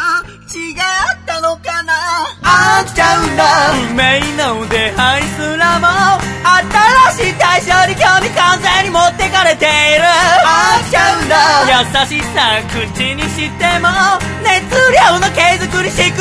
[0.50, 1.94] 違ったのかな。
[2.42, 3.46] 飽きちゃうんだ。
[3.92, 5.88] 運命の出会いすらも
[7.14, 10.02] 新しい対象に興味完全に持ってかれている。
[10.42, 11.38] 飽きちゃうんだ。
[11.70, 13.90] 優しさ口にしても
[14.42, 16.12] 熱量の継続に四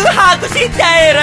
[0.48, 1.20] している。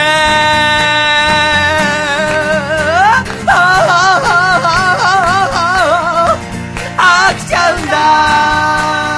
[6.95, 9.12] 飽きちゃうんだ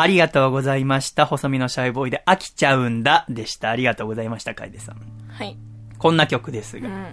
[0.00, 1.26] ありがとうございました。
[1.26, 3.70] 細身のシャイボーイで飽きちゃうんだでした。
[3.70, 4.96] ありがとうございました、楓さん。
[5.28, 5.56] はい。
[5.98, 6.88] こんな曲ですが。
[6.88, 7.06] うん。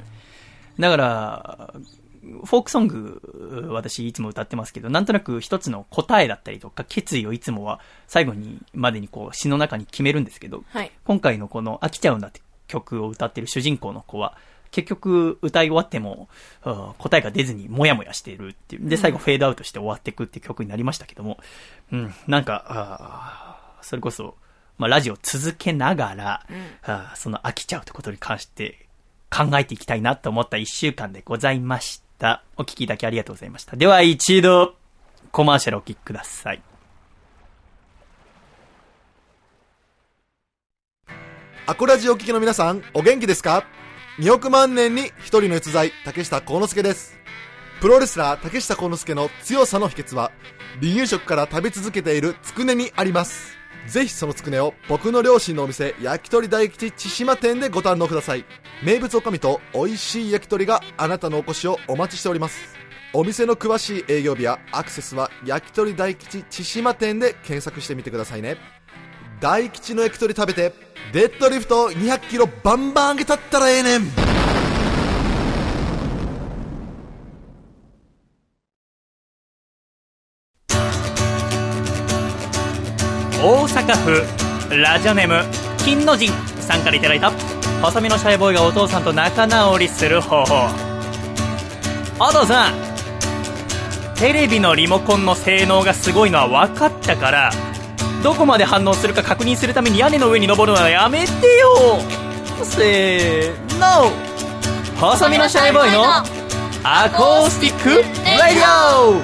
[0.80, 1.74] だから、
[2.22, 10.92] フォークソング、私いつも歌ってますけど、なんとなく一つの答えだったりとか、決意をいつもは最後に、までにこう詩の中に決めるんですけど、はい。
[11.06, 14.38] 今回のこの飽きちゃうんだって曲を歌ってる主人公の子は、
[14.76, 16.28] 結局歌い終わっても、
[16.66, 18.90] うん答えが出ずにもやもやしているっていう。
[18.90, 21.40] で、最後フェードアウトして終わっていくっていう曲になりましたけども、
[21.94, 24.36] うん、なんか、それこそ、
[24.78, 26.46] まあ、ラジオ続けながら、
[26.84, 28.88] あーその飽きちゃうってことに関して
[29.30, 32.44] 考えていきたいなと思った一週間でございました。
[32.58, 33.78] お聞きいただきありがとうございました。
[33.78, 34.76] では一度、
[35.32, 36.62] コマーシャルお聞きください。
[41.68, 43.66] アコラジオ聴きの皆さん、お元気ですか？
[44.20, 47.18] ?2 億万年に一人の逸材、竹下幸之助です。
[47.82, 50.32] プロレスラー竹下幸之助の強さの秘訣は、
[50.82, 53.58] 離乳食から食べ続けているつくねにあります。
[53.88, 58.46] ぜひそのつくねを僕の両親のお店、焼き鳥大吉千島店でご堪能ください。
[58.84, 62.76] 名物おかみと美味しい焼き鳥があなたのお越しをお待ちしております。
[63.14, 68.75] お店の詳しい営業日やアクセスは焼き鳥大吉千島店で検索してみてくださいね。
[69.46, 70.74] 大吉の焼き鳥食べて
[71.14, 74.02] デッドリフト200キロバンバン上げたったらええねん。
[83.40, 85.44] 大阪府ラジオネーム
[85.78, 87.30] 金の神さんからいただいた
[87.84, 90.56] 細身のシャイボーイがお父さんと仲直りする方法。
[92.20, 92.74] お父さん
[94.16, 97.52] テレビのリモコンの性能がすごいのは分かったから
[98.26, 102.00] どこまで反応するか確認するために屋根の上に登るのはやめてよ。
[102.64, 104.10] せーの。
[105.00, 106.04] 細身のシャイボーイの
[106.84, 108.66] アコースティック・ラディ
[109.00, 109.22] オ。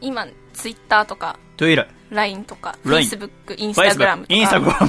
[0.00, 4.34] 今、ツイッターとか、トイレ LINE とか、Facebook、インスタグラムとか。
[4.34, 4.86] インスタグラム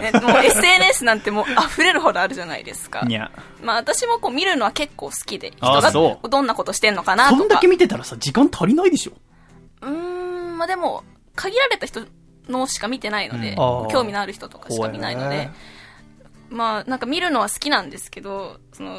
[0.00, 3.02] ねもう SNS なんてもう溢れるほどあるじゃないですか。
[3.06, 3.30] にゃ
[3.62, 7.38] まあ私もこう見るのは結構好きで、あ人がどんなことしてんのかなとか。
[7.38, 9.12] そんだけ見てたらさ、時間足りないでしょ。
[9.82, 11.02] うーん、まあでも、
[11.34, 12.02] 限られた人
[12.48, 13.56] のしか見てないので、うん。
[13.88, 15.50] 興味のある人とかしか見ないので、
[16.50, 18.96] まあなんか見るのは好きなんですけど、その、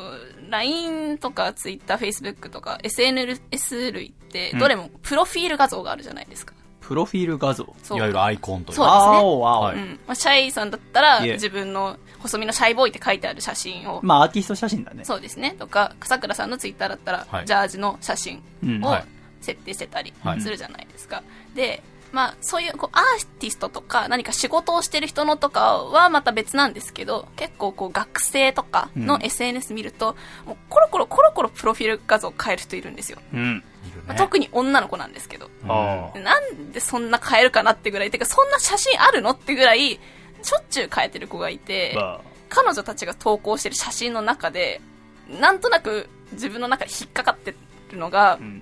[0.49, 6.53] LINE とか Twitter、Facebook とか SNS 類って、どれもプロフィール画像があるじゃないですか。
[6.83, 7.63] プロフィール画像。
[7.63, 8.75] いわゆるアイコンという。
[8.75, 9.03] そうですね。
[9.41, 9.99] はいうん。
[10.05, 11.33] まあ、シャイさんだったら、いえ。
[11.33, 15.05] 自分の細身のシャイボーイって書いてある写真を、まあ、アーティスト写真だね。
[15.05, 15.55] そうですね。
[15.57, 17.45] とか、さくらさんのツイッターだったら、はい。
[17.45, 18.81] ジャージの写真をうん。
[18.81, 19.05] はい。
[19.41, 20.41] 設定してたりはい。
[20.41, 21.23] するじゃないですか。
[21.55, 21.81] で、
[22.13, 33.17] まあ、そういうこうアーティストとか何か仕事をしてる人のとかはまた別なんですけど、結構こう学生とかの SNS 見ると、もうコロコロコロコロプロフィール画像を変える人いるんですよ。
[33.33, 33.63] うん。
[34.07, 35.49] まあ、特に女の子なんですけど。
[35.67, 39.99] あなんでそんな変えるかなってぐらい、てかそんな写真あるのってぐらい、
[40.43, 42.21] しょっちゅう変えてる子がいて、あ。
[42.49, 44.81] 彼女たちが投稿してる写真の中で、
[45.27, 47.55] なんとなく自分の中で引っかかって
[47.91, 48.61] るのが、ん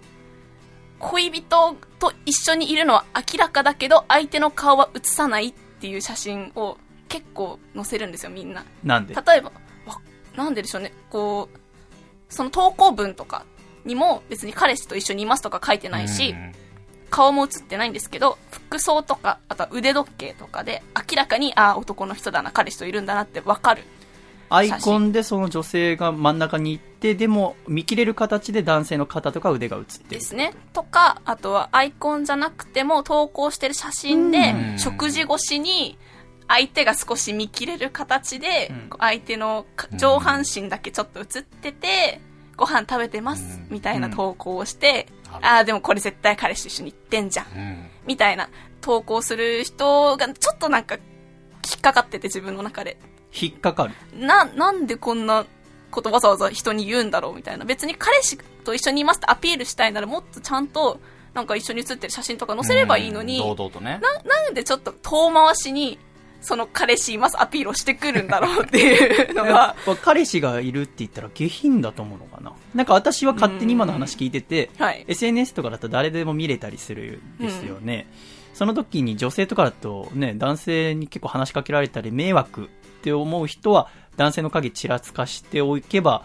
[0.99, 6.77] 恋人と一緒にいるのは明らかだけど、相手の顔は写さないっていう写真を
[7.07, 8.65] 結構載せるんですよ、みんな。
[8.83, 9.13] なんで？
[9.13, 9.51] 例えば、
[9.85, 10.01] わ
[10.35, 11.57] なんででしょうね、こう、
[12.33, 13.45] その投稿文とか
[13.85, 16.33] にも別に彼氏と一緒にいますとか書いてないし、
[17.11, 23.83] 顔も写ってないんですけど、服装とか、あとは腕時計とかで、明らかに、ああ、男の人だな、彼氏といるんだなってわかる。
[24.53, 30.09] アイコンでその女性が真ん中に行って、でも見切れる形で男性の肩とか腕が映ってる。
[30.09, 30.53] ですね。
[30.73, 35.97] とか、あとはアイコンじゃなくても投稿してる写真でう、ん食事越しに、
[36.47, 42.21] 相手が少し見切れる形で、相手のか上半身だけちょっと映ってて、
[42.57, 48.49] ご飯食べてます、みたいな投稿をして、うんああ、でもこれ絶対彼氏と一緒に行ってんじゃんみたいな
[48.81, 52.97] 投稿する人がちょっとなんか引っかかってて自分の中で。
[53.39, 53.93] 引っかかる。
[54.17, 55.45] な、なんでこんな
[55.89, 57.65] ことわざわざ人に言うんだろうみたいな。
[57.65, 60.99] 別に彼氏と一緒にいますってアピールしたいならもっとちゃんと
[61.33, 63.99] なんか一緒に写ってる写真とか載せればいいのに、うん堂々とね。
[64.01, 65.97] な、なんでちょっと遠回しに
[66.41, 72.53] その彼氏いますアピールをしてくるんだろうっていうのやが彼氏がいるって言ったら下品だと思うのかな。
[72.73, 75.05] なんか私は勝手に今の話聞いてて、はい。
[75.07, 78.07] SNS とかだと誰でも見れたりするんですよね。
[78.53, 82.69] その時に女性とかだとね、男性に結構話しかけられたり迷惑
[83.01, 86.23] って思う人は男性の影ちらつかしておけば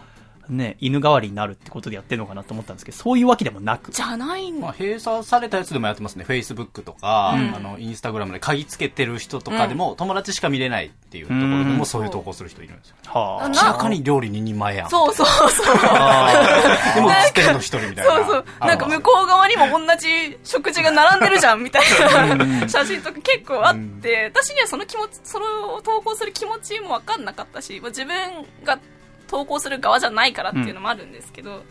[0.49, 3.91] ね、犬代わりになるってことでやってるのかなと思ったんですけど、そういうわけでもなく。
[3.91, 6.25] じゃないんまあ、閉鎖されたやつでもやってますね。
[6.27, 12.95] Facebook とか、うんあの、インスタグラムで鍵つけてる人とかでも、友達しか見れないっていうところでうんも、そういう投稿する人いるんですよ。
[13.05, 13.49] はあ。
[13.49, 14.89] な明らかに料理2人前やん。
[14.89, 15.75] そうそうそう。
[16.95, 18.11] でも映ってるの1人みたいな。
[18.15, 18.45] そうそう。
[18.61, 28.15] なんか向こう側にも同じ食事が並んでるじゃん、みたいな写真とか結構あって、私にはその気持ち、それを投稿する気持ちもわかんなかったし、まあ自分
[28.63, 28.79] が
[29.27, 31.63] 投稿する側じゃないからっていうのもあるんですけど、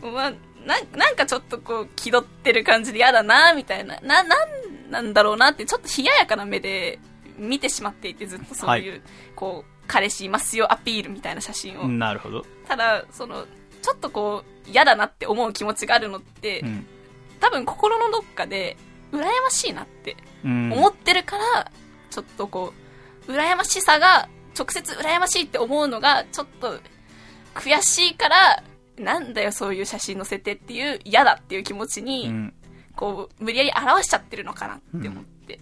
[0.00, 0.32] まあ、
[0.66, 3.98] なんなんかちょっとこう、気取ってる感じで嫌だな、みたいな。
[4.00, 4.48] な、なん
[4.90, 6.98] なんだろうなって、ちょっと冷ややかな目で
[7.38, 8.98] 見てしまっていて、ずっとそういう、は
[9.34, 11.88] こう、彼氏いますよアピールみたいな写真を。
[11.88, 12.44] なるほど。
[12.68, 13.46] ただ、その、
[13.82, 16.86] ちょっとこう、嫌だなって思う気持ちがあるのって、うん。
[17.40, 18.76] 多分心のどっかで、
[19.12, 20.72] 羨ましいなってうん。
[20.72, 21.70] 思ってるから、
[22.10, 22.72] ちょっとこ
[23.26, 26.78] う、羨ましさが、直接羨ましいって思うのが、ちょっと、
[27.54, 28.62] 悔しいから、
[28.98, 32.54] なんだよそういう写真載せてっていう、嫌だっていう気持ちに、うん。
[32.94, 35.58] こう、無理やり表しちゃってるのかなって思って。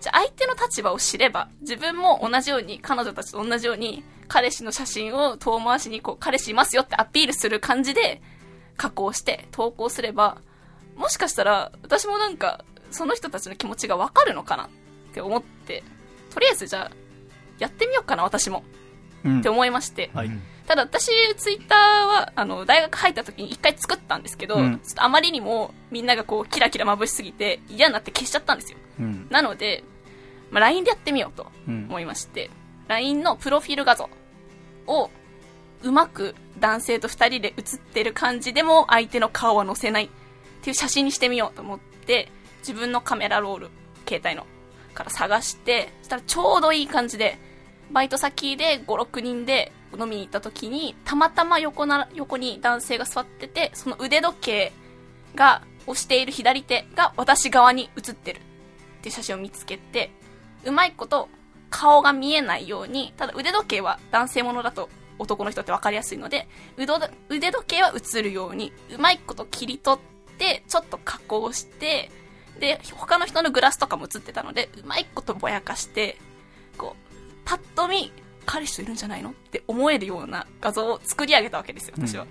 [0.00, 8.20] じゃあ相手の立場を知れば、自分も同じように、彼女たちと同じように、彼氏の写真を遠回しに、こう、彼氏いますよってアピールする感じで、
[8.76, 10.38] 加工して投稿すれば、
[10.96, 14.68] もしかしたら、私もなんか、その人たちの気持ちがわかるのかなっ
[15.14, 15.84] て思って、
[16.30, 16.90] とりあえずじゃあ、
[17.58, 18.64] やってみようかな、私も。
[19.24, 20.10] うんって思いまして。
[20.14, 20.30] はい。
[20.66, 28.78] ただ私、ツイッターは、あの、大学入った時に一回作ったんですけど、うんちょっとあまりにもみんながこう、キラキラ眩しすぎて嫌になって消しちゃったんですよ。
[29.00, 29.26] うん。
[29.30, 29.84] なので、
[30.50, 31.86] まあ、LINE でやってみようとうん。
[31.88, 32.50] 思いまして、
[32.88, 34.08] LINE のプロフィール画像
[34.86, 35.10] を、
[35.82, 40.08] うまく男性と二人で写ってる感じでも相手の顔は載せないっ
[40.62, 43.70] ていう写真にしてみようと思って、自分のカメラロール、
[44.06, 44.46] 携帯の、
[44.94, 47.36] から探して、そしたらちょうどいい感じで、
[47.90, 54.72] バイト先で5、6人で飲みに行った時に、たまたま横な、横に男性が座ってて、その腕時計
[55.34, 58.40] が、押している左手が私側に映ってるっ
[59.02, 60.10] ていう写真を見つけて、
[60.64, 61.28] うまいこと
[61.70, 64.88] 顔が見えないように、ただ腕時計は男性ものだと
[65.18, 72.10] 男の人って分かりやすいので、腕ど腕時計は映るように、うまいこと切り取って、ちょっと加工して、
[72.60, 76.18] で、他の人のグラスとかも映ってたので、うまいことぼやかして、
[76.78, 77.12] こう、
[77.44, 78.12] パッと見、
[78.44, 79.30] 彼氏といるんじゃないの？
[79.30, 82.26] って思えるような画像を作り上げたわけですよ、私は。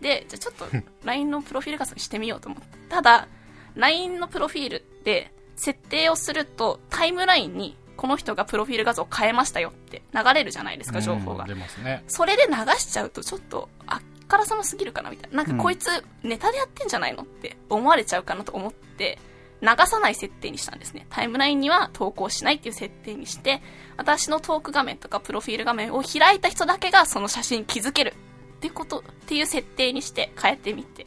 [0.00, 0.66] で、じゃあちょっと
[1.04, 2.78] LINE のプロフィール画像にしてみようと思って。
[2.88, 3.28] ただ、
[3.74, 11.48] LINE のプロフィールって設定をするとタイムラインにこの人がプロフィール画像を変えましたよって流れるじゃないですか、情報がうん。
[11.48, 12.02] 出ますね。
[12.08, 15.44] それで流しちゃうとちょっとあっからさますぎるかなみたいな。
[15.44, 15.88] なんかこいつ
[16.22, 17.24] ネタでやってんじゃないの？
[17.24, 19.18] って思われちゃうかなと思って、
[19.62, 21.06] 流さない設定にしたんですね。
[21.10, 23.62] タイムラインには投稿しないっていう設定にして、
[23.96, 28.14] 私のトーク画面とかプロフィール画面を開いた人だけがその写真に気づける
[28.56, 31.06] ってこと、っていう設定にして変えてみて。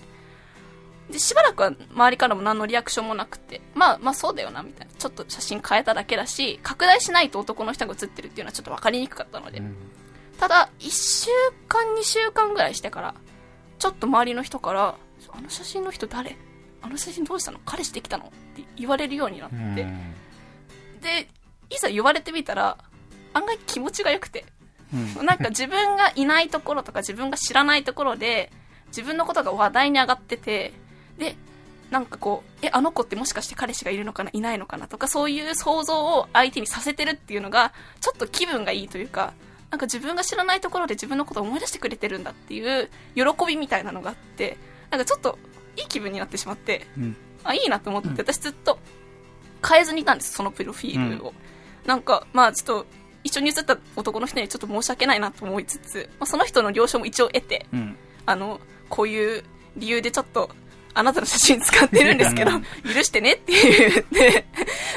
[1.09, 4.93] で、しばらくは周りからも何のリアクションもなくて、まあまあそうだよな、みたいな。
[4.93, 9.61] ちょっと写真変えただけだし、拡大しないと男の人が写ってるっていうのはちょっと分かりにくかったので。
[10.39, 11.29] ただ、1週
[11.67, 13.15] 間、2週間ぐらいしてから、
[13.79, 14.95] ちょっと周りの人から、
[15.29, 16.37] あの写真の人誰？
[16.83, 17.59] あの写真どうしたの？
[17.65, 18.25] 彼氏できたの？
[18.25, 19.73] って言われるようになって、うん。
[21.01, 21.29] で、
[21.69, 22.77] いざ言われてみたら、
[23.33, 24.45] 案外気持ちが良くて、
[24.93, 25.25] うん。
[25.25, 28.51] なんか自分がいないところとか自分が知らないところで、
[28.87, 30.73] 自分のことが話題に上がってて、
[31.17, 31.35] で、
[31.89, 34.29] なんかこう、え、あの子ってもしかして彼氏がいるのかな？
[34.33, 34.87] いないのかな？
[34.87, 37.71] とか、そういう想像を相手にさせてるっていうのが、
[38.01, 39.33] ちょっと気分がいいというか、
[39.71, 44.57] なんか自分が知らないところで自分のことを思い出してくれてるんだっていう喜びみたいなのがあって、
[44.91, 45.39] なんかちょっと
[45.75, 47.15] いい気分になってしまって、うん。
[47.43, 48.79] あ、いいなと思って、私ずっと
[49.67, 51.33] 変えずにいたんです、そのプロフィールを。
[51.85, 52.85] なんか、まあちょっと、
[53.23, 57.95] 一緒に写った男の人にちょっと申し訳ないなと思いつつ、まあ、その人の了承も一応得て、うん。
[58.25, 58.59] あの、
[58.89, 59.43] こういう
[59.77, 60.49] 理由でちょっと、
[60.93, 62.51] あなたの写真使ってるんですけど、
[62.83, 64.45] 許してねって言って、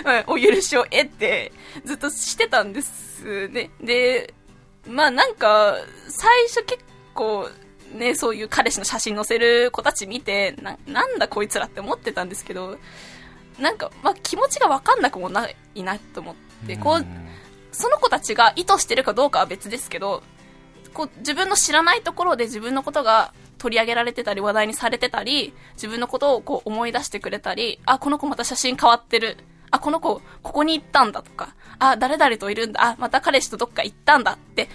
[0.04, 1.52] ま あお許しを得て、
[1.84, 3.70] ずっとしてたんですね。
[3.80, 4.34] で、
[4.86, 5.76] まあなんか、
[6.08, 7.48] 最初結構、
[7.96, 12.78] ね、そういう彼氏の写真載せる子たち見て、な、なんだこいつらって思ってたんですけど、
[13.58, 16.34] なんか、まあ気持ちがわかんなくもないなと思っ
[16.66, 17.06] て、こう、
[17.72, 20.22] その子たちが意図してるかどうかは別ですけど、
[20.94, 29.36] こう自分の知らないところで自分のことが取り上げられてたり話題にされてたり、自分のことをこう思い出してくれたり、あ、この子また写真変わってる。
[29.70, 32.82] あ、この子、ここに行ったんだとか、あ、誰々といるんだ。
[32.82, 34.68] あ、また彼氏とどっか行ったんだって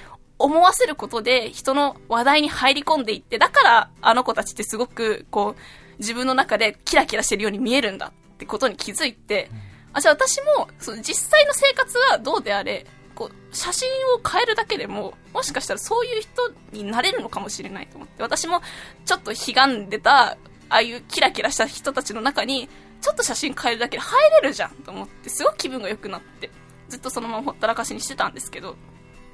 [0.44, 5.62] 思わせることで人の話題に入り込んでいって、だからあの子たちってすごくこう
[6.00, 9.50] 自分の中でキラキラしてるように見えるんだってことに気づいて、
[9.94, 18.62] あ、じゃあ私も、その実際の生活はどうであれ、ここう、写真を変えるだけでも、もしかしたらそういう人になれるのかもしれないと思って、私も
[19.06, 20.38] ちょっと悲願でた、あ
[20.70, 22.68] あいうキラキラした人たちの中に、
[23.00, 26.50] ちょっと写真変えるだけで入れるじゃんと思って、すごく気分が良くなって、
[26.90, 28.76] ずっとそのままほったらかしにしてたんですけど、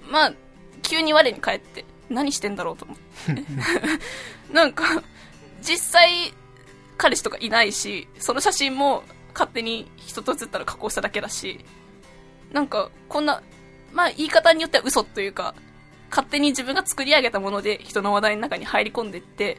[0.10, 0.34] まあ、
[0.82, 3.44] 急に我に返って、何してんだろうと思って。
[4.54, 5.04] なんか、
[5.62, 6.34] 実際、
[6.98, 9.04] 彼氏とかいないし、その写真も
[9.34, 11.64] 勝手に人と写ったら加工しただけだし、
[12.52, 13.44] なんか、こんな、
[13.94, 15.54] まあ言い方によっては嘘というか、
[16.10, 19.58] 勝手に自分が作り上げたもので人の話題の中に入り込んでって、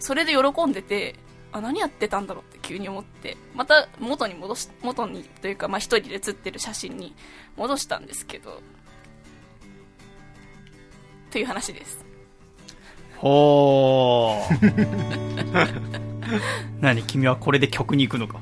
[0.00, 1.16] それで喜んでて、
[1.52, 7.14] あ、何やってたんだろうって急に思って、また元に戻し、元にというか、まあ一人で写ってる写真に
[7.56, 8.60] 戻したんですけど、
[11.36, 12.02] という話です。
[13.18, 14.86] ほー。
[16.80, 18.40] 何君はこれで曲に行くのか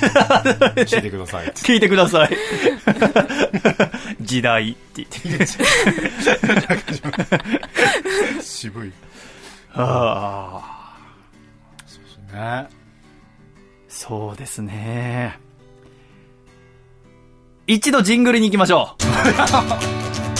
[0.00, 1.48] 聞いてください。
[1.48, 2.30] 聞いてください。
[4.24, 5.46] 時代って言って。
[8.42, 8.92] 渋い。
[9.74, 10.96] あ
[12.32, 12.68] あ、ね。
[13.86, 15.38] そうですね。
[17.66, 20.39] 一度ジングルに行きましょう。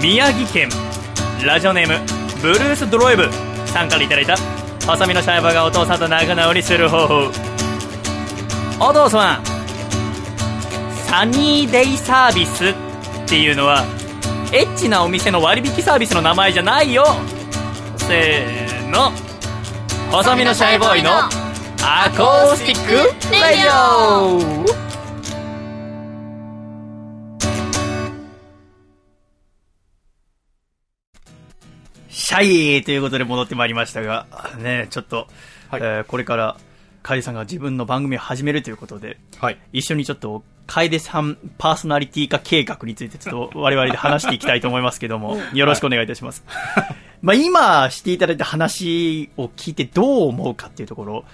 [0.00, 0.68] 宮城県、
[1.44, 1.98] ラジオネーム、
[2.40, 3.28] ブルースドロイブ
[3.66, 4.36] さんからいただいた、
[4.86, 7.30] 細身のシャイボーイがお父さんと仲直りする方法。
[8.78, 9.44] お父さん、
[11.08, 12.74] サニーデイサービスっ
[13.26, 13.84] ていうのは、
[14.52, 17.04] エッチなお店の割引サービスの名前じゃないよ
[17.96, 19.12] せーの。
[20.12, 21.10] 細身のシャイボーイの
[21.82, 22.92] アコースティック
[23.32, 24.64] レディオ
[32.28, 34.26] シャイということで戻ってまいりましたが、
[34.58, 35.28] ね、ちょっと、
[35.70, 36.58] はいえーこれから、
[37.02, 39.58] 楓さんが自分の番組を始めるということで、はい。
[39.72, 46.44] 一緒にちょっと、楓さんパーソナリティ化計画についてちょっと 我々で話していきたいと思いますけども、よろしくお願いいたします。
[47.22, 51.24] まあ今していただいた話を聞いてどう思うかっていうところ、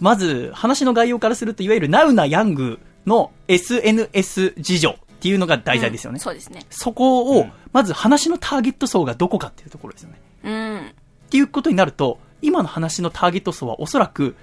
[0.00, 6.16] まず話の概要からすると、いわゆるナウなヤングの SNS 事情っていうのが題材ですよね。
[6.16, 6.64] うんそうですね。
[6.70, 10.20] そこを、まず話のターゲット層がどこかっていうところですよね。
[10.44, 10.78] うん。
[10.78, 14.36] っていうことになると、今の話のターゲット層はおそらく、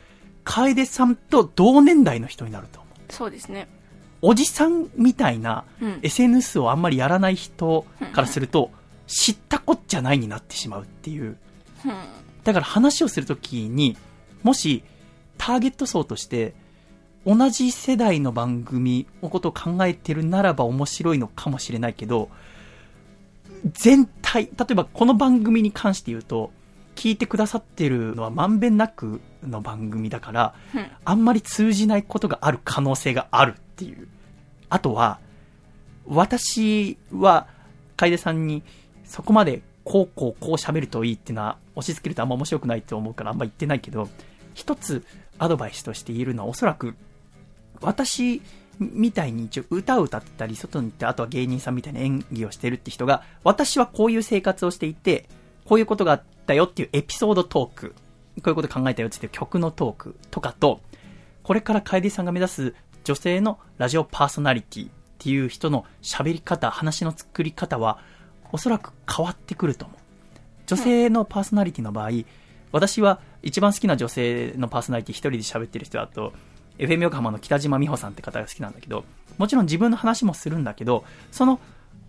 [0.43, 3.13] 楓さんと同年代の人になると思う。
[3.13, 3.69] そうですね。
[4.21, 8.71] おじさんみたいなうん SNS をあんまりやらない人からすると、
[9.07, 11.37] 知ったこっちゃないになってしまうっていう。
[11.85, 11.93] うん。
[12.43, 13.97] だから話をするときに、
[14.43, 14.83] もし、
[15.37, 16.53] ターゲット層として、
[17.25, 22.29] 同じ世代の番組のことを考えてるならば面白いのかもしれないけど、
[23.73, 26.51] 全体、例えばこの番組に関して言うと、
[26.95, 34.07] 聞いてくださってるのはまんべんなくの番組だから、うんあんまり通じないことがある可能性があるっていう。
[34.69, 35.19] あとは、
[36.07, 37.47] 私は、
[37.97, 38.63] 楓さんに、
[39.03, 44.09] そこまで、こうこうこう喋るといいっていうのは、押し付けるとあんま面白くないと思うからあんま言ってないけど、
[44.53, 45.05] 一つ
[45.37, 46.95] アドバイスとして言えるのは、おそらく、
[47.81, 48.41] 私
[48.79, 55.29] みたいに一応歌を歌ってたり、外に行って、あとは芸人さんみたいな演技をしてるって人が、私はこういう生活をしていて、
[55.65, 57.95] こういうことがあったよっていうエピソードトーク、
[58.37, 60.81] こういうこと考えたよっていう曲のトークとかと、
[61.43, 67.99] これから楓さんが目指す女性のラジオパーソナリティっていう人の喋り方、話の作り方は、
[68.51, 69.97] おそらく変わってくると思う。
[70.67, 72.09] 女性のパーソナリティの場合、
[72.71, 76.33] 私は一番好きな女性のパーソナリティ一人で喋ってる人だと、
[76.77, 79.05] FM 横浜の北島美穂さんって方が好きなんだけど、
[79.37, 81.59] もちろん自分の話もするんだけど、その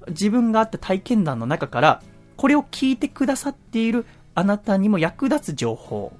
[0.08, 2.02] 自分があった体験談の中から、
[2.36, 6.12] これを聞いてくださっているあなたにも役立つ情報、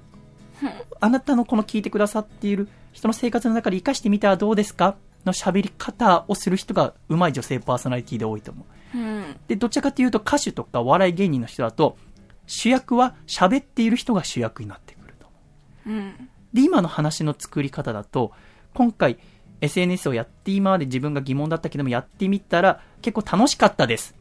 [0.99, 4.95] あなたのこの聞いてくださっている人の生活の中で活かしてみたらどうですか？
[5.25, 8.97] の喋り方をする人が上手い女性パーソナリティで多いと思う。
[8.97, 9.35] うん。
[9.47, 11.97] で、どちらかというと歌手とかお笑い芸人の人だと、
[12.45, 15.27] 主役は喋っている人が主役になってくると
[15.85, 15.99] 思う。
[15.99, 16.29] うん。
[16.57, 18.31] で、今の話の作り方だと、
[18.73, 19.19] 今回
[19.61, 24.15] SNS をやって今まで自分が疑問だったけどもやってみたら結構楽しかったです。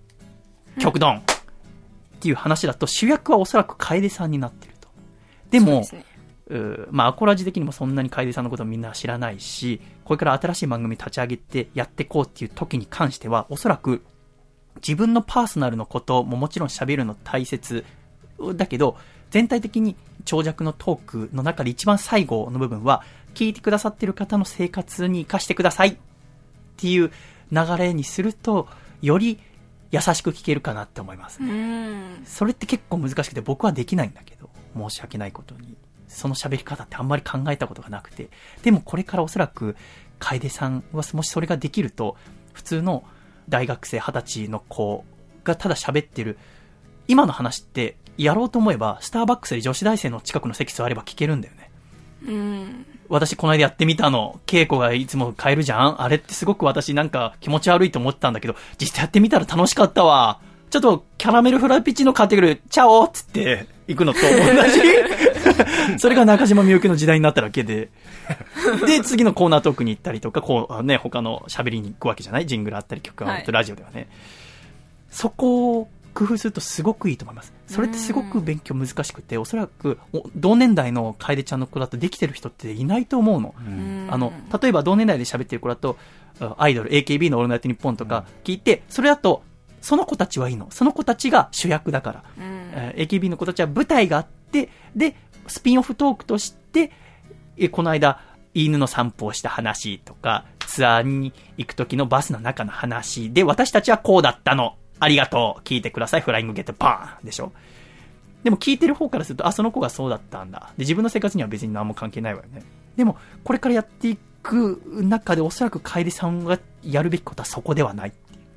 [0.78, 1.16] 極論。
[1.16, 1.22] っ
[2.20, 4.89] ていう話だと主役はおそらく楓さんになってると。
[5.51, 14.05] でも、そうまあ、アコラジ的にもそんなに楓さんのことをみんな知らないし、これから新しい番組立ち上げてやっていこうっていう時に関しては、おそらく
[14.76, 17.84] 自分のパーソナルのことももちろん喋るの大切
[18.57, 18.99] だけど、
[19.30, 19.97] 全体的に
[20.27, 23.03] 長尺のトークの中で一番最後の部分は、
[23.35, 25.97] 聞いてくださってる方の生活に活かしてくださいっ
[26.77, 27.11] ていう
[27.53, 28.68] 流れにすると、
[29.01, 29.39] より
[29.91, 31.51] 優しく聞けるかなって思いますね。
[31.51, 32.22] うん。
[32.27, 35.77] それって結構難しくて僕はできないんだけど、申し訳ないことに。
[36.09, 38.29] その喋り方ってあんまり考えたことがなくて。
[38.62, 39.77] でもこれからおそらく、
[40.18, 42.16] 楓さんはもしそれができると、
[42.53, 43.05] 普通の
[43.49, 45.05] 大学生二十歳の子
[45.45, 46.39] がただ喋ってる、
[47.07, 51.71] 今の話って、やろうと思えば、スターバックスで女子大生の近くの席座れば聞けるんだよね。
[52.27, 52.87] うん。
[53.09, 54.41] 私この間やってみたの。
[54.47, 60.41] 稽古がいつも変えるじゃんあれってすごく私なんか気持ち悪いと思ってたんだけど、実際やってみたら楽しかったわ。
[60.71, 64.27] ちょっとキャラメルフラペチーノ買ってくる、チャオっつって行くのと同
[64.69, 64.81] じ。
[65.99, 67.91] それが中島みゆきの時代になっただけで。
[68.87, 72.47] で、次のコーナートークに行ったりとか、こうね、他の喋りに行くわけじゃない？
[72.47, 74.09] ジングルあったり曲があると、はいラジオではね。
[75.11, 77.53] そこを工夫するとすごくいいと思います。
[77.67, 83.55] それってすごく勉強難しくて、おそらくお同年代の楓ちゃんの子だとできてる人っていないと思うの。
[83.59, 85.99] うんあの、例えば同年代で喋ってる子だと、
[86.41, 89.43] あアイドル、AKB のオールナイトニッポンとか聞いて、それだと、
[89.83, 90.69] その子たちはいいの。
[90.71, 92.25] その子たちが主役だから。
[92.95, 96.93] AKB の子たちは舞台があって、で、スピンオフトークとして、
[97.59, 98.21] えこの間、
[98.55, 104.77] 犬の散歩をした話とか、ツアーに行く時のバスの中の話で、私たちはこうだったの。
[104.99, 105.62] ありがとう。
[105.62, 106.20] 聞いてください。
[106.20, 107.53] フライングゲットパーンでしょ。
[108.44, 110.72] でも聞いてる方からすると、あ、その子がそうだったんだ。
[110.76, 112.62] で、自分の生活には別に何も関係ないわよね。
[112.97, 118.12] でも、これからやっていく中で、おそらく楓さんがやるべきことはそこではない。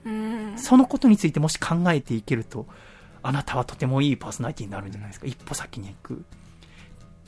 [0.06, 0.54] うん。
[0.58, 2.68] そのことについてもし考えていけると、
[3.24, 5.28] あなたはとてもいいパーソナリティになるんじゃないですか。
[5.28, 6.24] 一歩先に行く。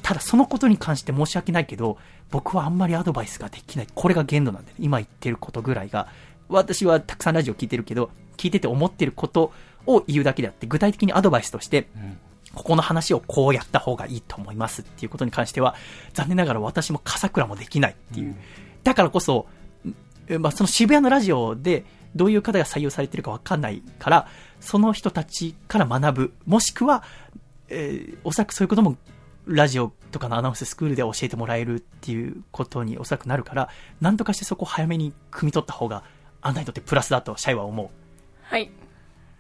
[0.04, 1.98] ただそのことに関して申し訳ないけど、
[2.30, 3.88] 僕はあんまりアドバイスができない。
[3.94, 6.08] これが限度なんで、今言ってることぐらいが、
[6.48, 9.52] 私はたくさんラジオ聞いてるけど、聞いてて思ってること
[9.86, 11.88] を言うだけであって、具体的にアドバイスとして、
[12.54, 15.76] ここの話をこうやった方がいいと思いますっていうことに関しては、
[16.14, 18.36] 残念ながら私も笠倉もできないっていう。
[18.84, 19.48] だからこそ、
[20.28, 24.28] えまあ、その渋谷のラジオでどういう方が採用されてるかわかんないから、
[24.60, 26.34] その人たちから学ぶ。
[26.46, 27.04] もしくは、
[27.70, 28.98] えーおそらくそういうことも
[29.48, 33.70] ラジオとかのアナウンススクールで教えてもらえるっていうことにおそらくなるから、
[34.00, 36.04] なんとかしてそこを早めに汲み取った方が、
[36.42, 37.90] あなたにとってプラスだとシャイは思う。
[38.52, 38.70] はい。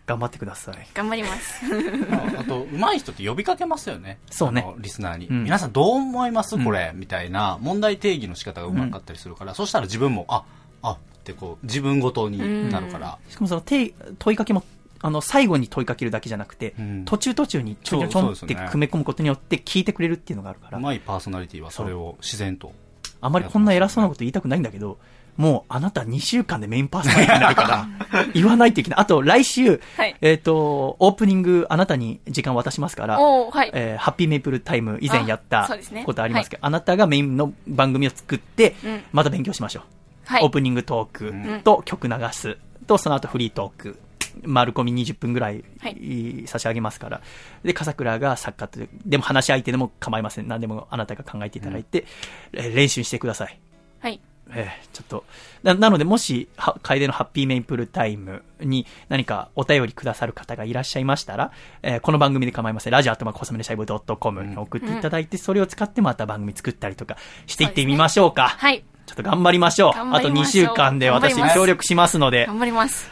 [0.07, 0.87] 頑張ってください。
[0.93, 1.65] 頑張ります。
[2.09, 4.19] まああと、上手い人って呼びかけますよね。
[4.29, 5.27] そうねリスナーに。
[5.27, 6.55] うん皆さんどう思います？
[6.55, 10.45] うんこれ、みたいな問題定義の仕方が上手かったりするから、そしたら自分も、あ、
[10.81, 13.19] あってこう、自分ごとになるから。
[13.27, 14.63] しかもその手問いかけも、
[15.01, 22.71] あの、最後に問いかけるだけじゃなくて、うん途中途中にちょんちょんちょんってそうそうですね組み込むことによって聞いてくれるっていうのがあるから、上手いパーソナリティはそれを自然と。
[23.19, 24.97] あまりこんな偉そうなこと言いたくないんだけど、
[25.41, 27.87] もうあなた2週間でメインパーソナリティになるから、
[28.35, 28.99] 言わないといけない。
[28.99, 33.71] あと来週、はいえっ、と、オープニングあなたに時間渡しますから、はい。
[33.73, 35.67] えーハッピーメイプルタイム以前やった
[36.05, 39.83] ことありますけど、あなたがメインの番組を作って、うんまた勉強しましょう。
[40.25, 40.43] はい。
[40.43, 43.99] オープニングトークと曲流すと、その後フリートーク。
[44.43, 47.21] 丸込み20分ぐらい、はい差し上げますから。
[47.63, 50.47] で、笠倉が作家と、でも話し相手でも構いません。
[50.47, 52.05] 何でもあなたが考えていただいて、
[52.53, 53.59] えー練習してください。
[53.99, 54.21] はい。
[54.53, 55.23] えーちょっと。
[55.63, 61.51] な、なので、もし、は、楓のハッピーメイプルタイムに何かお便りくださる方がいらっしゃいましたら、
[61.83, 62.93] えーこの番組で構いません。
[62.93, 68.49] ラジオアットマークコスメレシャイブドットコムに送っていただいて、それを使ってまた番組作ったりとかしていってみましょうか。
[68.49, 68.83] はい。
[69.05, 69.93] ちょっと頑張りましょう。
[69.93, 72.45] 頑あと2張りましょう週間で私協力しますので。
[72.47, 73.09] 頑張ります。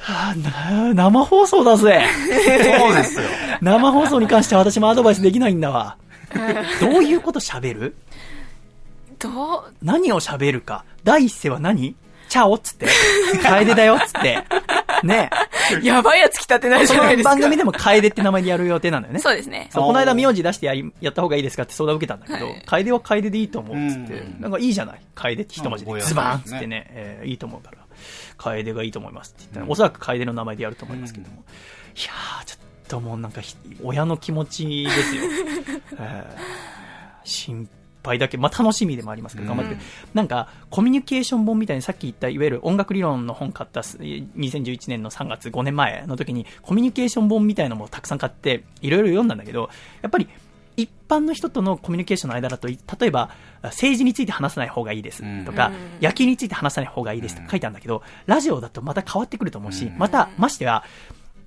[0.00, 2.04] はあな生放送だぜ。
[2.78, 3.22] そうですよ。
[3.62, 5.96] 生放送に関しては私もアドバイスできないんだわ。
[6.80, 7.96] どういうこと喋る？
[9.22, 10.84] どう、何を喋るか。
[11.04, 11.94] 第一声は何？
[12.28, 12.86] チャオっつって。
[13.42, 14.42] 楓だよっつって。
[15.04, 15.28] ね
[15.82, 17.34] やばいやつ来たってなるじこゃないですか。
[17.34, 19.20] の番組でも楓って名前でやる予定なんだよね。
[19.20, 19.68] そうですね。
[19.70, 25.00] そう、この間名字出してやり、やった方がいいですかって相談受けたんだけど、はい楓は楓でいいと思うっつって、うんなんかいいじゃない？
[25.14, 27.78] 楓って一文字で、うんズバーンっつってね、えーいいと思うから、
[28.38, 31.42] 楓がいいと思いますって言ったら、おそらく楓の名前でやると思いますけども、
[31.96, 32.58] いやー、ちょっ
[32.88, 35.22] ともうなんかひ、親の気持ちですよ。
[35.98, 36.40] えー
[37.24, 37.68] 心
[38.02, 38.36] 配だけ。
[38.36, 39.76] ど、まあ楽しみでもありますけど、頑張って、
[40.14, 49.70] なんか、コミュニケーション本みたいにさっき言った、いわゆる音楽理論の本買ったす、2011年の3月、5年前の時に、コミュニケーション本みたいなのもたくさん買って、いろいろ読んだんだけど、
[50.02, 50.28] やっぱり、
[50.76, 53.30] 一般の人とのコミュニケーションの間だと、い例えば、
[53.62, 55.68] 政治について話さない方がいいですとか、
[56.00, 56.06] うん。
[56.06, 59.98] 野球について話さない方がいいですとか書いてあるんだけど、ラジオだとまた変わってくると思うし、うん。
[59.98, 60.84] また、ましては、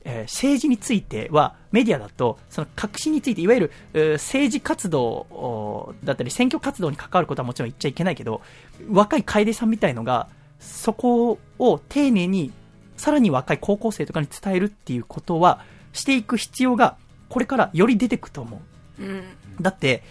[0.05, 8.41] えー政治については、メディアだと、その革新について、いわゆる、えー政治活動だったり、選挙活動に関わることはもちろん言っちゃいけないけど、
[8.89, 10.29] 若い楓さんみたいのが、
[10.59, 12.51] そこを丁寧に、
[12.97, 15.61] さらに若い高校生とかに伝えるっていうことは、
[15.91, 18.61] していく必要が、これからより出てくと思
[18.99, 19.03] う。
[19.03, 19.23] うん。
[19.59, 20.03] だって、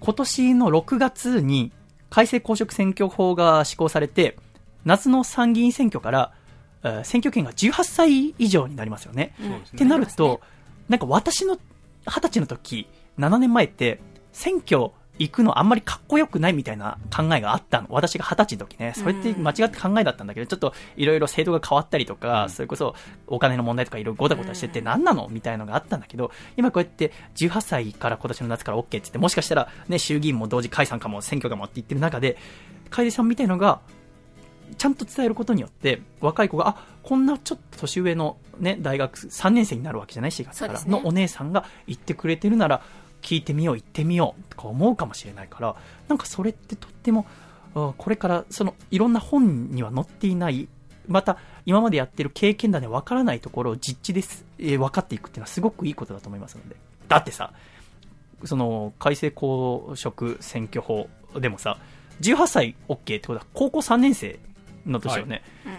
[0.00, 1.70] 今年の6月に
[2.10, 4.36] 改正公職選挙法が施行されて、
[4.84, 6.32] 夏の参議院選挙から、
[7.04, 9.34] 選挙権が18歳以上になりますよね。
[9.40, 10.40] うんってなると、
[10.88, 11.58] なんか私の
[12.06, 12.88] 20歳の時、
[13.18, 14.00] 7年前って、
[14.32, 17.88] 選挙行くのあんまりかっこよくないみたいな考えがあったの。
[17.90, 18.92] 私が二十歳の時ね。
[18.96, 22.94] それって間違って考えだったんだけど、ちょっといろいろ制度が変わったりとか、それこそ
[23.26, 32.38] お金の問題とかいろいろごたごたしてて何なのみたいなのがあったんだけど、今こうやって18歳から今年の夏から OK って言って、もしかしたらね、衆議院も同時解散かも選挙かもって言ってる中で、
[32.90, 33.80] 楓さんみたいのが、
[34.76, 42.82] ちゃんと伝えることによって、若い子が、あ、こんなちょっと年上のね、大学3年生になるわけじゃない ?4 月からのお姉さんが言ってくれてるなら、
[43.22, 45.76] 聞いてみよう、行ってみよう、とか思うかもしれないから、
[46.08, 47.26] なんかそれってとっても、
[47.74, 50.68] あこれから、その、いろんな本には載っていない、
[51.08, 56.76] また、今までやってる経験談でわからないところを実地です、えー分かっていくっていうのはすごくいいことだと思いますので。
[57.08, 57.52] だってさ、
[58.44, 61.08] その、改正公職選挙法
[61.38, 61.78] でもさ、
[62.20, 64.38] 18歳 OK ってことは高校3年生
[64.86, 65.42] の年よね。
[65.66, 65.72] うん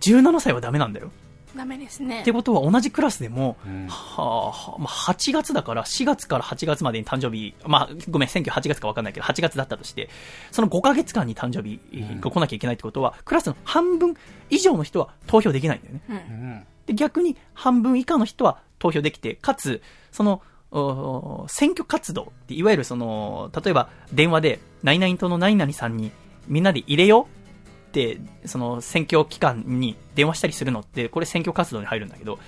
[0.00, 1.10] 17歳はダメなんだよ。
[1.56, 10.10] ダメですねってことは同じクラスでも、うんはあ、まあ、8月だから、4月から8月までに誕生日、まあ、ごめん、選挙8月か分かんないけど、8月だったとして、
[10.52, 11.80] その5ヶ月間に誕生日
[12.20, 14.14] が来なきゃいけないってことは、クラスの半分
[14.50, 16.02] 以上の人は投票できないんだよね。
[16.08, 26.10] うんうんで、逆に半分以下の人は投票できて、かつ、その、お選挙活動って、いわゆるその、例えば電話で、何々党の何々さんに
[26.46, 27.37] みんなで入れよう
[28.44, 32.38] その選挙期間に電話したりするのって、これ選挙活動に入るんだけど、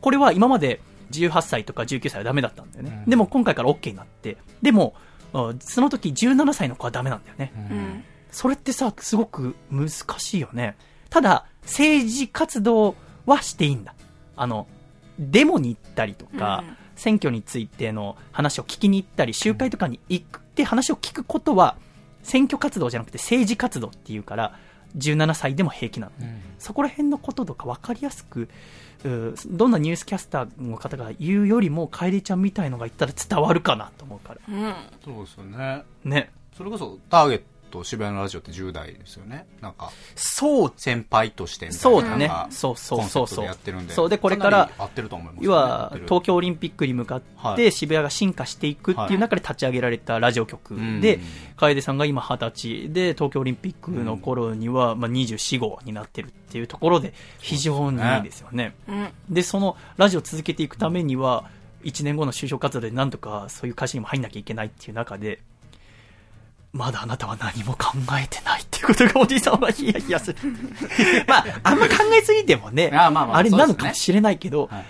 [0.00, 3.02] これは今まで18歳とか19歳はダメだったんだよね。
[3.04, 4.94] うんでも今回から OK になって、でも、
[5.32, 7.52] あその時17歳の子はダメなんだよね。
[7.70, 10.76] うんそれってさ、すごく難しいよね。
[11.08, 12.94] ただ、政治活動
[13.26, 13.94] はしていいんだ。
[14.36, 14.68] あの、
[15.18, 21.76] デモに行ったりとか、うん選挙についての話を聞きに行ったり、集会とかに行くって話を聞くことは、
[22.22, 24.58] 選挙活動じゃなくて政治活動っていうから、
[24.96, 26.12] 17歳でも平気なの。
[26.58, 28.48] そこら辺のこととか分かりやすく、
[29.04, 34.40] うどんなニュースキャスターの方が言うよりも、楓ちゃんみたいのが言ったら伝わるかなと思うから。
[34.48, 35.84] うんそうですよね。
[36.04, 36.30] ね。
[36.56, 39.46] それこそ、ターゲット渋谷のラジオって10代ですよね。
[39.60, 40.72] なんか、そう。
[40.76, 41.82] 先輩としてみたいな。
[41.82, 42.28] そうだね。
[42.28, 43.94] なんかそうそうそうそうコンセプトでやってるんで。
[43.94, 44.08] そう。
[44.08, 47.56] でこれから合ってると思います、要は東京オリンピックに向かっはい。
[47.56, 51.22] て渋谷が進化していくっていう中で立ち上げられたラジオ局で、うん。
[51.56, 52.90] 楓さんが今20歳。
[52.90, 58.74] で東京オリンピックの頃にはまあ24号になってるっていうところで非常にいいですよね。
[58.88, 59.08] うん。
[59.28, 61.44] で、そのラジオを続けていくためには、
[61.84, 65.40] 1年後の就職活動でなんとかそういう会社にも入んなきゃいけないっていう中で、
[66.72, 67.92] まだあなたは何も考
[68.22, 70.38] えてないっていうことがおじいさんはヒヤヒヤする。
[71.26, 74.84] まあ、あんま考えすぎてもね、あまあまあれそうですねなのかもしれないけど、はい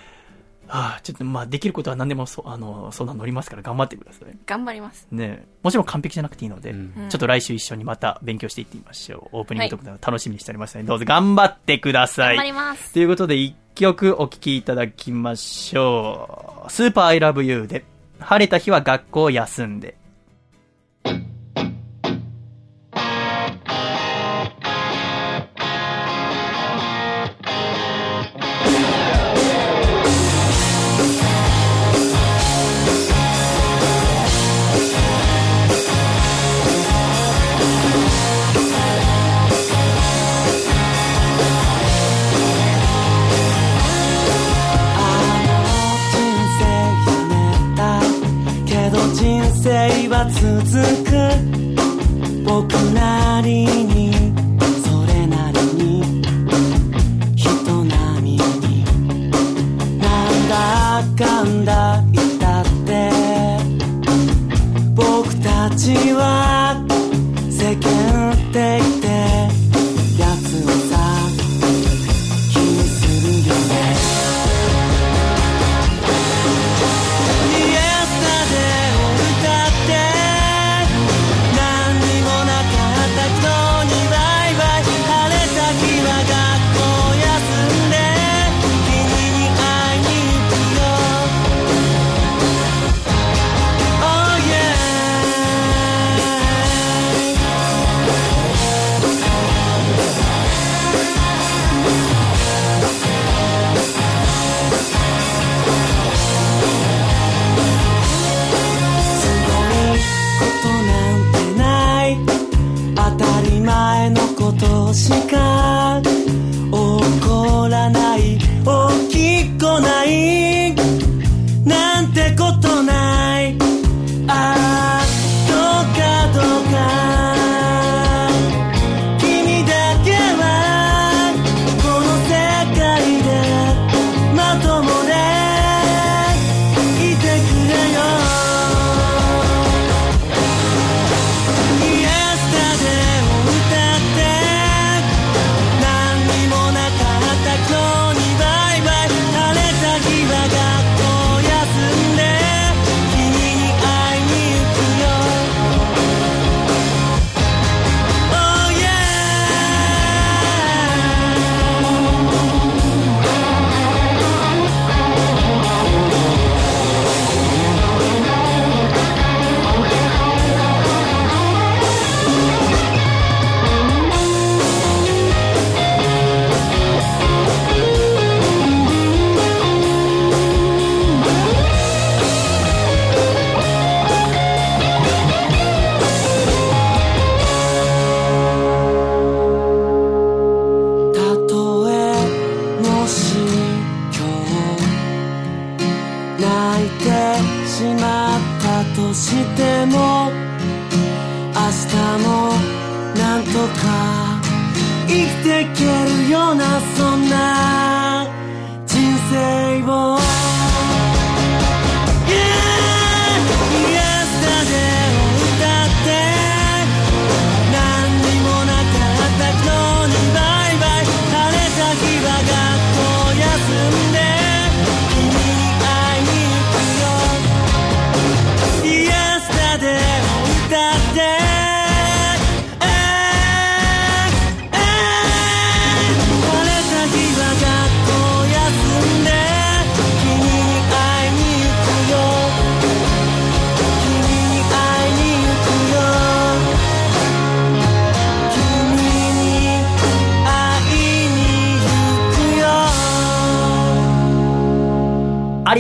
[0.71, 4.39] はあ、ちょっとまあできることは何でもそあの相談乗りますから頑張ってください。
[4.47, 9.39] 頑張りますねもちろん完璧じゃなくていいので、うんちょっと来週一緒にまた勉強していってみましょう。
[9.39, 12.37] オープニングトークなど楽しみにしておりますので、どうぞ頑張ってください。
[12.37, 16.71] 頑張りますということで、一曲お聴きいただきましょう。
[16.71, 17.85] スーパーアイラブユーで、
[18.21, 19.97] 晴れた日は学校休んで。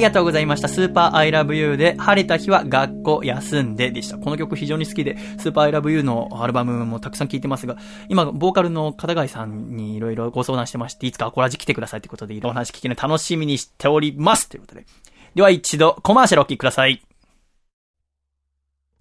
[0.00, 0.68] りがとうございました。
[0.68, 4.16] Super I Love You で、晴れた日は学校休んででした。
[4.16, 7.76] この曲非常に好きで、 Super I Love You のアルバムもたくさん聴いてますが、
[8.08, 14.86] 今、ボーカルの片貝さんにいろいろご相談してまして、いつかアコラジ来てくださいということで、いろんな話聞きの楽しみにしておりますということで。
[15.34, 17.02] では一度、コマーシャルお聴きください。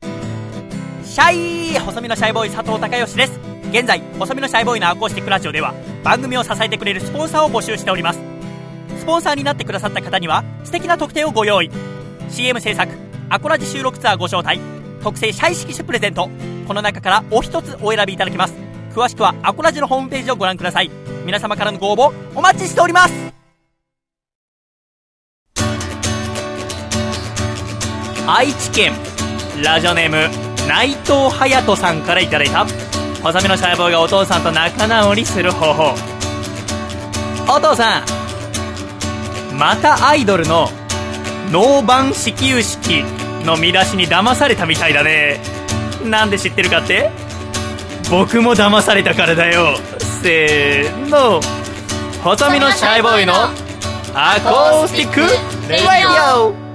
[0.01, 3.39] シャイ細身のシャイボーイ佐藤孝義です。
[3.71, 5.73] 現在、細身のシャイボーイのアコースティックラジオでは、
[6.03, 8.28] 番組を支えてくれるスポンサーを募集しております。
[8.99, 11.71] スポンサーになってくださった方には素敵な特典をご用意。
[12.29, 12.91] CM 制作
[13.29, 14.59] アコラジ収録ツアーご招待
[15.01, 16.29] 特製シャイ色紙プレゼント
[16.67, 18.53] この中からお一つお選びいただけます。
[18.93, 20.91] 詳しくはアコラジのホームページをご覧ください。
[21.25, 23.13] 皆様からのご応募お待ちしております。
[28.27, 28.93] 愛知県
[29.63, 30.29] ラジオネーム
[30.67, 32.65] 内藤隼人さんからいただいた
[33.23, 35.95] 細身のシャイボーイがお父さんと仲直りする方法。
[37.51, 38.18] お父さん
[39.59, 40.69] またアイドルの
[41.51, 43.03] ノーバン始球式
[43.45, 45.41] の見出しに騙されたみたいだね。
[46.05, 47.11] なんで知ってるかって？
[48.09, 49.75] 僕も騙されたからだよ。
[50.21, 51.41] せーの。
[52.23, 53.33] 細身のシャイボーイの
[54.13, 55.19] アコースティック。
[55.69, 56.68] レディオ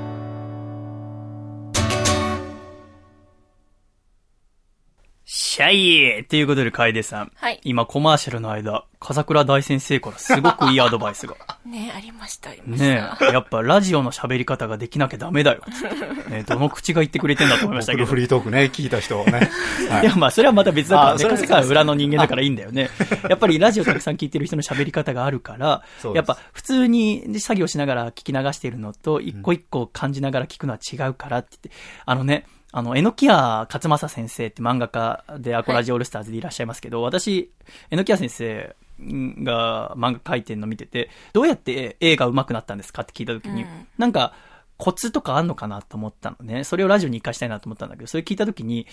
[5.55, 12.89] シャイっていうことで楓さん、はい今コマーシャルの間笠倉大先生からすごくいいアドバイスが ねありました、ありました。
[12.89, 15.63] ねえ、やっぱラジオの喋り方ができなきゃダメだよ。
[16.29, 18.07] ねえどの口が言ってくれてんだと思いましたけど。
[18.07, 19.49] フリートークね、聞いた人はね。
[19.89, 21.15] はいいや、まあ、それはまた別だからね。
[21.15, 22.91] あそれは世界は裏の人間だからいいんだよね。
[23.29, 32.47] やっぱりラジオたくさん聞いてる人の喋り方があるからそう、ですやっぱ普通に作業しながら聞き流しているのと、一個一個感じながら聞くのは違うからって言って、あのね、
[32.77, 37.53] あの、えのきや勝正先生って漫画家でアコラジオールスターズでいらっしゃいますけど、私、
[37.89, 44.35] えのきや先生が漫画描いてるの見てて、どうやって絵が上手くなったんですかって聞いた時に、うんなんか、
[44.77, 46.65] コツとかあんのかなと思ったのね。
[46.65, 48.89] それをラジオに活かしたいなと思ったんだけど、それ聞いた時に、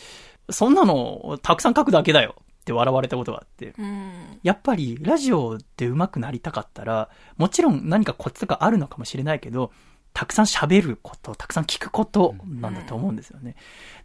[0.51, 3.73] そんなのたくさん書くだけだよって笑われたことがあって。
[3.79, 4.39] うん。
[4.43, 9.71] やっぱりラジオで上手くなりたかったら、もちろん何かコツとかあるのかもしれないけど、
[10.13, 13.55] たくさん喋ること、たくさん聞くことなんだと思うんですよね。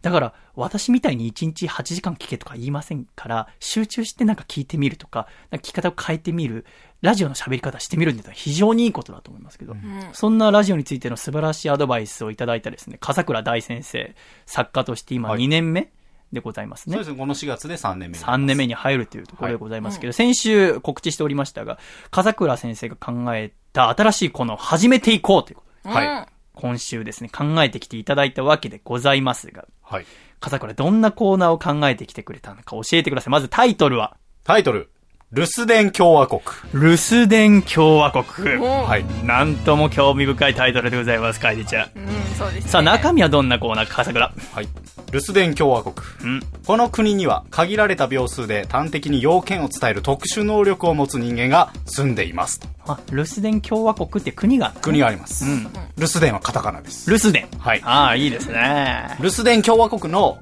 [0.01, 6.65] だから、私みたいに1日8時間聞けとか言いませんから、集中してなんか聞いてみるとか、なんか聞き方を変えてみる、
[7.01, 9.75] ラジオの喋り方してみるっていうのは非常にいいことだと思いますけど、
[10.13, 14.15] そんなラジオについての素晴らしいアドバイスをいただいたですね、笠倉大先生、
[14.45, 15.91] 作家として今はい2年目
[16.31, 16.93] でございますね。
[16.93, 18.23] そうですね、この4月で3年目になります。
[18.25, 21.77] 3年目に入るというところでございますけど、先週告知しておりましたが、
[22.11, 25.57] 笠倉先生が考えた新しいこの始めていこうという
[25.87, 26.27] はい。
[26.53, 30.05] 今週ですね、考えてきていただいたわけでございますが、はい。
[30.39, 33.31] 笠倉どんなコーナーを考えてきてくれたのか教えてください。
[33.31, 34.89] まずタイトルは、タイトル、
[35.33, 36.39] 留守電共和国。
[36.73, 38.57] 留守電共和国。
[38.59, 39.03] おはい。
[39.25, 41.89] なんとも興味深いタイトルでございます、楓ちゃん。
[41.97, 42.69] うん、そうですね。
[42.71, 44.31] さあ、中身はどんなコーナーか、笠倉。
[44.53, 44.69] はい。
[45.11, 45.93] 留守電共和国。
[46.23, 46.39] うん。
[46.65, 52.69] この国には限られた秒数で端的に要件を伝える特殊能力を持つ人間が住んでいますと。
[52.87, 55.43] あ、留守電共和国って国が国があります。
[55.43, 55.63] うん。
[55.97, 57.11] 留守電はカタカナです。
[57.11, 57.49] 留守電。
[57.59, 59.17] はいああ、いいですね。
[59.19, 60.37] 留守電共和国の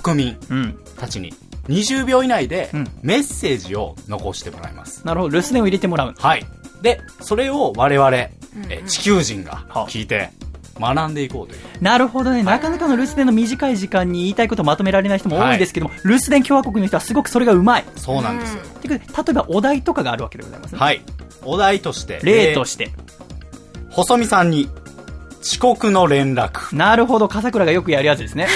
[0.00, 0.78] 国民うん。
[0.96, 1.34] たちに
[1.68, 5.06] 20秒以内でうんメッセージを残してもらいます。
[5.06, 6.14] なるほど、留守電を入れてもらう。
[6.18, 6.46] はい。
[6.82, 8.30] で、それを我々、え
[8.86, 10.30] 地球人が聞いて
[10.80, 11.60] 学んでいこうという。
[11.80, 17.84] なるほどね、なかなかの留守電の短い時間に言いたいことをまとめられない人も多いんですけども、留守電共和国の人はすごくそれがうまい。
[17.96, 18.62] そうなんですよ。
[18.84, 20.78] 例えばお題とかがあるわけでございますね。
[20.78, 21.02] はい。
[21.44, 22.86] お題として、し例として。
[22.86, 22.92] て、
[23.90, 24.68] 細見さんに
[25.42, 26.74] 遅刻の連絡。
[26.74, 28.48] なるほど、笠倉がよくやるやつですね。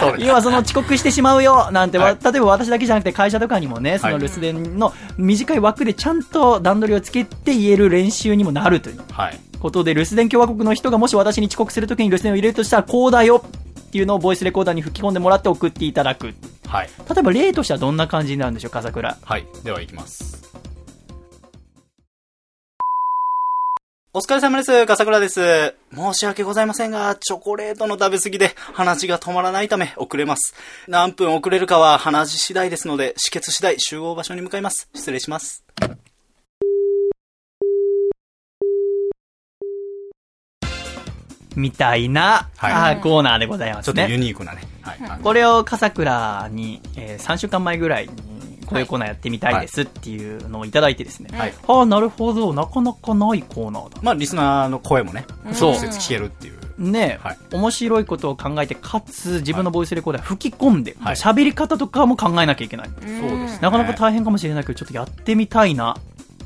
[0.00, 0.28] そうです。
[0.28, 9.38] 今その遅刻してしまうよなんて、わはい例えば私だけじゃなくて会社とかにもね、その留守電の短い枠でちゃんと段取りをつけて言える練習にもなるというはい。
[9.60, 16.34] ことで、留守電共和国の人がもし私に遅刻するときに留守電を入れるとしたらこうだよっていうのをボイスレコーダーに吹き込んでもらって送っていただく。
[16.66, 16.88] はい。
[17.08, 19.16] 例えば例としてはどんな感じになるんでしょう、笠倉。
[19.22, 19.46] はい。
[19.64, 20.45] では行きます。
[24.18, 24.86] お疲れ様です。
[24.86, 25.74] 笠倉です。
[25.94, 30.54] 申し訳ございませんが、チョコレートの食べ過ぎで鼻血が止まらないため遅れます。
[30.88, 34.88] 何分遅れるかは鼻血次第ですので、止血次第集合場所に向かいます。
[34.94, 35.66] 失礼します。
[41.54, 44.16] みたいな、はいコーナーでございますちょっとユね。
[44.16, 44.62] ニークなね。
[44.80, 45.20] はい。
[45.22, 48.12] これを笠倉に、えー3週間前ぐらいに、
[48.66, 51.36] こういうコーナーやってみたいですっていうのをいただいてですね。
[51.36, 54.00] はいああ、なるほど、なかなかないコーナーだ。
[54.02, 56.56] まあ、リスナーの声もね、そう直接聞けるっていう。
[56.78, 62.88] ね、はい面白いことを考えて、かつ自分のボイスレコーダー吹き込んで、はい喋り方とかも考えなきゃいけない。
[62.88, 63.58] そうですね。
[63.62, 65.96] なかなか大変かもしれないけど、ちょっとやってみたいな、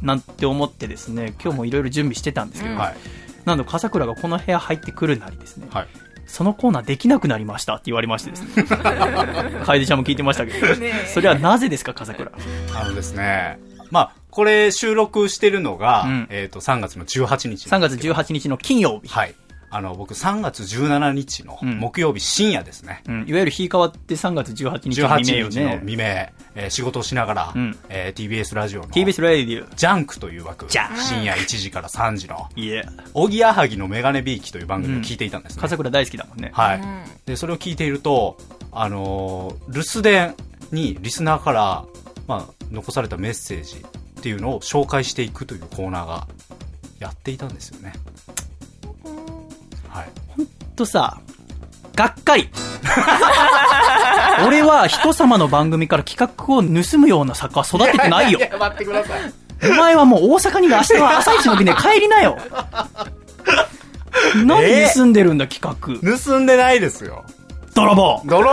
[0.02, 2.96] なんて思ってですね、今日もいろいろ準備してたんですけど、はい。
[3.44, 5.88] なんと笠倉がこの部屋入ってくるなりですね、はい。
[6.30, 8.64] そのコーナーできなくなりましたって言われましてですね。
[9.66, 10.66] 楓ちゃんも聞いてましたけど、
[11.12, 12.30] それはなぜですか、笠倉。
[12.74, 13.58] あのですね、
[13.90, 17.68] まあ、これ収録してるのが、うんえっ、と、3月の18日。
[17.68, 19.08] 3月18日の金曜日。
[19.08, 19.34] はい。
[19.72, 23.02] あの、僕3月17日のうん木曜日深夜ですね。
[23.08, 25.78] うん、いわゆる日変わって3月18日の18未明よ日のね。
[25.80, 29.74] 未明、えー仕事をしながら、うんえー TBS ラジオの TBS ラディオ。
[29.74, 32.84] ジャンクという枠、深夜1時から3時の、いえ、
[33.14, 35.62] おぎやはぎのメガネビーキという番組を聞いていたんですね。
[35.62, 36.50] 笠倉大好きだもんね。
[36.52, 36.80] はい。
[37.26, 38.36] で、それを聞いていると、
[38.72, 40.34] あのー留守電
[40.72, 41.84] にリスナーから、
[42.26, 43.76] まあ、残されたメッセージ
[44.18, 46.28] っていうのを紹介していくというコーナーが
[46.98, 47.92] やっていたんですよね。
[49.90, 50.76] はい。
[50.76, 51.20] とさ、
[51.94, 52.48] がっかり。
[54.46, 58.40] 俺は人様の番組から企画を盗むような作家は育ててないよ。
[58.40, 59.32] や、待ってください。
[59.70, 62.38] お前はもう大阪に明日は 朝一の便で帰りなよ。
[64.44, 66.18] 何盗んでるんだ企画。
[66.18, 67.24] 盗んでないですよ。
[67.84, 68.22] 泥棒。
[68.24, 68.48] 泥、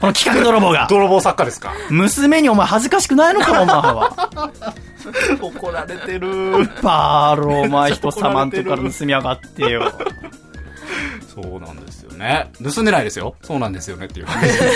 [0.00, 0.86] この企画泥棒が。
[0.88, 1.72] 泥棒作家ですか？
[1.90, 4.30] 娘にお前恥ずかしくないのか、お前は。
[5.40, 6.68] 怒られてる。
[6.82, 9.92] バーロ、お前人様んとこから盗みやがってよ。
[11.32, 12.50] そうなんですよね。
[12.62, 13.34] 盗んでないですよ。
[13.42, 14.72] そうなんですよねっていう感じですよ。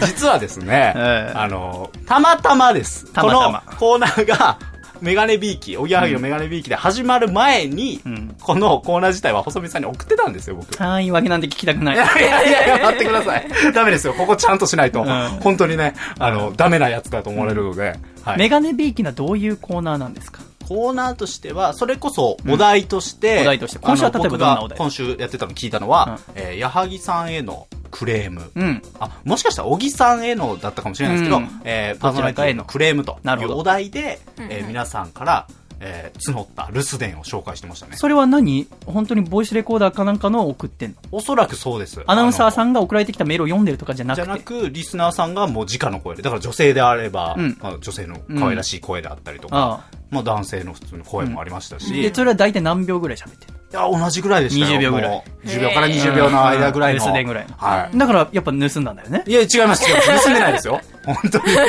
[0.06, 3.12] 実はですね、ええあの、たまたまです。
[3.12, 4.58] たまたまこのコーナーが、
[5.00, 10.72] メガネビーキ、おぎやはぎのメガネビーキで始まる前に、んこのコーナー自体は細見さんに送ってたんですよ、僕。
[10.74, 11.96] いああ、言い訳なんて聞きたくない。
[11.96, 13.46] やいやいやいや、待ってください。
[13.72, 14.14] ダメですよ。
[14.14, 18.38] ここちゃんとしないと、ん本当にね、あの、ダメなやつだと思われるので、はい。
[18.38, 20.40] メガネビーキなどういうコーナーなんですか？
[20.68, 28.50] コーナーとしては、それこそお題として、お題として今週は例えばどんなお題今週やってたの聞いたのは、えー矢作さんへのクレーム。
[28.54, 28.82] うん。
[28.98, 35.46] あ、もしかしたら小木さんへのだったかもしれないですけど、うんえーパーソナリティへのクレームとなるほどいうお題で、えー皆さんから、
[35.80, 37.96] えー募った留守電を紹介してましたね。
[37.96, 42.02] それは何本当にボイスレコーダーかなんかの送ってんのおそらくそうです。
[42.06, 44.24] アナウンサーさんが送られてきたメールを読んでるとかじゃなくて。
[44.24, 49.56] じゃなく、リスナーさんがもう直の声で、だから女性であれば、うんまあ、女性の可愛らしい声であったりとか、
[49.90, 54.78] あまあ男性の普通の声もありましたし、で、それは大体何秒ぐらい喋ってるいや、同じぐらいでしたよ。
[54.78, 56.98] 20秒ぐらい10秒から20秒の間ぐらいの。
[56.98, 57.96] 留守電ぐらいはい。
[57.96, 59.22] だから、やっぱ盗んだんだよね。
[59.26, 60.24] いや、違います、違います。
[60.24, 60.80] 盗んでないですよ。
[61.06, 61.52] 本当に。
[61.52, 61.62] いや、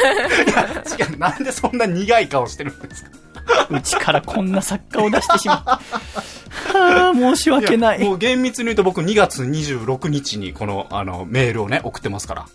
[1.07, 1.17] 違う。
[1.19, 3.11] なんでそんな苦い顔してるんですか
[3.69, 5.71] うちからこんな作家を出してしまった。
[6.77, 7.99] はあ、申し訳ない。
[7.99, 12.45] もう厳密に言うと僕2月26日にこの、あの、メールをね、送ってますから。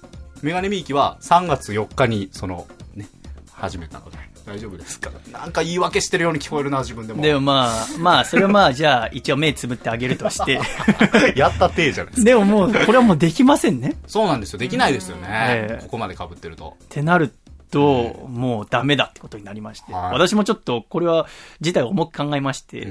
[0.43, 3.09] メガネミーキは3月4日に、その、ね、
[3.53, 7.21] 始めたので、大丈夫ですかなんか言い訳してるように聞こえるな、自分でも。
[7.21, 10.61] でもまあ、まあ、それはまあ、じゃあ、一応目つぶってあげるとして。
[11.35, 12.25] やった体じゃないですか。
[12.25, 13.91] でももう、これはもうできませんね。
[13.91, 14.61] っそうなんですよ。
[14.61, 15.27] できないですよね。
[15.29, 16.77] ええここまで被ってると。
[16.89, 17.33] てなる
[17.71, 19.93] と、もうダメだってことになりまして。
[19.93, 21.27] はい私もちょっと、これは、
[21.61, 22.89] 事態を重く考えまして、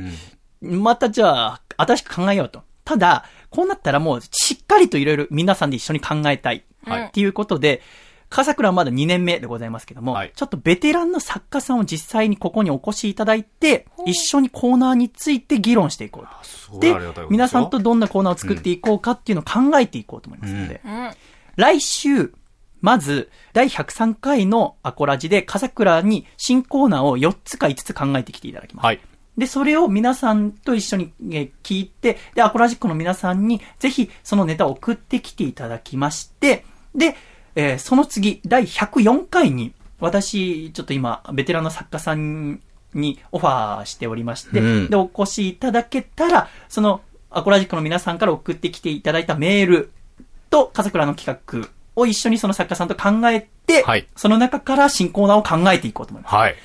[0.62, 0.84] うん。
[0.84, 2.64] またじゃあ、新しく考えようと。
[2.84, 6.64] ただ、こうなったらもう、しっかりといろいろ皆さんで一緒に考えたい。
[6.86, 7.82] はいっていうことで、
[8.30, 16.80] 笠倉はまだ2年目でございますけども、はいちょっとベテランの作家さんを実際にここにお越しいただいて、一緒にコーナーについて議論していこうと。
[16.80, 16.96] で
[17.30, 21.12] 皆さんとどんなコーナーを作っていこうかっていうのを考えていこうと思いますので、うん。
[21.56, 22.34] 来週、
[22.86, 28.86] まず、第103回のアコラジで、笠倉に新コーナーを4つか5つ考えてきていただきます。
[28.86, 29.00] はい。
[29.40, 36.64] で、それを皆さんと一緒にえー聞いて、で、アコラジックの皆さんにぜひそのネタを送ってきていただきまして、
[36.94, 37.16] で、
[37.56, 42.62] えーその次、第104回に、私、ちょっと今、ベテランの作家さん
[42.94, 47.02] にオファーしておりまして、うんで、お越しいただけたら、その、
[47.32, 49.92] アコラジックの皆さんから送ってきていただいたメール
[50.52, 56.36] と、笠倉の企画を一緒にその作家さんと考えて、はいその中から新コーナーを考えていこうと思います。
[56.36, 56.56] はい。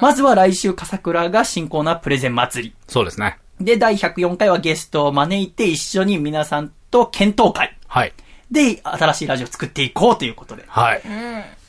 [0.00, 2.74] まずは来週、笠倉が新コーナープレゼン祭り。
[2.88, 3.38] そうですね。
[3.60, 8.12] で、第104回はゲストを招いて一緒に皆さんと検討会はい。
[8.50, 11.02] で新しいラジオを作っていこうということで、はい。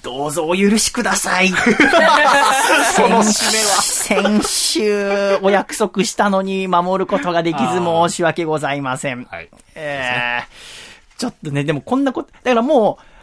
[0.03, 1.49] どうぞお許しください。
[2.95, 3.81] その締めは。
[3.81, 9.25] 先週お約束したのに守ることができず申し訳ございません。
[9.25, 9.49] はい。
[9.75, 10.86] えー、
[11.17, 13.16] ちょっとね、でもこんなこと、だからもう、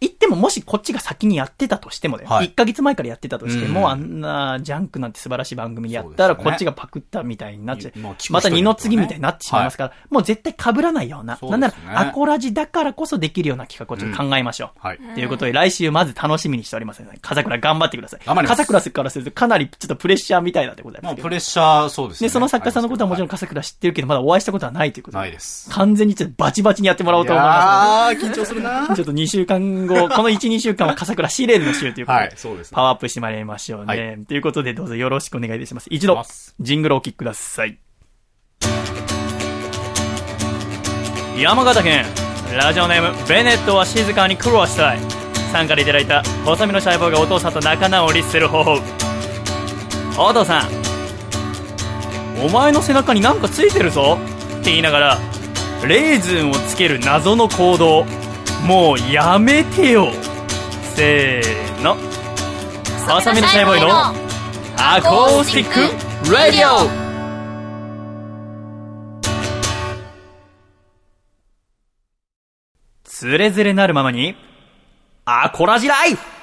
[0.00, 7.98] 言ってももしこっちが先にやってたとしてもね、はい1ヶ月前からやってたとしても、うんあんなジャンクなんて素晴らしい番組やったら、こっちがパクったみたいになっちゃう。
[7.98, 14.70] もう聞く人また二の次みたいになってしまいますから、もう絶対被らないような、なんなそうですねらアコラジだからこそできるような企画をちょっと考えましょう。
[14.78, 14.98] はい。
[14.98, 18.20] ということで、来週まず楽しみにしておりますので、風倉頑張ってください。
[18.24, 22.28] 頑張ります風倉からするとかなりちょっとプレッシャーみたいなでございますプレッシャー、そうですね。
[22.28, 25.22] で、その作家さんのことはもちろんか笠倉知ってるけど、まだお会いしたことはないということで。
[25.22, 25.70] ないです。
[25.70, 28.96] 完全にちょっとバチバチにやってもらおうと思いまあー、緊張するなすので。
[28.96, 32.82] ちょっと2週間後、この1、2週間は笠倉試練の週ということで、はい、そうですねパ。
[32.82, 34.16] ワーアップしてまいりましょうね。
[34.18, 35.86] はということで、どうぞよろしくお願いいたします。
[35.90, 36.22] 一度
[36.60, 37.78] ジングルをお聴きください。
[41.38, 42.04] 山形県、
[42.56, 44.98] ラジオネーム、ベネットは静かに苦労したい。
[45.52, 48.80] 参加でいただいた、細身の細胞がお父さんと仲直りする方法。
[50.18, 50.68] お父さん、
[52.44, 54.18] お前の背中になんかついてるぞ
[54.60, 55.18] って言いながら、
[55.86, 58.06] レーズンをつける謎の行動。
[58.66, 60.08] もうやめてよ。
[60.94, 61.96] せーの。
[63.06, 63.88] 細身のシャイボーイの
[64.76, 66.88] アコースティックラディオ
[73.04, 74.34] つれづれなるままに、
[75.24, 76.35] アコラジライフ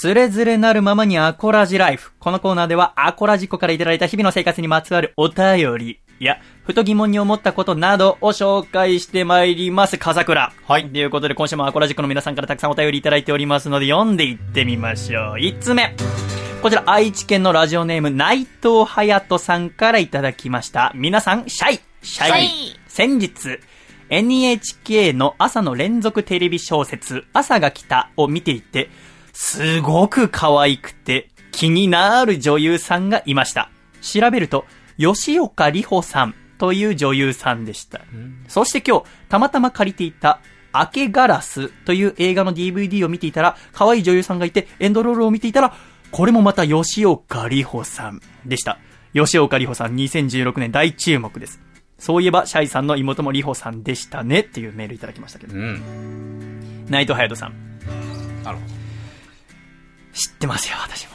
[0.00, 2.12] つれづれなるままにアコラジライフ。
[2.18, 9.98] このコーナーではアコラジコからいただいた日々の生活にまつわるお便りや、ふと疑問に思ったことなどを紹介してまいります。
[9.98, 10.54] 風倉。
[10.66, 15.34] はいということで今週もアコラジコの皆さんからたくさんお便りいただいておりますので読んでいってみましょう。
[15.34, 15.94] 1つ目。
[16.62, 20.92] こちら愛知県のラジオネーム内藤隼人さんからいただきました。
[20.94, 23.60] 皆さん、シャイシャイシャイ先日、
[24.08, 28.88] NHK の朝の連続テレビ小説、朝が来たを見ていて、
[29.32, 33.70] すごく可愛くて気になる女優さんがいました。
[34.00, 34.64] 調べると、
[34.98, 38.00] 吉岡里帆さんという女優さんでした。
[38.48, 40.40] そして今日、たまたま借りていた、
[40.72, 45.74] 明けガラスという映画の DVD を見ていたら、可愛い女優さんがいて、エンドロールを見ていたら、
[46.10, 48.78] これもまた吉岡里帆さんでした。
[49.14, 51.60] 吉岡里帆さん2016年大注目です。
[51.98, 55.54] そういえば、シャイさんの妹も里帆さんでしたねっていうメールいただきましたけど。
[55.54, 56.86] うん。
[56.88, 57.52] ナイトハヤトさん。
[58.42, 58.79] なるほ
[60.12, 61.12] 知ってますよ、私も。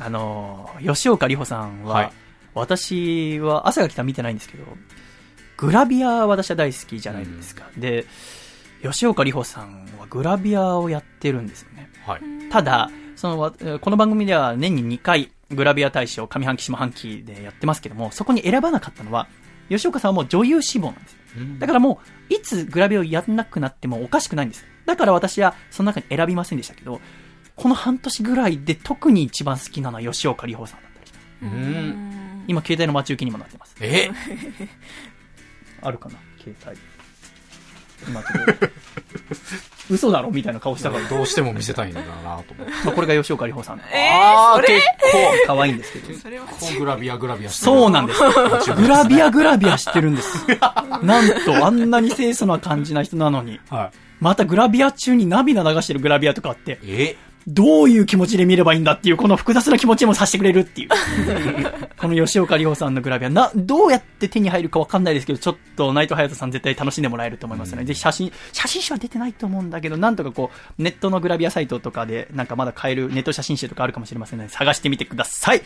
[0.00, 2.12] あのー、吉岡里帆さんは、はい
[2.58, 4.64] 私は朝が来たら見てないんですけど、
[5.56, 7.68] グラビア私は大好きじゃないですか。
[7.76, 8.04] で、
[8.82, 11.90] 吉岡里帆さんはグラビアをやってるんですよね。
[12.06, 12.12] ど。
[12.12, 12.22] はい。
[12.50, 19.28] ただ、そのわ、この番組では年に2回、グラビア大賞上半期下半期でやってますけども、そこに選ばなかったのは、
[19.68, 21.18] 吉岡さんはもう女優志望なんですよ。
[21.58, 22.00] だからも
[22.30, 24.64] う、いつグラビアをやんなくなってもおかしくないんです。
[24.86, 27.00] だから私はその中に選びませんでしたけど、
[27.58, 31.42] この半年ぐらいで特に一番好きなのは吉岡里帆さんだったりします。
[31.42, 32.44] うん。
[32.46, 33.74] 今、携帯の待ち受けにもなってます。
[33.80, 34.10] え？
[35.82, 36.14] あるかな？
[36.40, 36.78] 携帯。
[38.08, 38.68] 今ちょっと、
[39.90, 40.30] 嘘だろ？
[40.30, 41.08] みたいな顔したから。
[41.08, 42.72] どうしても見せたいんだなと思って。
[42.84, 43.80] まあこれが吉岡里帆さん。
[43.80, 44.80] あー、結
[45.48, 46.16] 可愛いんですけど。
[46.16, 48.20] それは構グラビアグラビアしてるそうなんです。
[48.76, 50.46] グラビアグラビアしてるんです。
[51.02, 53.96] なんと、あんなに清楚な感じな人なのに、はい。
[54.20, 57.16] またグラビア中に涙流してるグラビアとかあって、え？
[57.48, 60.88] どういう気持ちで見ればいいんだっていう、この複雑な気持ちもさせてくれるっていう。
[61.96, 67.84] この吉岡里帆さんのグラビア、な、どうやって手に入るかわかんないですけど、ちょっとナイトハヤトさん絶対楽しんでもらえると思いますね。
[67.84, 75.62] で、写真、写真集は出てないと思うんだけど、なんとかこう、ネットのグラビアサイトとかで、なんかまだ買えるネット写真集とかあるかもしれませんので、探してみてください。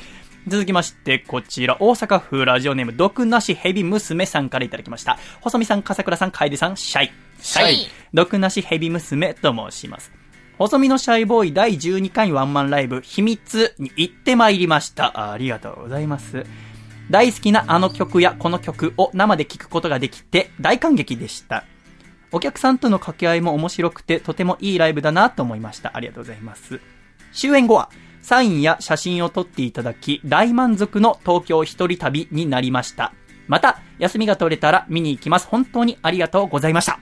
[0.47, 5.19] 続きまして、こちら、大阪府ラジオネーム、毒なしヘビ娘さんからいただきました。
[5.41, 7.13] 細見さん、笠倉さん、楓さん、シャイ。
[7.41, 10.22] シャイ毒なしヘビ娘と申します。
[10.59, 15.33] 細身のシャイボーイ第12回ワンマンライブ秘密に行ってまいりました。
[15.33, 16.45] ありがとうございます。
[17.11, 21.65] 大好きなあの曲やこの曲を生で聴くことができて大感激でした。
[22.31, 25.97] お客さんとの掛け合いも面白くてとてもいいライブだなと思いました。
[25.97, 26.81] ありがとうございます。
[27.33, 33.15] 終演後はサインや写真を撮っていただき大満足の東京一人旅になりました。
[33.49, 35.49] また休みが取れたら見に行きます。
[35.49, 37.01] 本当にありがとうございました。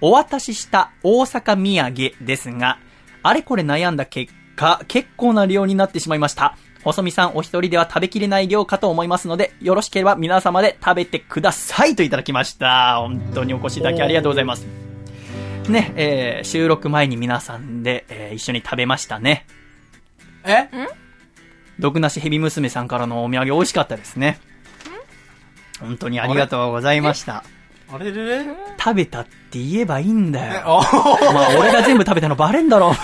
[0.00, 2.78] お渡しした大阪土産ですが、
[3.22, 6.56] あれこれ悩んだ結果、結構な量になってしまいました。
[6.82, 12.96] 細見さんお一人では食べきれない量かと思いますので、よろしければ皆様で食べてくださいといただきました。
[13.00, 14.66] 本当にお越しいただきありがとうございます。
[15.68, 19.46] ね、えー、収録前に皆さんで、えー一緒に食べましたね。
[20.44, 20.68] え？
[21.78, 24.38] 毒なしヘビ娘さんからのお土産美味しかったですね。
[25.80, 27.44] 本当にありがとうございました。
[27.92, 28.46] あれれれ？
[28.78, 30.62] 食べたって言えばいいんだよ。
[30.64, 30.80] あ
[31.34, 32.94] まあ、俺が全部食べたのバレんだろ。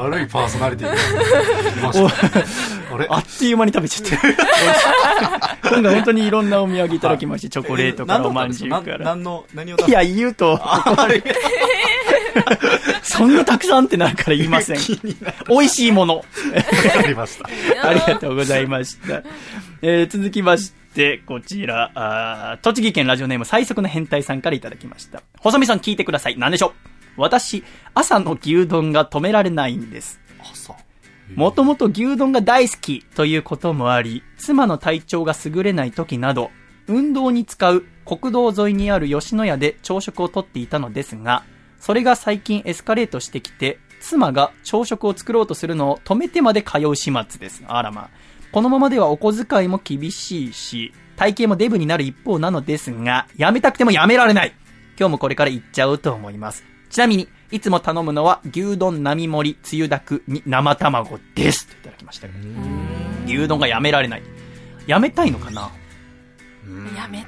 [0.00, 0.88] 悪いパーソナリティ。
[0.88, 0.92] あ
[2.98, 3.06] れ？
[3.10, 4.16] あっという間に食べちゃって。
[5.70, 8.98] 今回本当にいろんなお土産いただきまして、チョコレートからおまんじゅうから。
[8.98, 10.58] 何の、何を出いや、言うと、
[13.02, 14.78] そんなたくさんってなるから言いません。
[15.48, 16.16] 美味しいもの。
[16.16, 16.22] わ
[16.94, 17.48] かりました。
[17.88, 19.22] ありがとうございました。
[19.82, 20.79] えー続きまして、
[21.26, 25.22] こちら、あー栃木県ラジオネーム最速の変態さんからいただきました。
[25.38, 26.36] 細見さん聞いてください。
[26.36, 26.74] 何でしょ
[27.16, 27.20] う？
[27.20, 27.62] 私、
[27.94, 30.18] 朝の牛丼が止められないんです。
[30.40, 30.74] 朝？
[31.36, 36.50] もともと牛丼が大好きということもあり、妻の体調が優れない時など、
[36.88, 41.44] 運動に使う国道沿いにある吉野家で朝食をとっていたのですが、
[41.78, 47.62] それが最近エスカレートしてきて、妻が朝食を作ろうとするのを止めてまで通う始末です。
[47.68, 48.10] あらまあ。
[48.52, 54.54] このままではお小遣いも厳しいし、体型もデブになる一方なのですが、やめたくてもやめられない
[54.98, 56.64] 今日もこれから行っちゃおうと思います。
[56.88, 61.68] ちなみに、いつも頼むのは牛丼並盛りつゆだくに生卵です。
[61.68, 62.32] といただきましたよ。
[63.26, 64.22] 牛丼がやめられない。
[64.86, 65.70] やめたいのかな？
[66.96, 67.24] やめ、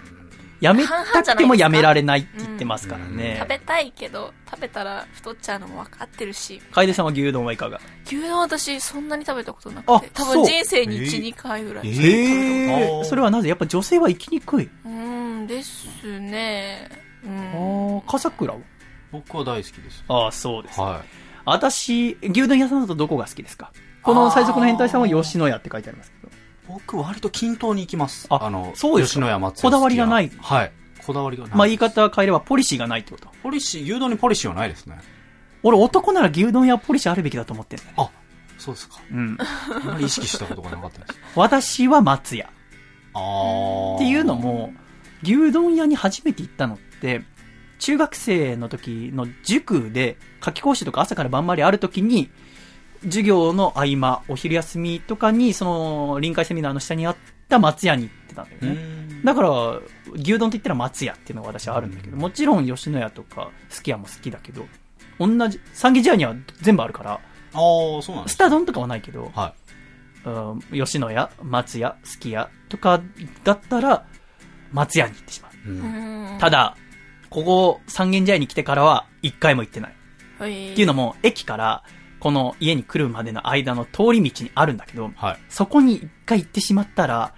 [0.62, 3.48] やめたくてもやめられないって言ってますからね食。
[3.48, 11.88] べたいけど、食べたら太っちゃうのも分かってるし、楓さんは牛丼はいかが牛丼私そんなに食べたことなあくて、多分人生に1、2回ぐらい。
[11.88, 13.04] えへえ。
[13.04, 13.48] それはなぜ？
[13.48, 14.70] やっぱ女性は生きにくい。
[14.84, 14.90] うー
[15.42, 15.88] ん、です
[16.20, 16.88] ね。
[17.24, 17.98] うあん。
[17.98, 18.60] あ、笠倉は？
[19.10, 20.04] 僕は大好きです。
[20.08, 20.80] ああ、そうです。
[20.80, 21.02] は
[21.44, 23.72] 私、牛丼屋さんだとどこが好きですか？
[24.02, 26.12] この最速の変態さんは吉野家って書いてあります。
[26.68, 28.26] 僕割と均等に行きます。
[28.30, 30.72] ああの、そうですか吉野家松屋こだわりがないはい。
[31.04, 31.56] こだわりがない。
[31.56, 33.28] まあ言い方変えればポリシーがないってこと。
[33.42, 34.98] ポリシー、牛丼にポリシーはないですね。
[35.62, 37.94] 俺男なら牛丼屋ポリシーあるべきだと思ってんだよね。
[37.98, 38.10] あ、
[38.58, 39.00] そうですか。
[39.10, 39.38] うん。
[39.74, 41.18] あんまり意識したことがなかったです。
[41.34, 42.50] 私は松屋。
[43.14, 44.72] あーっていうの、も、
[45.22, 47.22] 牛丼屋に初めて行ったのって、
[47.78, 52.30] 中学生の時の塾で、夏期講習とか朝から晩まである時に、
[53.04, 57.16] 授業の合間、お昼休みとかに、その、臨海セミナーの下にあっ
[57.48, 58.72] た松屋に行ってたんだようね。
[58.72, 59.24] ん。
[59.24, 59.50] だから、
[60.14, 64.66] 牛丼って言ったら松屋っていうのが私はあるんだけど、もちろん吉野家とか、すき家も好きだけど、
[65.18, 67.20] 同じ、三軒茶屋には全部あるから、
[67.54, 69.54] あー、そうなんスタ丼とかはないけど、は
[70.24, 73.00] うん吉野家、松屋、すき家とか
[73.44, 74.06] だったら、
[74.72, 75.68] 松屋に行ってしまう。
[75.68, 75.78] い。
[75.78, 76.76] うんうんた、だ、
[77.30, 79.90] ここ三軒茶屋に来てからは一回も行ってない。
[79.90, 79.94] っ
[80.34, 81.84] っていうのも、駅から
[82.22, 85.38] この家に来るまでの間の通り道にあるんだけど、はい。
[85.48, 87.34] そこに一回行ってしまったら、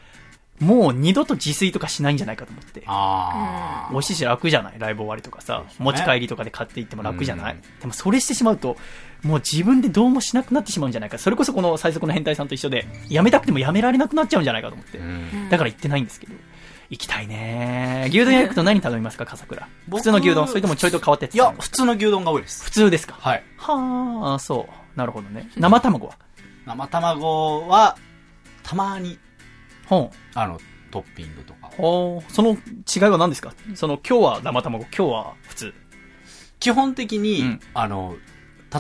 [0.60, 2.82] もう二度と自炊とかしないんじゃないかと思って。
[2.86, 4.78] あ美味しいし楽じゃない？
[4.78, 8.76] ライブ終わりとかさ、持ち帰りとかで買っていっても楽じゃない、うんでもそれしてしまうと、
[9.22, 11.16] もう自分でどうもしなくなってしまうんじゃないか。
[11.16, 15.00] それこそこの最速の変態さんと一緒で、やめたくてもやめられなくなっちゃうんじゃないかと思ってー。
[15.00, 15.46] う。
[15.46, 15.48] ん。
[15.48, 16.34] だから行ってないんですけど。
[16.90, 19.68] 行きたいね牛丼屋行くと何頼みますか、笠倉。
[19.88, 22.64] 僕普通の牛丼それともちょいと変わったやついや、普通の牛丼が多いです。
[22.64, 23.14] 普通ですか？
[23.18, 23.42] はい。
[23.56, 24.98] はあ、そう。
[24.98, 25.50] なるほどね。
[25.56, 26.14] 生卵は？
[26.66, 27.96] 生卵は、
[28.62, 29.18] たまに、
[29.86, 30.16] ほう。
[30.34, 30.58] あの、
[30.90, 31.70] トッピングとか。
[31.76, 32.32] ほう。
[32.32, 32.56] その違
[33.00, 33.52] いは何ですか？
[33.74, 35.74] その、今日は生卵、今日は普通。
[36.60, 38.16] 基本的に、うんあの、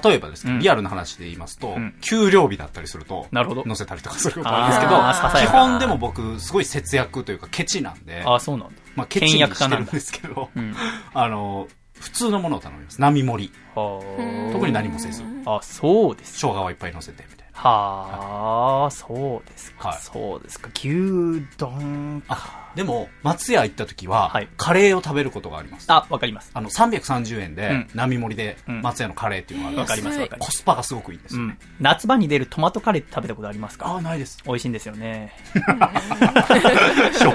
[0.02, 8.74] 例えばですね、うんリアルな話で言いますと、ん給料日だったりすると、なるほど乗せたりとかすることあるんですけど、基本でも僕、すごい節約というか、ケチなんで、ああ、そうなんだ。
[8.96, 10.74] まあ、ケチにしてるんですけど、 うん。
[11.12, 11.68] あの、
[11.98, 13.00] 普通のものを頼みます。
[13.00, 13.52] 並盛り。
[13.74, 14.00] は
[14.48, 14.52] あ。
[14.52, 15.22] 特に何もせず。
[15.46, 17.43] あ、そうです生姜をいっぱい乗せて、みたいな。
[17.56, 19.88] はあ、そうですか。
[19.90, 20.68] はいそうですか。
[20.74, 22.34] 牛丼か。
[22.34, 25.86] あ、でも、松屋行った時は、はいカレーを食べることがあります。
[25.88, 26.50] あ、わかります。
[26.52, 30.50] あの、330円でうん、並盛りで、うん松屋のカレーっていうのがあるわかります、わかります。
[30.50, 31.56] コスパがすごくいいんですよね。
[31.60, 31.68] うん。
[31.80, 33.86] 夏場に出るトマトカレーって食べたことありますか？
[33.86, 34.42] ああ、ないです。
[34.44, 35.32] 美味しいんですよね。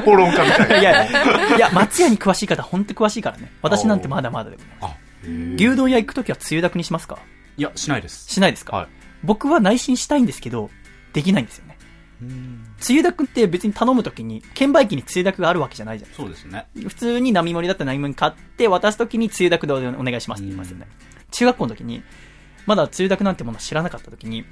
[0.05, 0.77] 評論家みたいな。
[0.79, 1.05] いや
[1.57, 3.51] いや、松屋に詳しい方、ほんと詳しいからね。
[3.61, 4.69] 私なんてまだまだでもね。
[4.81, 4.95] あ、
[5.55, 7.17] 牛丼屋行くときはつゆだくにしますか？
[7.57, 8.29] いや、しないです。
[8.29, 8.87] しないですか、はい。
[9.23, 10.69] 僕は内心したいんですけど、
[11.13, 11.77] できないんですよね。
[12.79, 16.65] つゆだくって別に頼むときに、券売機につゆだくがあるわけじゃないじゃないそうですね。
[16.75, 20.87] 普通に並盛りだったら並盛り買って渡すときにつゆだくでお願いしますって言いますよね。
[21.31, 22.03] 中学校の時に、
[22.65, 24.45] まだつゆだくなんてもの知らなかった時に、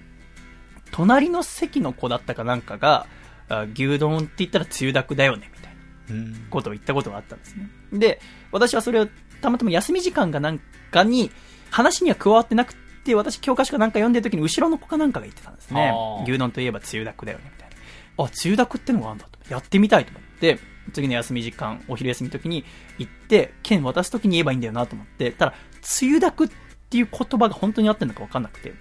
[0.92, 3.08] 隣の席の子だったかなんかが、
[3.50, 7.70] あ牛丼って言ったらつゆだくだよね、みたいなことを言ったことがあったんですね。
[7.92, 8.22] で、
[8.52, 9.08] 私はそれを
[9.42, 10.60] たまたま休み時間がなん
[10.92, 11.32] かに、
[11.70, 15.94] 話には加わってなくて、私教科書かなんか読んでる時に後ろの子かなんかが言ってたんですね。
[16.26, 18.26] 牛丼といえばつゆだくだよね、みたいな。
[18.26, 19.40] あ、つゆだくってのがあるんだと。
[19.50, 20.60] やってみたいと思って、
[20.94, 22.64] 次の休み時間、お昼休みの時に
[22.98, 26.50] 行って、券渡す時に言えばいいんだよなと思って、ただ、つゆだくっ
[26.88, 28.74] っていう言葉が本当に合ってるのか分かんなくて。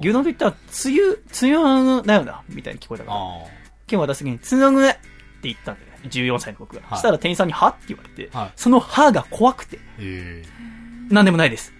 [0.00, 3.20] 牛丼と言ったら、つゆ、つゆだよな、みたいに聞こえたから、あ
[3.88, 4.98] 剣を渡す時に、つぬぐって
[5.42, 5.98] 言ったんだよね。
[6.04, 6.82] 14歳の僕が。
[6.82, 9.80] はいそしたら店員さんに、はって言われて、はいそのはが怖くて、
[11.10, 11.72] なんでもないです。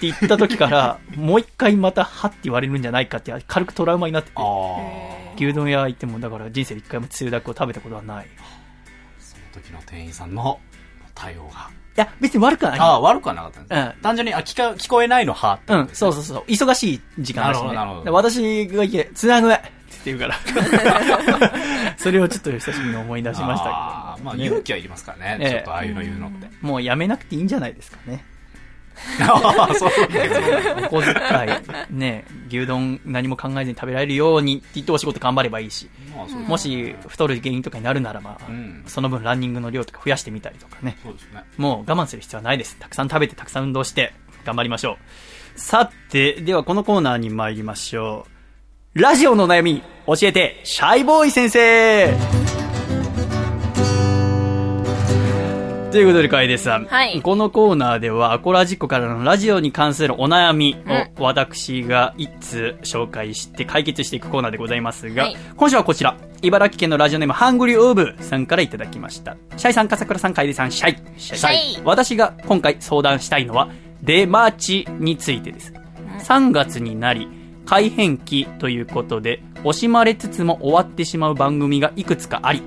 [0.00, 5.34] て言った時から、もう一回またはって言われるんじゃないかって軽くトラウマになっててあ、あ。
[5.36, 8.26] 牛丼屋行ってもだから人生で一回もつゆだくを食べたことはない。
[8.26, 8.28] い
[9.18, 10.58] その時の店員さんの
[11.14, 11.70] 対応が。
[12.00, 12.80] や、別に悪くはない。
[12.80, 13.94] ああ、悪くはなかったんですね。
[13.96, 16.44] うん単純に、あ、聞か、聞こえないのはってうん、そうそうそう。
[16.46, 17.68] 忙しい時間だしね。
[17.68, 19.70] なるほどなるほどで私が行け、つなぐって
[20.06, 20.34] 言うから。
[21.98, 23.74] それをちょっと久しぶりに思い出しましたけど。
[23.74, 25.38] あーまあ、ね勇気はいりますからね。
[25.40, 26.48] ええちょっとああいうの言うのって。
[26.62, 28.24] もうやめなくていいんじゃないですかね。
[29.20, 30.88] ああ、そうですね。
[30.90, 31.14] お小遣
[31.90, 40.98] い、ね、牛丼何も考えずに食べられるようにって言ってお仕事頑張ればいいし、まあ、そうですもし太る原因とかになるならば、うんその分ランニングの量とか増やしてみたりとかね。
[41.02, 41.44] そうですね。
[41.56, 42.76] もう我慢する必要はないです。
[42.78, 44.12] たくさん食べて、たくさん運動して、
[44.44, 44.98] 頑張りましょ
[45.56, 45.60] う。
[45.60, 48.26] さて、ではこのコーナーに参りましょ
[48.94, 49.00] う。
[49.00, 52.12] ラジオの悩み、教えて、シャイボーイ先生
[55.90, 56.84] ということで、楓さん。
[56.84, 60.76] はいこのコーナーでは、アコラジックからのラジオに関するお悩み
[61.18, 69.36] を私が一通紹介して解決していくコーナーでございますが、はい今週はこちら、茨城県のラジオネームハングリーオーブさんからいただきました。
[69.56, 70.96] シャイさん、笠倉さん、楓さん、シャイ。
[71.16, 73.68] シシャイ私が今回相談したいのは、
[74.00, 75.74] 出待ちについてです。
[76.20, 77.26] 3月になり、
[77.66, 82.62] 改編期ということで、惜しまれつつも終わってしまう番組がいくつかあり、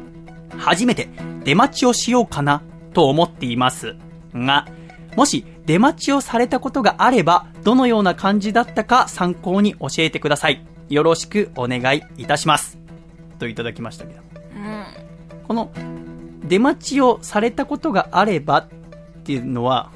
[0.58, 1.08] 初めて
[1.46, 2.62] 出待ちをしようかな
[2.94, 3.96] と思っています
[4.34, 4.68] が、
[5.16, 10.66] もし出待ちをされたことがあれば、どのような感じだったか参考に教えてください。
[10.90, 12.78] よろしくお願いいたします。
[13.40, 14.22] といただきましたけど。
[14.56, 14.86] うん。
[15.48, 15.72] この
[16.44, 18.68] 出待ちをされたことがあればっ
[19.24, 19.92] ていうのは、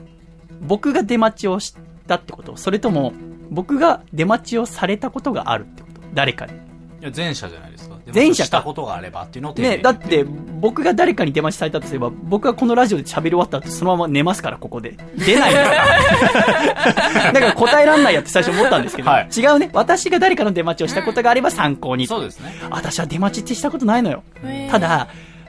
[0.61, 1.75] 僕が出待ちをし
[2.07, 2.55] たってこと？
[2.57, 3.13] それとも、
[3.49, 6.01] 僕が出待ちをされたことがあるってこと？
[6.13, 6.53] 誰かに。
[6.53, 6.55] い
[7.01, 14.97] や、前者じゃないです前者かしたことがあればっていうのねだって、僕が誰かに出待ちされたとすれば、僕がこのラジオで喋り終わった後、そのまま寝ますから、ここで。
[15.17, 17.31] 出ないから。
[17.33, 19.69] だから答えらんないやって最初思ったんですけど、はい違うね。
[19.73, 22.07] 私が誰かの出待ちをしたことがあれば参考に。
[22.07, 22.53] そうですね。
[22.69, 24.23] 私は出待ちってしたことないのよ。
[24.69, 25.07] ただ、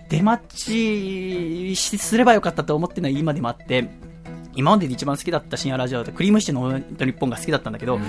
[0.08, 3.88] 出待ちしすればよかったと思ってるのは今でもあって、
[4.58, 8.00] 今までで一番好きだった深夜ラジオだとクリームシチューのオールナイトニッポンが好きだったんだけど、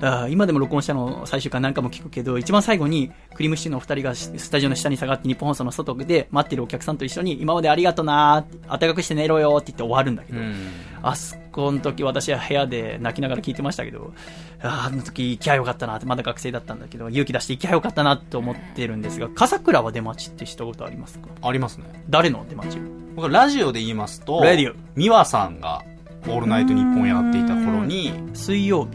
[0.00, 10.70] あー今でも録音したの最終回何回も聞くけど、一番最後にクリームシチューのお二人がスタジオの下に下がって日本放送の外で待ってるお客さんと一緒に今までありがとなー暖かくして寝ろよって言って終わるんだけど、うん。
[11.04, 14.12] あそこの時私は部屋で泣きながら聞いてましたけど、
[14.60, 21.28] あーあの時行きゃよかったなって、まだ学生だったんだけど、勇気出して行きゃよかったなって思ってるんですが、笠倉は出待ちってしたことありますか？
[21.42, 22.04] ありますね。
[22.10, 22.78] 誰の出待ち？
[23.14, 24.72] 僕ラジオで言いますと、ラジオ。
[24.96, 25.84] 美和さんが、
[26.28, 28.90] オールナイトニッポンやっていた頃に、水曜日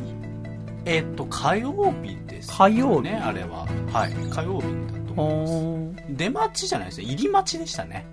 [0.85, 2.55] えっと、火曜日です、ね。
[2.57, 3.67] 火曜日ね、あれは。
[3.91, 4.13] はい。
[4.29, 5.53] 火曜日だと思います。
[5.53, 7.07] は出待ちじゃないですよ。
[7.07, 8.05] 入り待ちでしたね。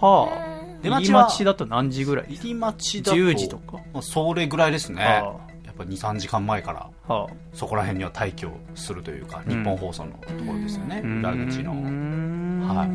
[0.00, 0.28] あ。
[0.82, 2.34] 出待ち出待ちは待ちだと何時ぐらい？
[2.34, 3.18] 入り待ちだと。
[3.18, 3.78] 10時とか。
[3.92, 5.02] まあそれぐらいですね。
[5.02, 7.12] はやっぱ2、3時間前から、あ。
[7.12, 7.32] はあ。
[7.52, 11.00] そこら辺には退去するというか、うん日本放送のところですよね。
[11.00, 11.72] 裏口の。
[12.66, 12.88] ははい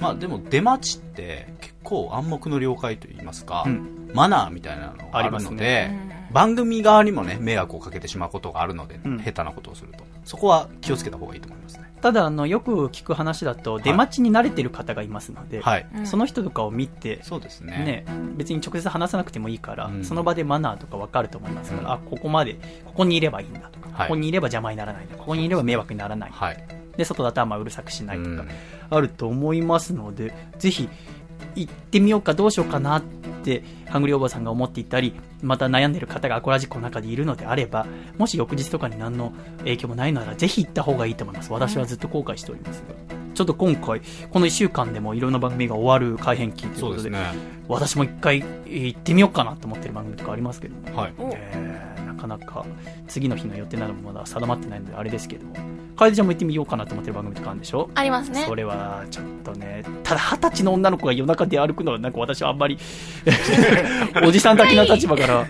[0.00, 10.04] まあでも出待ちって結構暗黙の了解といいますか、うんマナーみたいなのがあるありますので、ね番組側にもね、迷惑をかけてしまうことがあるので、うん下手なことをすると。
[10.24, 11.90] そこは気をつけた方がいいと思いますね。
[12.00, 15.86] ただ、あの、よく聞く話だと、出待ちに慣れてる方がいますので、はい。
[15.94, 17.72] うんその人とかを見て、そうですね。
[17.72, 18.04] ね、
[18.36, 22.54] 別に直接話さなくてもいいから、うんその場でマナーとか分かると思いますから、うんあ、ここまで、
[22.84, 26.30] ここにいればいいんだとか、はいここにいれば邪魔にならないここにいれば迷惑にならない。
[26.32, 26.79] はい。
[27.00, 28.48] で、外だとあんまうるさくしないとかうん、
[28.90, 30.86] あると思いますので、ぜひ、
[31.54, 33.02] 行ってみようかどうしようかなっ
[33.42, 37.86] て、ハングリーおばさんが思っていたり、また悩んでる方がアコラジックの中でいるのであれば、
[38.18, 41.52] もし翌日とかに何の影響もないなら、ぜひ行った方がいいと思います。
[41.52, 42.94] 私はずっと後悔しておりますが。
[43.34, 47.18] ちょっと今回、この1週間でもいろんな番組が終わる改編期ということで、ね。
[47.68, 51.14] 私も一回えー行ってみようかなと思ってる番組とかありますけど、はい。
[51.18, 52.66] おえーなかなか
[53.08, 55.54] 次の日の予定などもまだ定まってないのであれですけども、
[55.96, 57.88] 楓ちゃんも行ってみようかなと思ってる番組とかあるんでしょ？
[57.94, 58.54] ありますねそ。
[58.54, 62.78] れはちょっとね、ただ二十歳の女の子が夜中で歩くのはなんか私はあんまり、
[64.24, 65.46] おじさん的な立場から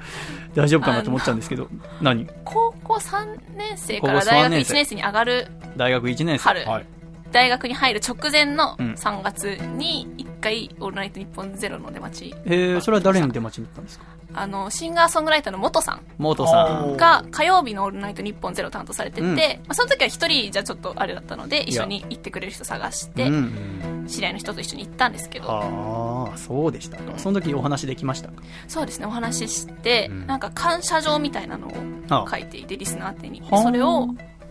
[0.54, 1.68] 大丈夫かなと思っちゃうんですけど、
[2.00, 2.26] 何？
[2.44, 4.72] 高校3年生から大学3年生。
[4.72, 6.44] 1年生に上がる大学1年生。
[6.44, 6.86] 春、はい。
[7.32, 12.34] 大学に入る直前のうん3月に1回、オールナイトニッポンゼロの出待ち。
[12.44, 14.04] えー、それは誰の出待ちに行ったんですか？
[14.32, 16.96] あの、シンガーソングライターの元さん元さん。
[16.96, 24.06] が火曜日のオールナイトニッポンゼロ担当されてて、うんまあ、その時は一人じゃちょっとあれだったので、一緒に行ってくれる人探して、うん。
[24.08, 27.18] 知り合いの人と一緒に行ったんですけど、ああ、そうでしたか。
[27.18, 28.42] その時お話できましたか？
[28.66, 31.72] そうですね、お話しして、なんか感謝状みたいなのを
[32.08, 33.40] あ書いていて、リスナー宛てに。
[33.42, 34.08] はあそれを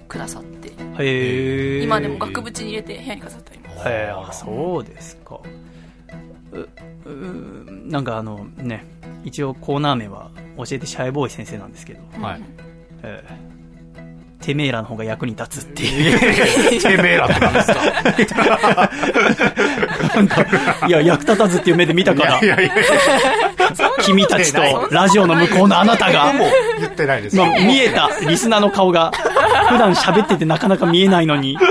[0.09, 0.73] くださって。
[1.81, 3.87] 今でも額縁に入れて部屋に飾ってあります。
[3.87, 5.39] へえ、あそうですか。
[6.51, 6.59] う、
[7.09, 8.85] う、なんかあのね、
[9.23, 12.41] 一応コーナー名は教えてシャイボーイ先生なんですけど、はい。
[13.03, 13.49] ええ
[14.41, 16.15] てめえらの方が役に立つってい
[16.77, 16.79] う。
[16.81, 17.67] てめえらってなんです
[18.33, 18.89] か？
[20.15, 22.71] なんか、いや、役立たずっていう目で見たから、いやいや、
[24.03, 27.35] 君たちとラジオの向こうのあなたが、 もう言ってないです。
[27.35, 29.11] まあ、見えたリスナーの顔が、
[29.69, 31.57] 普段喋っててなかなか見えないのに。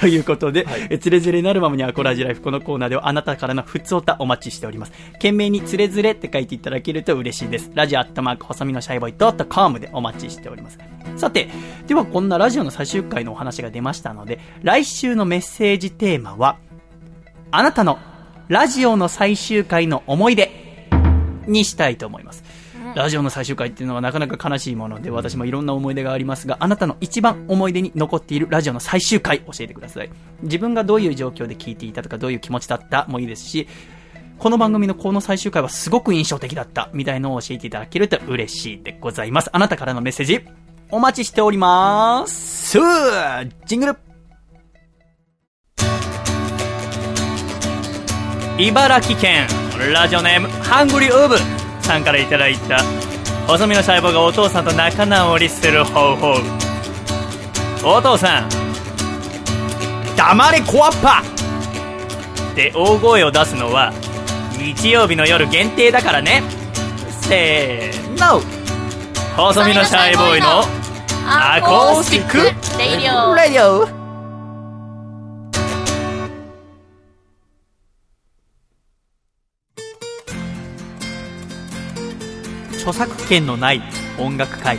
[0.00, 4.92] ということで、えつれづれなるままにアコラジライフこのコーナーではあなたからのふつおたお待ちしております。
[5.14, 7.70] 懸命につれづれって書いていただけると嬉しいです。
[7.74, 10.78] ラジオアットマーク細身のシャイボーイドットコムでお待ちしております。
[11.16, 11.48] さて、
[11.86, 16.56] ではこんなラジオの最終回のお話が出ましたので、来週のメッセージテーマは、
[17.50, 17.98] あなたの
[18.50, 20.50] ラジオの最終回の思い出
[21.46, 22.42] にしたいと思います。
[22.96, 30.10] ラジオの最終回っていうのはなかなか悲しいもので、私もいろんな思い出がありますが、あなたの一番思い出に残っているラジオの最終回教えてください。
[30.42, 33.68] 自分がどういう状況で聞いていたとか、どういう気持ちだったもいいですし、
[34.40, 39.50] この番組のこの最終回はすごく印象的だったみたいのを教えていただけると嬉しいでございます。
[39.52, 40.44] あなたからのメッセージ、
[40.90, 42.76] お待ちしております。
[43.66, 44.09] ジングル
[48.60, 49.46] 茨城県
[49.92, 51.36] ラジオネームハングリーウーブ。
[51.82, 52.78] さんからいただいた
[53.46, 56.34] 細身の細胞がお父さんと仲直りする方法
[57.82, 58.48] お父さん
[60.14, 61.22] 黙れコアッパ
[62.52, 63.92] って大声を出すのは
[64.58, 66.42] 日曜日の夜限定だからね。
[67.22, 68.40] せーの。
[69.36, 70.60] 細身のシャイボーイの
[71.24, 72.36] アコースティック。
[72.78, 73.99] レイディオ
[82.80, 83.82] 著作権のない
[84.18, 84.78] 音楽会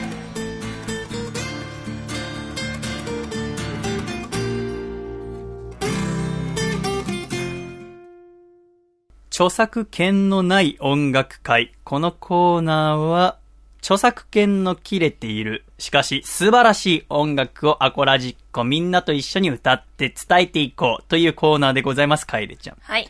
[9.30, 11.74] 著作権のない音楽会。
[11.84, 13.38] このコーナーは、
[13.84, 22.78] 著作権の切れている、しかし素晴らしい音楽をアコラジッコみんなと一緒に歌って伝えていこうというコーナーでございます、カエレちゃん。
[22.82, 23.08] はい。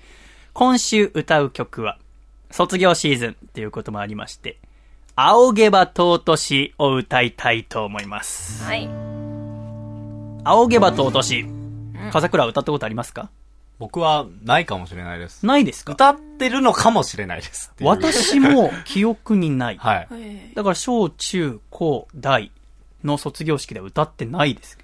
[0.51, 1.97] 今週歌う曲は、
[2.51, 4.57] 卒業シーズンということもありまして、
[5.23, 8.63] 仰げば尊しを歌いたいと思います。
[8.63, 8.87] はい。
[10.43, 11.45] 仰げば尊し。
[12.11, 13.29] 風倉歌ったことありますか？
[13.77, 15.45] 僕はないかもしれないです。
[15.45, 15.93] ないですか？
[15.93, 17.71] 歌ってるのかもしれないです。
[17.81, 19.77] 私も記憶にない。
[19.79, 20.07] はい。
[20.13, 22.51] えだから小中高大
[23.03, 24.79] の卒業式では歌ってないです。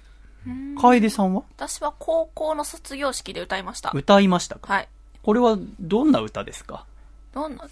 [0.80, 1.42] 楓さんは？
[1.56, 3.90] 私は高校の卒業式で歌いました。
[3.92, 4.72] 歌いましたか？
[4.72, 4.88] はい。
[5.24, 6.84] これはどんな歌ですか？
[7.34, 7.66] どんな？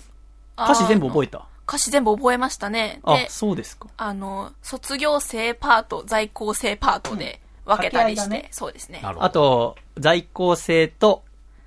[0.58, 1.46] 歌詞全部覚えたた？
[1.66, 3.00] 歌詞全部覚えましたね。
[3.02, 3.88] あで、、そうですか。
[3.96, 9.00] あの、卒業生パート、在校生パートで分けたりして、ねそうですね。
[9.02, 9.26] なるほど。
[9.26, 11.24] あと、在校生と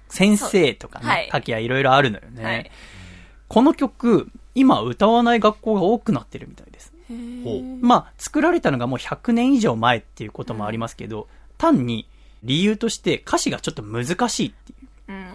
[0.07, 2.43] 先生とかそうはいね、書きはいろいろあるのよね。
[2.43, 2.71] はい。
[3.47, 6.93] この曲、今歌わない学校が多くなってるみたいです。
[7.81, 11.27] まあ、作られたのがもう100年以上前っていうこともありますけど、
[11.57, 12.07] 単に
[12.43, 14.78] 理由として歌詞がちょっと難しいっていううん。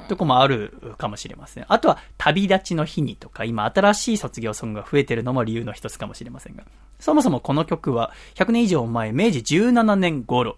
[0.09, 1.64] とこもあるかもしれません。
[1.68, 6.64] あとは、旅立ちの日にとか、今新しい卒業ソングが増えてるのも理由の一つかもしれませんが、
[7.01, 10.56] そもそもこの曲は100年以上前、明治17年頃、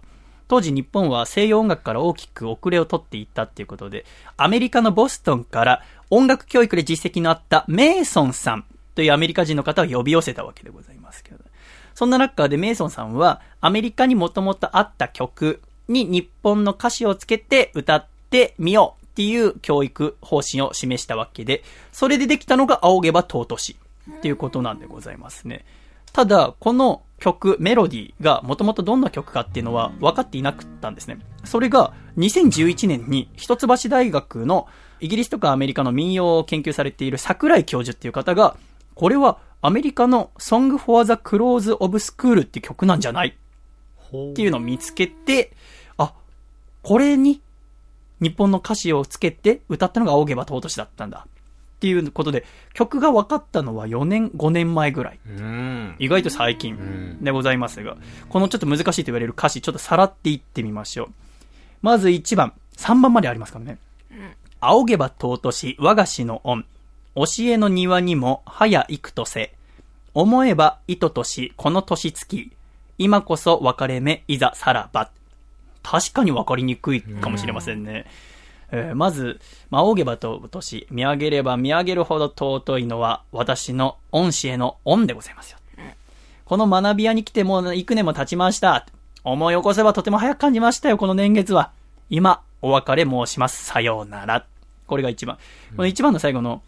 [0.49, 4.05] 当時日本は西洋音楽から大きく遅れを取っていったっていうことで、
[4.37, 8.65] アメリカのボストンから音楽教育で実績のあったメイソンさん
[8.95, 11.39] というアメリカ人の方を呼び寄せたわけでございますけど、
[11.95, 18.96] そんな中でメイソンさんはアメリカにもともとあった曲に日本の歌詞をつけて歌ってみよう。
[19.17, 23.77] っていう教育方針を示したわけで、それでできたのが仰げば尊し
[24.19, 25.65] っていうことなんでございますね。
[26.13, 31.19] ただ、この曲、メロディーがもともとどんな曲かっていうのは分かっていなかったんですね。
[31.45, 34.69] それが2011年に一橋大学の
[35.01, 38.59] イギリスとかアメリカの民謡を研究されている桜井教授っていう方が、
[38.95, 43.29] これはアメリカの Song for the Close of School っていう曲なんじゃない？
[43.29, 45.53] っていうのを見つけて、
[45.97, 46.13] あ、
[46.83, 47.41] これに
[48.21, 51.27] 日本の歌詞をつけて歌ったのが仰げば尊しだったんだ。
[51.27, 55.19] っていうことで、曲が分かったのは4年、5年前ぐらい。
[55.99, 57.97] 意外と最近でございますが、
[58.31, 61.09] このちょっと難しいと言われる歌詞、ちょっとさらっていってみましょう。
[61.83, 63.79] まず1番、3番までありますからね。
[64.61, 66.65] 仰げば尊し、我が師の恩。
[67.15, 69.55] 教えの庭にも、早幾とせ。
[70.15, 72.51] 思えば、糸とし、この年月。
[72.97, 75.11] 今こそ別れ目、いざさらば。
[75.89, 78.07] 確かに分かりにくいかもしれませんね。
[78.73, 79.39] えーまず、
[79.71, 85.59] まあ、仰げば尊し、見上げれば見上げるほど尊いのは、私の恩師への恩でございますよ。
[86.45, 88.85] この学び屋に来てもう幾年も経ちました。
[89.23, 91.71] 思い起こせばとても早く感じましたよ、この年月は。
[92.11, 93.65] 今、お別れ申します。
[93.65, 94.45] さようなら。
[94.89, 95.39] これが一番。
[95.77, 96.63] この一番の最後の、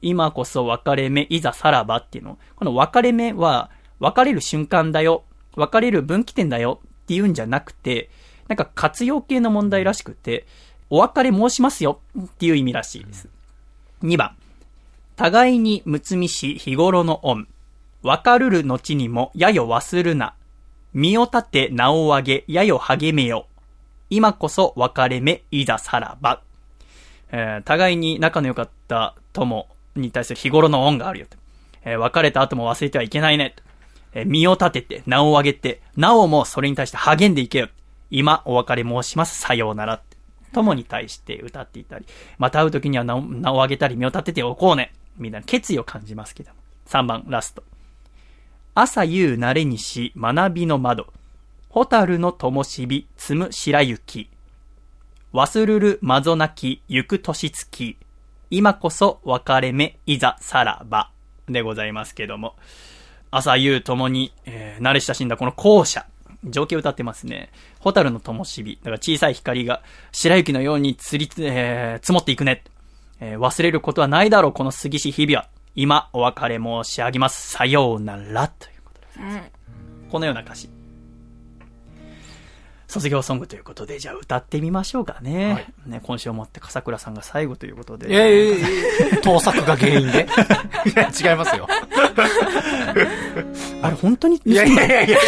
[0.00, 2.38] 今こそ別れ目、いざさらばっていうの。
[2.56, 3.70] この別れ目は、
[4.00, 5.24] 別れる瞬間だよ。
[5.56, 8.08] 別れる分岐点だよっていうんじゃなくて、
[8.48, 10.46] なんか活用系の問題らしくて、
[10.90, 13.28] お別れ申しますよっていう意味らしいです。
[14.02, 14.34] 2番。
[15.16, 17.46] 互いにむつみし日頃の恩。
[18.02, 20.34] わかるる後にもやよ忘るな。
[20.94, 23.46] 身を立て名を上げやよ励めよ。
[24.10, 26.40] 今こそ別れ目いざさらば。
[27.30, 29.66] えー互いに仲の良かった友
[29.96, 31.36] に対する日頃の恩があるよと。
[31.84, 33.62] えー別れた後も忘れてはいけないねと。
[34.14, 37.68] えー身を立てて、名を上げて、なおもそれに対して励んでいけよ。
[38.10, 39.38] 今、お別れ申します。
[39.38, 40.16] さようならって。
[40.52, 42.06] 友に対して歌っていたり、
[42.38, 44.92] また会う時には名を名を上げたり、身を立てておこうね。
[45.16, 46.56] みたいな決意を感じますけども。
[46.86, 47.62] 3番、ラスト。
[48.74, 51.12] 朝夕慣れにし、学びの窓。
[51.68, 54.30] ホタルの灯火、積む白雪。
[55.34, 57.96] 忘るるまぞなき、行く年月。
[58.50, 61.10] 今こそ別れ目、いざさらば。
[61.48, 62.56] でございますけども。
[63.30, 66.06] 朝夕ともに、えー慣れ親しんだこの校舎。
[66.44, 67.50] 情景を歌ってますね。
[67.80, 68.76] ホタルの灯火。
[68.76, 69.82] だから小さい光が
[70.12, 72.64] 白雪のようにつりつ、えー積もっていくね。
[73.20, 75.48] えー忘れることはないだろう、この過ぎし日々は。
[75.74, 77.50] 今、お別れ申し上げます。
[77.50, 78.48] さようなら。
[78.48, 79.18] ということです。
[80.10, 80.68] このような歌詞。
[82.88, 85.72] 卒業ソングということで、じゃあ歌ってみましょうかね。
[85.86, 88.10] ね今週をもって笠倉さんが最後ということで。
[88.10, 88.60] いやいやいやい
[89.12, 90.26] や盗作が原因で。
[90.90, 91.68] いや、違いますよ。
[93.82, 94.40] あれ、本当に？
[94.44, 95.18] いやいやいやいや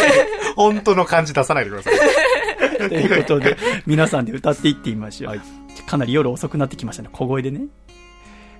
[0.55, 1.93] 本当の感じ出さないでください。
[2.89, 5.41] ということで、皆さんで歌っていってみましょう。
[5.87, 7.09] かなり夜遅くなってきましたね。
[7.11, 7.61] 小声でね。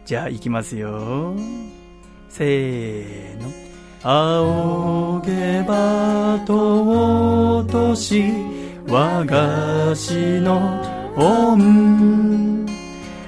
[0.06, 1.36] じゃあ、行きますよ。
[2.30, 3.50] せーの。
[4.04, 8.24] 仰げば尊し、
[8.88, 10.82] 我が師の
[11.16, 12.66] 恩。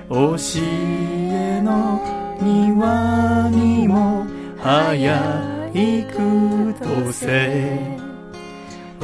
[0.10, 2.02] 教えの
[2.42, 4.26] 庭にも
[4.62, 8.04] 早いくとせ。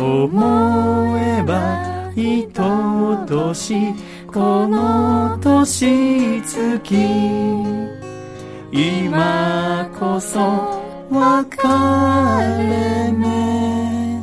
[0.01, 3.75] 思えばいととし
[4.27, 6.79] この年月
[8.71, 10.39] 今こそ
[11.09, 11.57] 別
[12.57, 14.21] れ目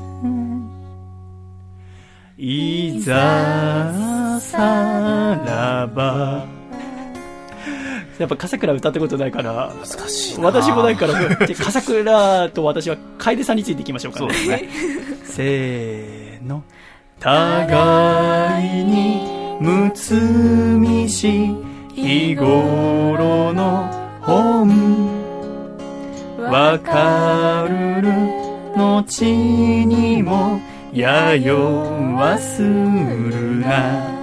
[2.38, 6.55] いざさらば
[8.18, 9.72] やっぱ笠倉歌ったことないから。
[9.74, 14.26] 難しい私もないから笠倉と私は楓さんについていきましょうかね。
[14.26, 14.68] そうですね。
[15.24, 16.62] せーの。
[17.18, 21.54] 互いにむつみし
[21.94, 23.90] 日頃の
[24.22, 25.16] 本。
[26.38, 28.10] わかるる
[28.76, 29.24] 後
[29.86, 30.60] にも
[30.92, 31.84] やよ
[32.16, 34.14] 忘るな。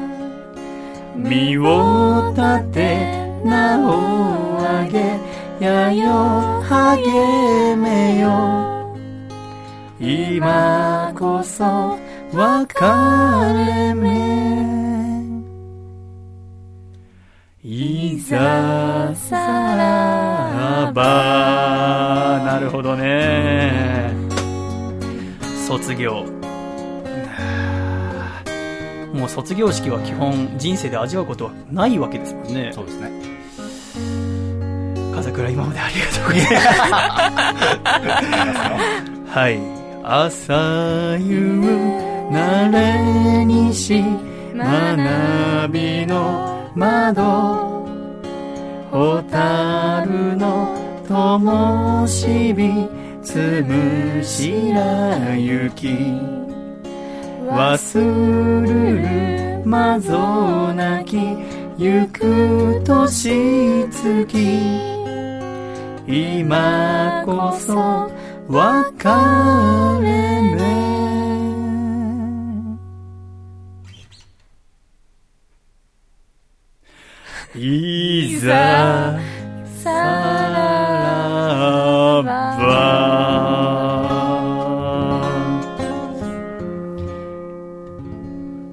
[1.16, 5.20] 身を立て名を上げ
[5.60, 8.96] やよ励めよ。
[10.00, 11.98] 今こそ
[12.34, 12.74] 別
[13.54, 14.54] れ目。
[17.64, 19.38] いざさ
[19.76, 22.42] らば。
[22.46, 24.12] なるほどね。
[25.66, 26.26] 卒業。
[29.14, 32.72] もう卒業式は基本人生で味わうことはないわけですもんね。
[32.74, 33.33] そうですね。
[35.34, 36.42] 風倉今までありがとうござい
[36.92, 37.04] ま
[39.26, 39.38] す。
[39.38, 39.60] はい。
[40.06, 41.62] 朝夕
[42.30, 44.04] 慣れにし
[44.54, 47.24] 学びの窓
[48.92, 50.68] ホタルの
[51.08, 52.90] 灯火
[53.24, 55.88] つむ白雪
[57.50, 61.18] 忘るるまぞなき
[61.78, 64.93] 行く年月
[66.06, 68.12] 今こそ
[68.50, 69.08] 別
[70.02, 70.84] れ目
[77.56, 79.18] いざ
[79.82, 80.64] さら
[82.24, 82.54] ば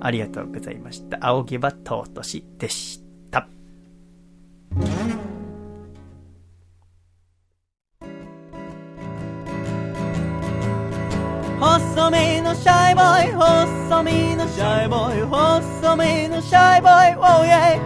[0.02, 1.18] ありがとうございました。
[1.24, 2.99] 仰げば尊しでした。
[11.70, 17.78] 細めのシャイボーイ細身のシャイボーイ細身のシャイボーイ Oh yeah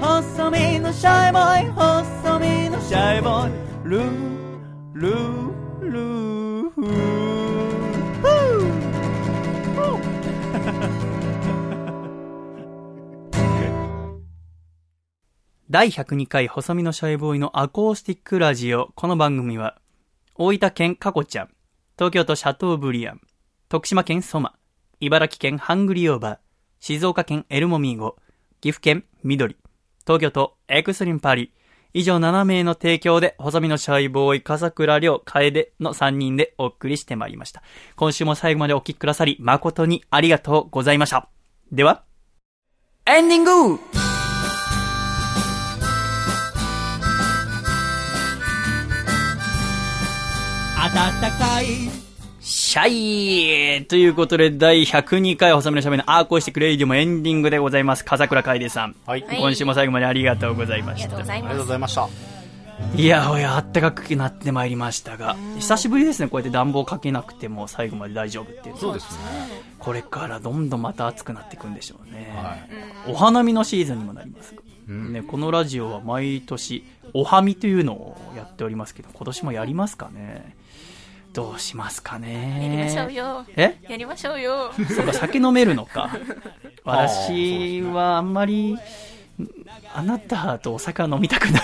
[0.00, 3.52] 細身のシャイボーイ細身のシャイボーイ。
[3.84, 4.04] ルー
[4.94, 5.50] ルー
[5.80, 6.70] ルー。
[6.70, 7.32] フー
[15.68, 18.90] 第102回細身のシャイボーイのアコースティックラジオ。
[18.94, 19.78] この番組は、
[20.34, 21.50] 大分県カコちゃん、
[22.02, 23.20] 東京都シャトーブリアン、
[23.68, 24.56] 徳島県ソマ、
[24.98, 26.38] 茨城県ハングリーオーバー、
[26.80, 28.16] 静岡県エルモミーゴ、
[28.60, 29.56] 岐阜県緑、
[30.04, 31.52] 東京都エクスリンパリ、
[31.94, 37.62] 以上7名の提供で、細身のシャイボーイ、笠倉亮、楓の3人でお送りしてまいりました。
[37.94, 41.28] 今週も最後までお聞きくださり、誠にありがとうございました。
[41.70, 42.02] では、
[43.06, 43.78] エンディング
[50.94, 51.66] 暖かい
[52.40, 58.04] シャイということで、第102回細身のしゃべりのアーコーしてくれイディもエンディングでございます。
[58.04, 58.96] 笠倉楓さん。
[59.06, 59.22] はい。
[59.22, 61.16] はい今週も最後までありがとうございました。
[61.16, 62.08] ありがとうございました。
[62.96, 69.18] いやおや、あったかくなってまいりましたが、久しぶりですね、こうやって暖房かけなくても最後まで大丈夫っていうそうですね。
[69.78, 72.32] これからどんどんまた暑くなっていくんでしょうね。
[72.36, 72.56] は
[73.08, 73.12] い。
[73.12, 80.56] お花見のシーズンにもなりますが、うんね、このラジオは毎年、おはみというのをやっておりますけど、今年もやりますかね
[81.32, 82.58] どうしますかね。
[82.62, 83.46] やりましょうよ。
[83.56, 83.78] え？
[83.88, 84.72] やりましょうよ。
[84.94, 86.10] そうか、酒飲めるのか。
[86.84, 88.78] 私はあんまり、
[89.94, 91.62] あなたとお酒は飲みたくない。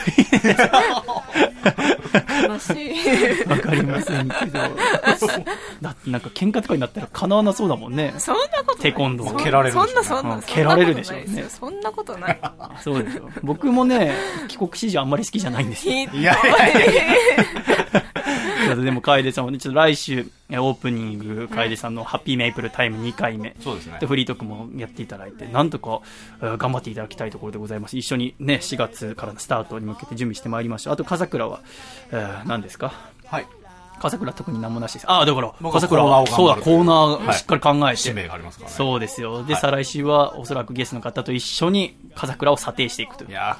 [2.48, 4.59] 悲しいわかりませんけど。
[5.80, 8.14] だってなんか喧嘩とかになったら叶わなそうだもんね。
[8.18, 12.40] そんなことないテコンドーそん蹴られるそんなそんなうん蹴られるでしょうねそんなことない
[12.82, 13.28] そうでしょ。
[13.43, 14.14] 僕もね、
[14.48, 15.94] 帰国子女あんまり好きじゃないんですよ。
[15.94, 16.36] いや
[18.66, 23.55] いやでも、楓さんもね、ちょっと来週、えオープニング、楓さんのハッピーメイプルタイム2回目。
[23.62, 24.06] そうですねで、。
[24.06, 26.01] フリートークもやっていただいて、なんとか、
[26.43, 27.97] えー頑張っていただきたいところでございます。
[27.99, 30.95] 一緒にね、4月からのスタートに向けて準備してまいりましょう。
[30.95, 31.61] あと、笠倉は、
[32.11, 32.93] えー何ですか？
[33.27, 33.47] はい。
[34.01, 35.11] 笠倉特に何もなしです。
[35.11, 37.97] ああ、だから、笠倉は、そうだ、コーナーしっかり考えて。
[37.97, 38.77] 使命がありますからね。
[38.77, 39.43] そうですよ。
[39.45, 43.33] で、はい再来週は、おそらくゲストの方と一緒に、笠倉を査定していくというい。
[43.33, 43.59] や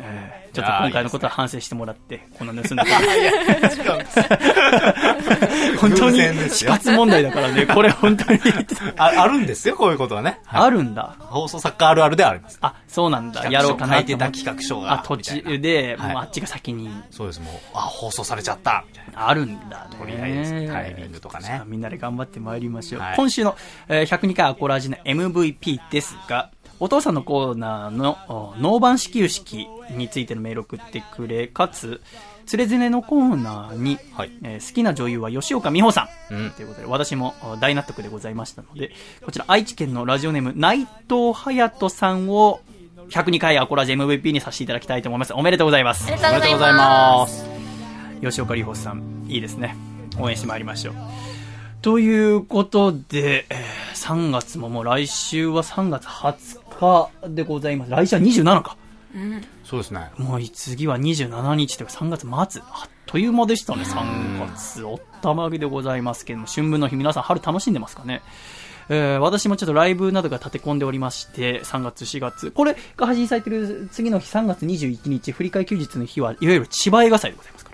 [0.00, 3.30] えーちょっと今回のことは反省してもらって、この盗んだことー、 いや、
[3.70, 5.78] 違うんです。
[5.78, 8.40] 本当に死よ活問題だからね、 これ本当に。
[8.96, 10.40] ああるんですよ、こういうことはね。
[10.44, 11.14] はいあるんだ。
[11.20, 12.58] 放送作家あるあるではあります。
[12.60, 13.48] あ、そうなんだ。
[13.48, 19.28] やろうかなと思書いてた企画書があ、途中で、はいもうあっちが先に、そうです、もう、あ、放送されちゃった、みたいな。
[19.28, 19.96] あるんだね。
[19.98, 23.02] とりあえずタイミングとかねみんなで頑張ってまいりましょう。
[23.02, 23.56] はい今週の、
[23.88, 26.50] えー102回アコラジの MVP ですが、
[26.80, 32.00] お父さんのコーナーのおノーバン始球式についてのメールを送ってくれ、かつ、
[32.46, 36.34] つれづれのコーナーに、はいえー好きな女優は吉岡美穂さん。
[36.34, 38.92] うんということで、私もお大納得でございましたので、
[39.24, 42.60] こちら愛知県のラジオネーム内藤隼人さんを
[43.10, 45.32] 102回アコラジ MVP にさせていただきたいと思います。
[45.34, 46.14] おめでとうございますあ。
[46.14, 47.46] りがとうございおめでとうございまますす。
[48.20, 49.76] 吉岡里帆さん、いいですね。
[50.18, 50.94] 応援してまいりましょう。
[51.82, 57.90] ということで、えー3月ももう来週は3月20日でございます。
[57.90, 58.76] 来週は27か。
[59.64, 60.10] そうですね。
[60.16, 62.62] もう次は27日というか3月末。
[62.62, 64.84] あっという間でしたね、3月。
[64.84, 68.22] おったまげでございますけども、春分の日皆さん春楽しんでますかね？
[68.90, 72.50] えー私もちょっとライブなどが立て込んでおりまして、3月、4月。
[72.50, 77.67] これが配信されてる次の日、3月21日、振り替え休日の日は、いわゆる千葉映画祭でございます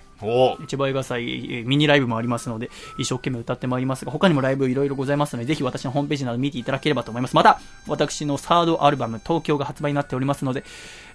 [0.67, 7.37] 千葉映画祭、ミニライブもありますので、一生懸命歌ってまいりますが、他にもライブいろいろございますので、ぜひ私のホームページなど見ていただければと思います。
[7.37, 10.65] また、私のサードアルバム、東京が発売になっておりますので、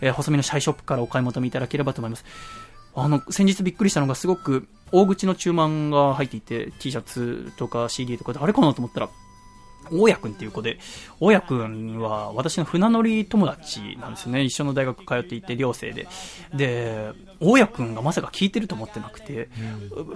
[0.01, 2.25] えー細身のシャイショップからお買い求めいただければと思います。
[2.95, 9.09] あの、先日びっくりしたのが、すごく大口の注文が入っていて、T シャツとか CD とかで、あれかなと思ったら、
[9.91, 10.79] 大家くんっていう子で、
[11.19, 14.43] 大家くんは私の船乗り友達なんですよね。
[14.43, 16.07] 一緒の大学通っていて、寮生で。
[16.53, 19.49] で、大家くんがまさか聞いてると思ってなくて、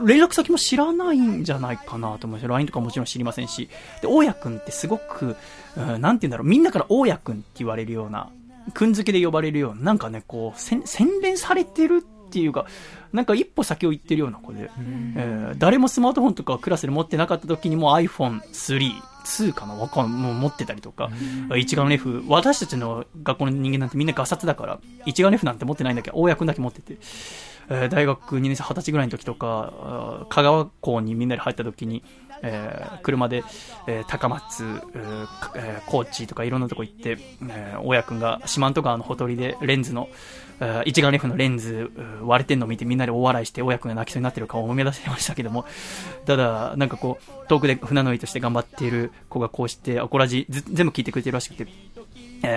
[0.05, 2.47] 連絡先も知らないんじゃないかなと思います。
[2.47, 3.69] LINE とかもちろん知りませんし。
[4.01, 5.35] で、大家くんってすごく、
[5.75, 8.29] うんなんて言うんだろう、みんなから大家くんって言われるような、
[8.73, 10.81] くん付けで呼ばれるような、なんかね、こう、洗
[11.21, 12.65] 練されてるっていうか、
[13.13, 14.69] なんか一歩先を行ってるような子で、
[15.15, 18.91] えー誰もスマートフォンとかクラスで持ってなかった時にも iPhone3、
[19.23, 19.75] 2かな？
[19.75, 21.09] わかんもう持ってたりとか、
[21.55, 26.97] 一眼レフ、私たちの学校の人間なんてみんなガサツだから、一眼レフなんて持ってないんだけど、大家くんだけ持ってて、
[27.69, 32.03] えー大学2年生20歳ぐらいの時とか、香川校にみんなで入った時に、
[32.41, 33.43] えー車で、
[33.87, 37.17] えー高松、えーえー高知とかいろんなとこ行って、
[37.47, 40.17] えー、親くんが四万十川のほとりでレンズの、えー
[40.85, 45.65] 一眼レフのレンズ割れてんのを見てみんなで大笑いして親くんが泣きそうになってる顔を思い出してましたけども、
[46.25, 51.67] ただ、なんかこう、遠くで船乗りとして頑張っている子がこうして、アコラジ全部聞いてくれてるらしくて、
[52.43, 52.47] え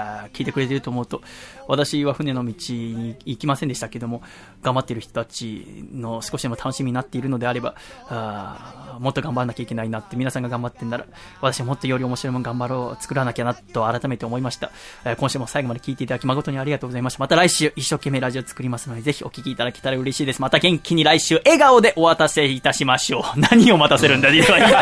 [0.00, 1.22] ー聞いてくれてると思うと、
[1.68, 4.22] 私は船の道に行きませんでしたけども、
[4.62, 7.74] 頑張っている人たちの少しでも楽しみになっているのであれば、
[8.08, 11.04] あーもっと頑張らなきゃいけないなって、皆さんが頑張ってんなら、
[11.40, 14.70] 私はもっとより面白いもの頑張ろう、作らなきゃなと改めて思いました。
[15.04, 17.20] えー今週も最後まで聞いていただき誠にありがとうございました。
[17.20, 20.42] また来週一生懸命ラジオ作りますので、ぜひお聞きいただけたら嬉しいです。
[20.42, 23.40] また元気に来週笑顔でお渡せいたしましょう。
[23.40, 24.76] 何を待たせるんだ、では、いくぞ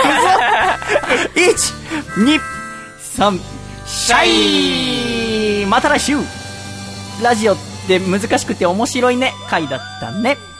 [2.16, 2.40] !1、2、
[3.16, 5.66] 3、シャイ。
[5.66, 6.16] また来週。
[7.22, 7.56] ラジオっ
[7.86, 9.32] て難しくて面白いね。
[9.48, 10.51] 回だったね。